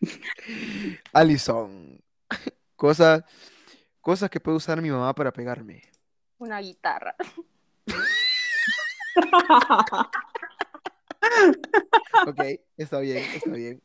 [1.14, 2.00] Alison,
[2.76, 3.24] cosas,
[4.02, 5.82] cosas que puede usar mi mamá para pegarme.
[6.38, 7.16] Una guitarra.
[12.28, 12.40] Ok,
[12.78, 13.82] está bien, está bien.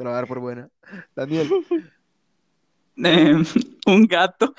[0.00, 0.66] Te lo voy a dar por buena.
[1.14, 1.50] Daniel,
[3.04, 3.34] Eh,
[3.86, 4.54] un gato.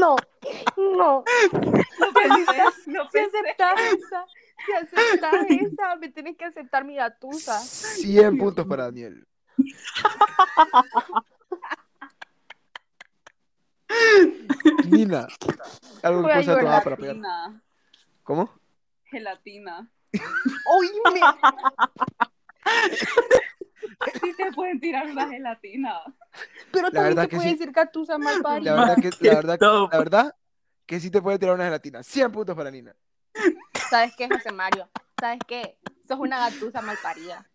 [0.00, 0.16] No,
[0.78, 1.22] no.
[1.22, 4.24] No pensé, no Si aceptas esa,
[4.64, 7.58] si aceptas esa, me tienes que aceptar mi gatusa.
[7.60, 9.26] 100 puntos para Daniel.
[14.88, 15.26] Nina,
[16.02, 16.84] algo que a puede usar tu mamá llorar.
[16.84, 17.14] para pegar.
[17.16, 17.62] Gelatina.
[18.22, 18.50] ¿Cómo?
[19.04, 19.90] Gelatina.
[20.74, 21.20] Oíme.
[24.20, 26.00] Sí te pueden tirar una gelatina.
[26.72, 27.54] Pero La verdad también te que puede sí.
[27.54, 28.76] decir gatusa mal La parida.
[28.76, 30.36] verdad que, la verdad, la verdad
[30.86, 32.02] que sí te puede tirar una gelatina.
[32.02, 32.94] 100 puntos para Nina.
[33.90, 34.88] ¿Sabes qué, José Mario?
[35.20, 35.78] ¿Sabes qué?
[36.06, 37.48] Sos una gatusa mal parida.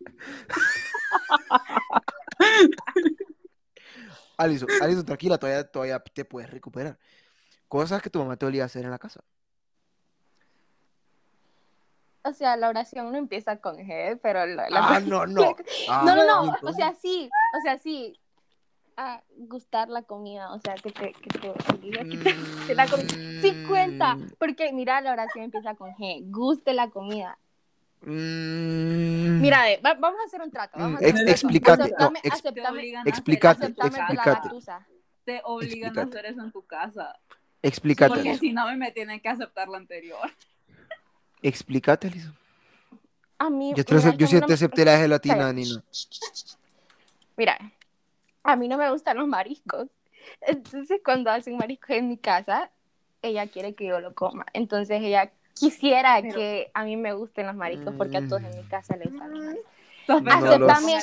[4.36, 6.98] Alison, Alison, tranquila, todavía, todavía te puedes recuperar.
[7.66, 9.22] Cosas que tu mamá te obliga a hacer en la casa.
[12.24, 15.54] O sea, la oración no empieza con G, pero la, la- Ah, no, no.
[15.88, 16.56] Ah, no, no, no.
[16.68, 18.18] O sea, sí, o sea, sí.
[19.00, 23.08] Ah, gustar la comida, o sea, que te, que te obligue a quitarte la comida.
[23.40, 26.22] Sí cuenta, Mm, porque mira, la oración empieza con G.
[26.32, 27.38] Guste la comida.
[28.02, 30.78] mm, Mira, va- vamos a hacer un trato.
[30.78, 31.30] Vamos a mm, hacer trato.
[31.30, 34.48] explícate, no, ex- Te aceptame, a Explícate, aceptame explícate.
[35.24, 36.00] Te obligan Explícate.
[36.00, 37.16] a hacer eso en tu casa.
[37.62, 40.28] explícate, Porque si no, me tienen que aceptar lo anterior.
[41.42, 42.34] Explícate, Alison.
[43.38, 45.52] A mí, Yo, te, mira, yo sí te acepté la gelatina.
[45.52, 45.82] Nina.
[47.36, 47.56] Mira,
[48.42, 49.86] a mí no me gustan los mariscos.
[50.40, 52.70] Entonces, cuando hacen mariscos en mi casa,
[53.22, 54.44] ella quiere que yo lo coma.
[54.52, 58.56] Entonces, ella quisiera Pero- que a mí me gusten los mariscos porque a todos en
[58.56, 59.56] mi casa les gustan.
[60.08, 60.98] Aceptame.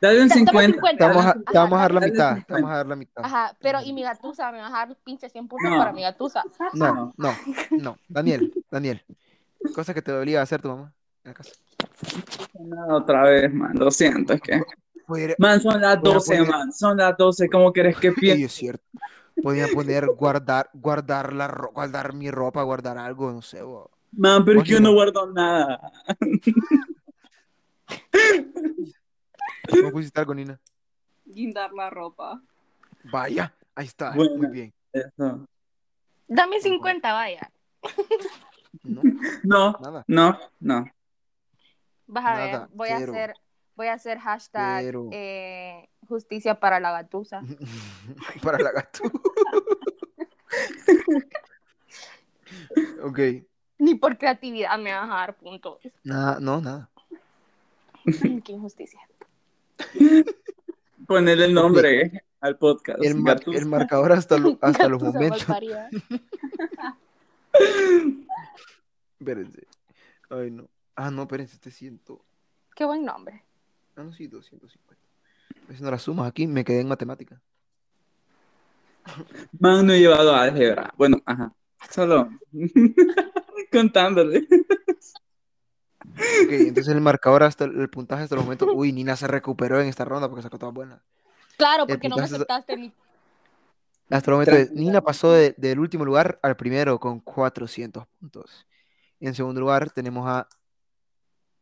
[0.00, 0.66] Dale un Toma 50.
[0.74, 0.96] 50.
[0.98, 2.28] Te vamos a, te vamos a dar la mitad.
[2.36, 2.46] 50.
[2.46, 3.24] Te vamos a dar la mitad.
[3.24, 5.78] Ajá, pero y mi gatusa, me vas a dar los pinches 100 puntos No.
[5.78, 6.44] para mi gatusa.
[6.74, 7.36] No, no,
[7.70, 7.98] no.
[8.08, 9.02] Daniel, Daniel.
[9.74, 10.92] Cosa que te obliga a hacer tu mamá
[11.24, 11.52] en la casa.
[12.58, 13.72] No, otra vez, man.
[13.78, 14.60] Lo siento, es que.
[15.06, 16.72] Podría- Man, son las Voy a 12, poner- man.
[16.72, 17.48] Son las 12.
[17.48, 18.44] ¿Cómo quieres que Sí, piense?
[18.44, 18.84] es cierto.
[19.42, 23.62] Podía poner guardar, guardar la ro- guardar mi ropa, guardar algo, no sé.
[23.62, 23.90] bo.
[24.12, 25.92] Man, pero es que yo no guardo nada.
[29.68, 30.58] ¿Cómo pusiste algo, Nina?
[31.24, 32.40] Guindar la ropa.
[33.04, 34.12] Vaya, ahí está.
[34.12, 34.36] Bueno.
[34.36, 34.72] Muy bien.
[34.92, 35.46] Eso.
[36.28, 37.50] Dame 50, vaya.
[38.82, 39.02] No,
[39.44, 40.04] No, nada.
[40.06, 40.84] no, no.
[42.06, 43.34] Vas a ver, voy a hacer,
[43.74, 47.40] voy a hacer hashtag eh, justicia para la gatusa.
[48.42, 49.02] Para la gato.
[53.02, 53.18] ok.
[53.78, 55.78] Ni por creatividad me vas a dar puntos.
[56.04, 56.88] Nada, no, nada.
[58.04, 59.00] Qué injusticia.
[61.06, 63.02] Ponerle el nombre al podcast.
[63.02, 63.58] El, mar- Gatusa.
[63.58, 65.46] el marcador hasta, lo- hasta los Gatusa momentos.
[69.18, 69.66] Espérense.
[70.30, 70.68] Ay, no.
[70.94, 72.24] Ah, no, espérense, este siento.
[72.74, 73.42] Qué buen nombre.
[73.96, 74.94] Ah, no, sí, 250.
[75.48, 77.40] Estoy haciendo las sumas aquí, me quedé en matemática.
[79.58, 80.92] Man, no he llevado álgebra.
[80.96, 81.52] Bueno, ajá.
[81.90, 82.30] Solo
[83.72, 84.46] contándole.
[86.02, 88.68] Ok, entonces el marcador hasta el, el puntaje hasta los momentos.
[88.74, 91.00] Uy, Nina se recuperó en esta ronda porque sacó todas buenas.
[91.56, 92.92] Claro, El porque no me aceptaste mi.
[94.10, 94.74] Hasta el momento.
[94.74, 98.66] Nina pasó de- del último lugar al primero con 400 puntos.
[99.20, 100.48] En segundo lugar tenemos a...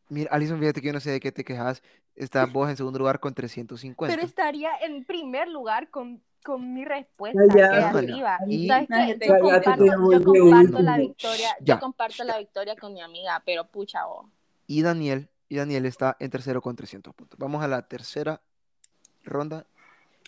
[0.09, 1.83] Mira, Alison, fíjate que yo no sé de qué te quejas.
[2.15, 4.15] Está vos en segundo lugar con 350.
[4.15, 7.71] Pero estaría en primer lugar con, con mi respuesta, Calla.
[7.71, 8.39] que Bueno, arriba.
[8.49, 8.89] y- ¿Sabes
[9.19, 9.27] qué?
[9.27, 11.75] Yo comparto, yo comparto la victoria, Ya.
[11.75, 14.27] yo comparto la victoria con mi amiga, pero pucha vos.
[14.67, 17.39] Y Daniel, y Daniel está en tercero con 300 puntos.
[17.39, 18.41] Vamos a la tercera
[19.25, 19.67] ronda,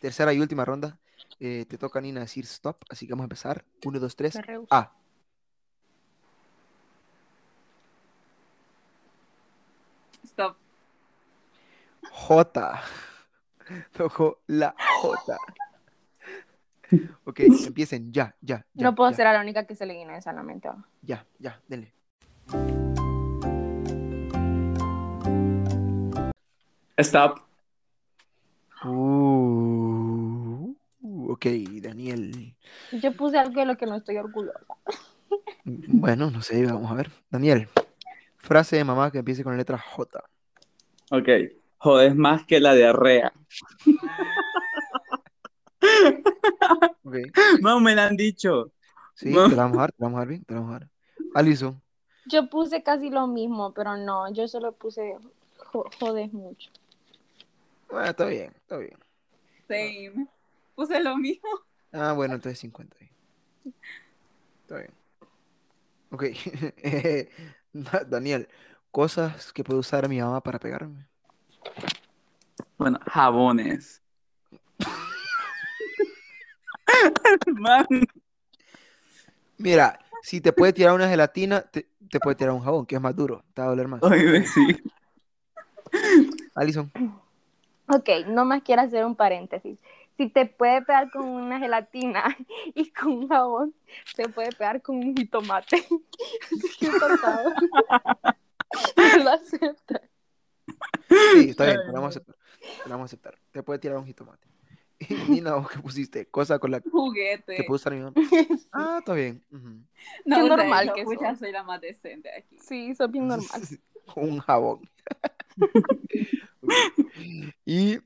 [0.00, 0.98] tercera y última ronda.
[1.38, 3.64] Eh, te toca, Nina, decir stop, así que vamos a empezar.
[3.84, 4.34] Uno, dos, tres.
[4.36, 4.74] Me rehúso.
[4.74, 4.95] A.
[10.26, 10.56] Stop.
[12.10, 12.80] J.
[13.96, 15.38] Tocó la J.
[17.24, 18.84] Ok, empiecen ya, ya, ya.
[18.84, 20.68] no puedo ya, ser la única que se le viene esa a la mente.
[20.68, 20.84] va.
[21.02, 21.92] Ya, ya, denle.
[26.98, 27.40] Stop.
[28.84, 30.74] Uh,
[31.28, 31.46] ok,
[31.82, 32.54] Daniel.
[32.92, 34.76] Yo puse algo de lo que no estoy orgullosa.
[35.64, 37.10] Bueno, no sé, vamos a ver.
[37.30, 37.68] Daniel,
[38.46, 40.24] frase de mamá que empiece con la letra J.
[41.10, 41.28] Ok.
[41.78, 43.32] Jodes más que la diarrea.
[47.04, 47.16] Ok,
[47.60, 48.72] No, me la han dicho.
[49.14, 49.48] sí, No.
[49.48, 50.78] te la vamos a dar, te la vamos a dar bien, te la vamos a
[50.80, 50.88] dar.
[51.34, 51.80] Alison,
[52.26, 55.16] Yo puse casi lo mismo, pero no, yo solo puse
[55.72, 56.70] jo- jodes mucho.
[57.90, 58.98] bueno, está bien, está bien.
[59.68, 60.26] Same.
[60.74, 61.48] Puse lo mismo.
[61.92, 62.96] Ah, bueno, entonces 50.
[63.00, 63.10] ahí.
[64.62, 64.90] Está bien.
[66.10, 66.24] Ok.
[67.84, 68.48] Da- Daniel,
[68.90, 71.06] cosas que puedo usar mi mamá para pegarme.
[72.78, 74.02] Bueno, jabones.
[77.46, 77.86] Man,
[79.58, 83.00] Mira, si te puede tirar una gelatina, te, te puede tirar un jabón, que es
[83.00, 84.02] más duro, te va a doler más.
[84.02, 84.76] oye, sí.
[86.54, 86.90] Alison,
[87.88, 89.78] Ok, no más quiero hacer un paréntesis.
[90.16, 92.24] Si te puede pegar con una gelatina
[92.74, 93.74] y con un jabón,
[94.14, 95.76] se puede pegar con un jitomate.
[96.52, 97.52] Así que por favor,
[99.22, 100.00] lo acepta.
[101.34, 102.36] sí, está bien, te la vamos a aceptar.
[102.84, 103.38] Te vamos a aceptar.
[103.50, 104.46] Te puede tirar un jitomate.
[104.98, 107.64] Y Nina, vos que pusiste, cosa con la que Juguete.
[107.64, 108.14] puedo usar mi mamá.
[108.72, 109.44] Ah, está bien.
[109.52, 109.82] ujú.
[110.24, 111.40] No, sea, normal que pucha, sos.
[111.40, 112.56] soy la más decente aquí.
[112.58, 113.46] Sí, es bien normal.
[114.14, 114.80] un jabón.
[117.66, 117.98] Y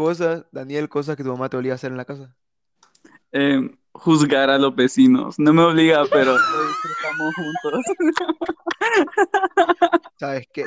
[0.00, 2.34] cosas, Daniel, cosas que tu mamá te obliga a hacer en la casa.
[3.32, 5.38] Eh, juzgar a los vecinos.
[5.38, 7.82] No me obliga, pero lo disfrutamos juntos.
[10.18, 10.64] ¿Sabes qué?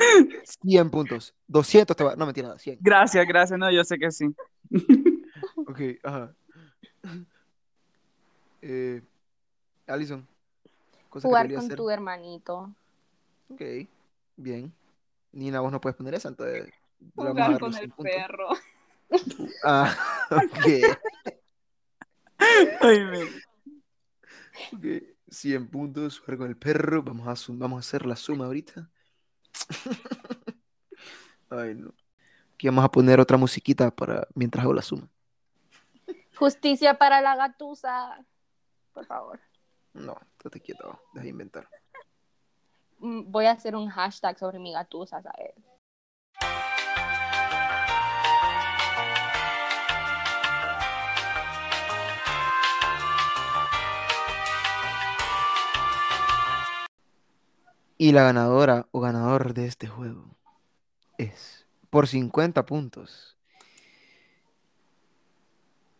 [0.62, 1.34] 100 puntos.
[1.48, 2.14] 200 te va.
[2.14, 2.78] No, mentira, nada, 100.
[2.80, 3.58] Gracias, gracias.
[3.58, 4.32] No, yo sé que sí.
[5.56, 6.32] Ok, ajá.
[8.62, 9.02] Eh,
[9.84, 9.92] te
[11.10, 11.76] Jugar con hacer.
[11.76, 12.72] tu hermanito.
[13.48, 13.62] Ok,
[14.36, 14.72] bien.
[15.32, 16.72] Nina, vos no puedes poner esa, entonces.
[17.16, 18.14] Jugar con el 100 puntos.
[18.14, 18.48] perro.
[19.64, 19.94] Ah,
[20.30, 20.66] ok.
[22.80, 23.44] Ay, me-
[24.72, 24.84] Ok,
[25.28, 27.02] 100 puntos, jugar con el perro.
[27.02, 28.88] Vamos a, vamos a hacer la suma ahorita.
[31.50, 31.92] Ay, no.
[32.54, 35.08] Aquí vamos a poner otra musiquita para mientras hago la suma.
[36.36, 38.24] Justicia para la gatusa.
[38.92, 39.40] Por favor.
[39.92, 41.68] No, estate quieto, deja de inventar.
[42.98, 45.54] Mm, Voy a hacer un hashtag sobre mi gatusa, ¿sabes?
[57.96, 60.36] Y la ganadora o ganador de este juego
[61.16, 63.36] es por 50 puntos.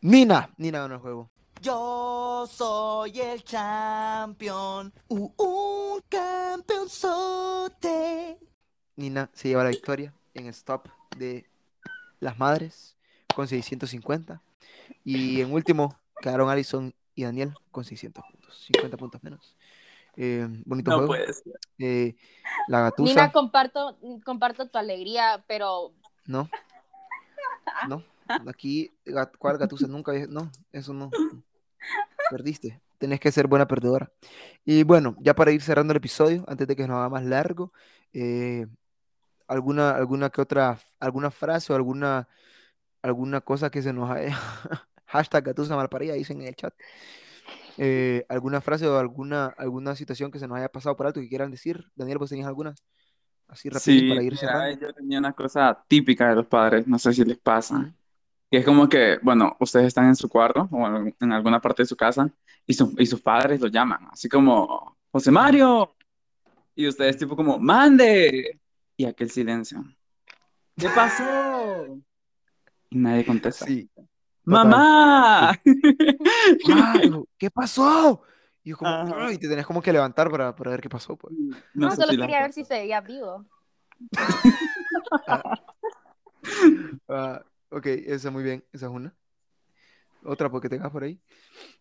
[0.00, 0.52] Nina.
[0.56, 1.30] Nina ganó el juego.
[1.62, 8.40] Yo soy el champion, uh, un campeonzote.
[8.96, 11.48] Nina se lleva la victoria en el stop de
[12.20, 12.96] las madres
[13.34, 14.42] con 650.
[15.04, 18.64] Y en último quedaron Alison y Daniel con 600 puntos.
[18.66, 19.56] 50 puntos menos.
[20.16, 21.08] Eh, bonito No juego.
[21.08, 21.52] puede ser.
[21.78, 22.14] Eh,
[22.68, 23.08] la gatusa.
[23.10, 25.92] Nina, comparto, comparto tu alegría, pero
[26.26, 26.48] No.
[27.88, 28.02] No.
[28.48, 28.90] Aquí,
[29.38, 29.86] ¿cuál gatusa?
[29.86, 30.12] Nunca.
[30.28, 31.10] No, eso no.
[32.30, 32.80] Perdiste.
[32.98, 34.10] Tenés que ser buena perdedora.
[34.64, 37.72] Y bueno, ya para ir cerrando el episodio, antes de que nos haga más largo,
[38.12, 38.66] eh,
[39.46, 42.28] alguna, alguna que otra, alguna frase o alguna,
[43.02, 44.34] alguna cosa que se nos haya.
[45.06, 46.72] Hashtag gatusa malparida, dicen en el chat.
[47.78, 51.28] Eh, alguna frase o alguna, alguna situación que se nos haya pasado por alto que
[51.28, 51.84] quieran decir.
[51.94, 52.74] Daniel, ¿vos tenías alguna?
[53.48, 54.86] Así rápido Sí, para ir mira, cerrando.
[54.86, 57.92] yo tenía una cosa típica de los padres, no sé si les pasa.
[58.51, 61.82] Y es como que, bueno, ustedes están en su cuarto o en en alguna parte
[61.82, 62.30] de su casa
[62.66, 65.94] y, su- y sus padres los llaman, así como, José Mario.
[66.74, 68.60] Y ustedes tipo como, mande.
[68.96, 69.84] Y aquel silencio.
[70.76, 71.24] ¿Qué pasó?
[72.90, 73.66] Y nadie contesta.
[73.66, 73.88] Sí,
[74.44, 75.52] ¡Mamá!
[76.70, 77.02] Ah,
[77.38, 78.22] ¿Qué pasó?
[78.62, 78.90] Y yo como.
[79.16, 81.34] "Ay", te tenés como que levantar para, para ver qué pasó, pues.
[81.74, 83.44] No, sé solo quería ver si se veía vivo.
[87.08, 89.14] Ah, ok, esa muy bien, esa es una.
[90.24, 91.20] Otra porque tengas por ahí.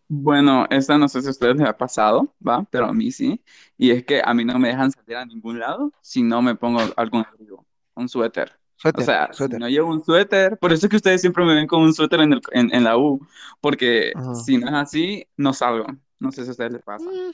[0.08, 2.64] Bueno, esta no sé si a ustedes les ha pasado, ¿va?
[2.70, 3.42] Pero a mí sí.
[3.78, 6.54] Y es que a mí no me dejan salir a ningún lado si no me
[6.54, 8.58] pongo algún abrigo, un suéter.
[8.76, 9.60] O Suéter, sea, si suéter.
[9.60, 12.20] no llevo un suéter, por eso es que ustedes siempre me ven con un suéter
[12.20, 13.20] en, el- en, en la U,
[13.60, 14.34] porque Ajá.
[14.34, 15.86] si no es así, no salgo.
[16.18, 17.04] No sé si a ustedes les pasa.
[17.04, 17.32] Mm,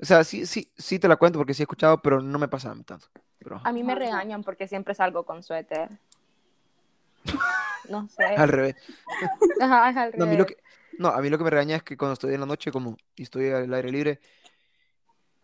[0.00, 2.48] O sea, sí, sí, sí te la cuento porque sí he escuchado, pero no me
[2.48, 3.06] pasa a mí tanto.
[3.38, 3.60] Pero.
[3.62, 5.90] A mí me regañan porque siempre salgo con suéter.
[7.88, 8.24] No sé.
[8.36, 8.76] al revés.
[9.60, 10.56] Ajá, es al No, a mí lo revés.
[10.56, 10.56] que,
[10.98, 12.96] no, a mí lo que me regaña es que cuando estoy en la noche como
[13.16, 14.20] y estoy al aire libre,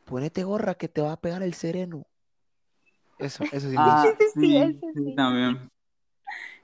[0.05, 2.07] ponete gorra que te va a pegar el sereno.
[3.19, 5.15] Eso, eso sí Ah, sí, sí, ese sí, sí.
[5.15, 5.71] también.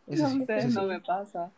[0.06, 0.74] Eso No sí, sé, eso sí.
[0.74, 1.50] no me pasa.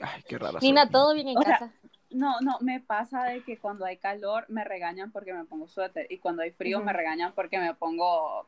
[0.00, 0.92] Ay, qué rara Nina, soy.
[0.92, 1.72] ¿todo bien en O sea, casa?
[2.10, 6.06] No, no, me pasa de que cuando hay calor me regañan porque me pongo suéter
[6.10, 8.46] y cuando hay frío me regañan porque me pongo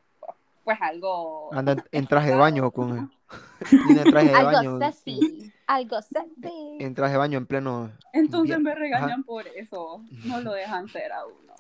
[0.64, 3.10] pues algo Anda en, traje de baño o con
[3.84, 4.58] Nina en traje de baño.
[4.76, 5.52] Algo sexy.
[5.66, 6.78] Algo sexy.
[6.80, 8.78] En traje de baño en pleno Entonces me Ajá.
[8.80, 10.02] regañan por eso.
[10.24, 11.54] No lo dejan ser a uno.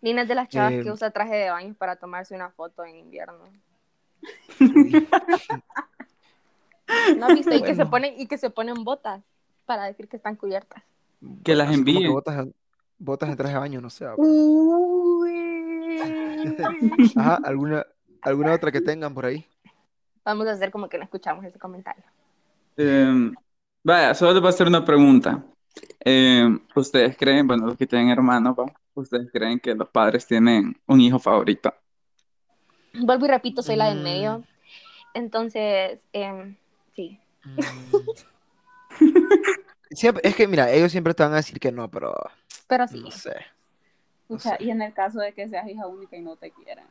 [0.00, 2.84] Nina es de las chavas Eh, que usa traje de baño para tomarse una foto
[2.84, 3.38] en invierno.
[7.16, 7.54] ¿No has visto?
[7.54, 9.22] Y que se ponen, y que se ponen botas
[9.66, 10.82] para decir que están cubiertas.
[11.44, 12.08] Que las Así como envíe.
[12.08, 12.46] botas,
[12.98, 14.06] botas en traje de baño, no sé.
[14.16, 15.98] Uy.
[17.16, 17.84] Ajá, alguna,
[18.22, 19.46] alguna otra que tengan por ahí.
[20.24, 22.04] Vamos a hacer como que no escuchamos ese comentario.
[22.76, 23.32] Eh,
[23.82, 25.44] vaya, solo les voy a hacer una pregunta.
[26.04, 28.66] Eh, ¿ustedes creen, bueno, los que tienen hermanos, ¿va?
[28.94, 31.72] ¿Ustedes creen que los padres tienen un hijo favorito?
[32.94, 34.02] Vuelvo y repito, soy la del Mm.
[34.02, 34.44] medio.
[35.14, 36.56] Entonces, em,
[36.94, 37.18] sí.
[39.90, 42.14] Siempre, es que mira, ellos siempre te van a decir que no, pero
[42.66, 43.00] Pero sí.
[43.00, 43.34] no sé.
[44.28, 44.64] No O sea, sé.
[44.64, 46.86] y en el caso de que seas hija única y no te quieran.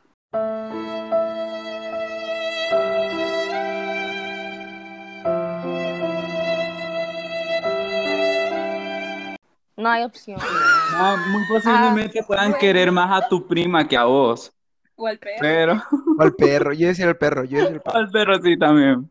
[9.78, 10.38] No hay opción.
[10.40, 12.60] Ah, muy posiblemente puedan bueno.
[12.60, 14.52] querer más a tu prima que a vos,
[14.96, 15.36] O el perro.
[15.40, 15.82] pero
[16.18, 17.96] O al perro, yo decía el perro, yo decía el perro.
[17.98, 19.10] al perro sí también.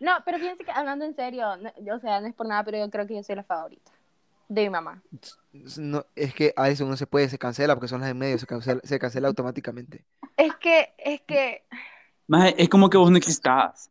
[0.00, 2.64] No, pero fíjense que hablando en serio, no- yo, o sea, no es por nada,
[2.64, 3.92] pero yo creo que yo soy la favorita
[4.48, 5.02] de mi mamá.
[5.78, 8.38] No, es que a eso no se puede, se cancela porque son las en medio,
[8.38, 10.04] se cancela, se cancela automáticamente.
[10.36, 11.64] Es que, es que,
[12.26, 13.90] Maje, es como que vos no existás.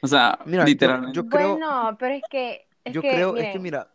[0.00, 1.16] O sea, Mira, yo- literalmente.
[1.16, 3.88] yo creo- bueno, pero es que, es Yo que, creo, es que mira,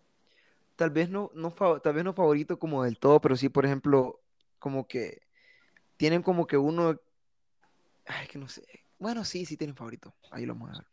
[0.79, 1.51] tal vez no, no,
[1.83, 4.21] tal vez no favorito como del todo, pero sí, por ejemplo,
[4.59, 5.21] como que
[5.97, 6.95] tienen como que uno,
[8.07, 8.63] ay, que no sé,
[8.97, 10.87] bueno, sí, sí tienen favorito, ahí lo vamos a ver,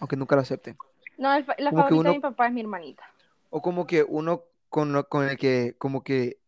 [0.00, 0.76] aunque nunca lo acepten.
[1.16, 3.02] no, el la como favorita de uno- mi papá es mi hermanita.
[3.48, 6.38] O como que uno con, con el que, como que,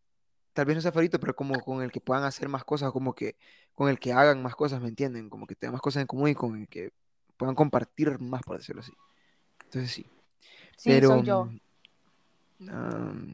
[0.53, 3.15] tal vez no sea favorito, pero como con el que puedan hacer más cosas, como
[3.15, 3.37] que
[3.73, 5.31] con el que hagan más cosas, ¿me entienden?
[5.31, 6.91] Como que tengan más cosas en común y con el que
[7.37, 8.93] puedan compartir más, por decirlo así.
[9.65, 10.05] Entonces sí.
[10.77, 11.49] Sí, Pero, soy yo.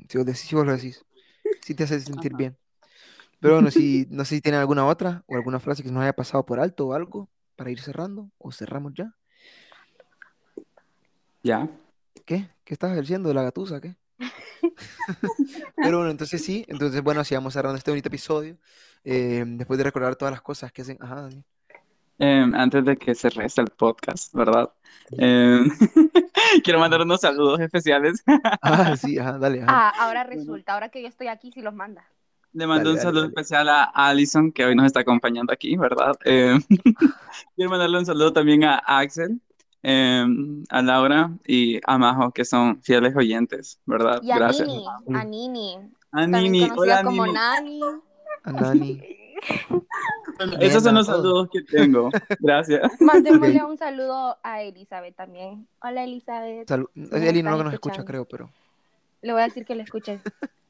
[0.10, 1.06] Si vos decís, si vos lo decís,
[1.62, 2.58] sí te hace sentir bien.
[3.40, 6.14] Pero bueno, si, no sé si tienen alguna otra o alguna frase que nos haya
[6.14, 9.14] pasado por alto o algo para ir cerrando o cerramos ya.
[11.44, 11.70] Ya.
[12.26, 12.50] ¿Qué?
[12.64, 13.80] ¿Qué estás diciendo de la gatusa?
[13.80, 13.96] ¿Qué?
[15.76, 18.58] Pero bueno, entonces sí, entonces bueno, así vamos cerrando este bonito episodio.
[19.04, 20.98] eh, después de recordar todas las cosas que hacen.
[21.00, 21.30] Ajá.
[22.20, 24.72] Eh, antes de que se reste el podcast, ¿verdad?
[25.12, 25.64] Eh,
[26.64, 28.24] quiero mandar unos saludos especiales.
[28.62, 29.64] Ah, sí, ajá, dale.
[29.64, 29.84] ajá.
[29.90, 32.06] Ah, ahora resulta, ahora que yo estoy aquí, sí los manda.
[32.54, 33.28] Le mando Dale, un dale, saludo dale.
[33.28, 36.16] especial a Alison, que hoy nos está acompañando aquí, ¿verdad?
[36.26, 36.58] Eh,
[37.56, 39.40] quiero mandarle un saludo también a Axel,
[39.84, 40.26] eh,
[40.70, 44.22] a Laura y a Majo, que son fieles oyentes, ¿verdad?
[44.24, 44.68] Y a Gracias.
[44.68, 45.78] Nini, a Nini,
[46.12, 47.34] A Nini, hola como Nini.
[47.34, 47.82] Nani.
[48.44, 49.02] A Nani.
[50.38, 52.10] Bueno, esos son los saludos que tengo.
[52.40, 52.82] Gracias.
[53.02, 55.68] Mandémosle un saludo a Elizabeth también.
[55.82, 56.68] Hola Elizabeth.
[56.70, 58.50] Salu- me Eli no nos escucha, creo, pero.
[59.22, 60.22] Le voy a decir que le escuches.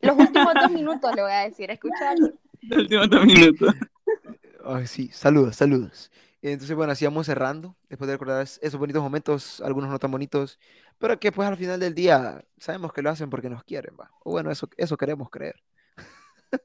[0.02, 2.32] Los últimos dos minutos le voy a decir, escucharlo.
[2.62, 3.74] El último dos minutos.
[4.66, 6.12] Ay, sí, saludos, saludos.
[6.42, 7.76] Entonces, bueno, así vamos cerrando.
[7.90, 10.60] Después de recordar es- esos bonitos momentos, algunos no tan bonitos,
[10.98, 14.12] pero que pues al final del día sabemos que lo hacen porque nos quieren, va.
[14.24, 15.56] O bueno, eso, eso queremos creer.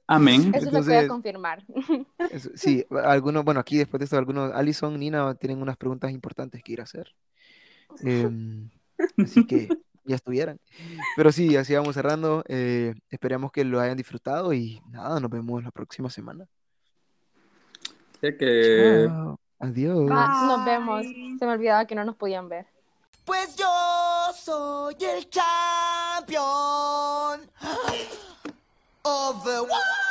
[0.07, 0.53] Amén.
[0.55, 1.65] Eso lo voy a Entonces- confirmar.
[2.31, 6.63] Eso- sí, algunos, bueno, aquí después de esto, algunos, Alison, Nina, tienen unas preguntas importantes
[6.63, 7.15] que ir a hacer.
[8.01, 8.71] Em,
[9.19, 9.69] así que
[10.05, 10.59] ya estuvieran.
[11.17, 12.45] Pero sí, así vamos cerrando.
[12.49, 16.47] eh, esperamos que lo hayan disfrutado y nada, nos vemos la próxima semana.
[18.21, 19.07] Sé que...
[19.09, 19.39] Chao.
[19.59, 20.09] Adiós.
[20.13, 21.03] Ah, nos vemos.
[21.39, 22.67] Se me olvidaba que no nos podían ver.
[23.25, 23.67] Pues yo
[24.35, 27.41] soy el champion
[29.05, 30.02] of the.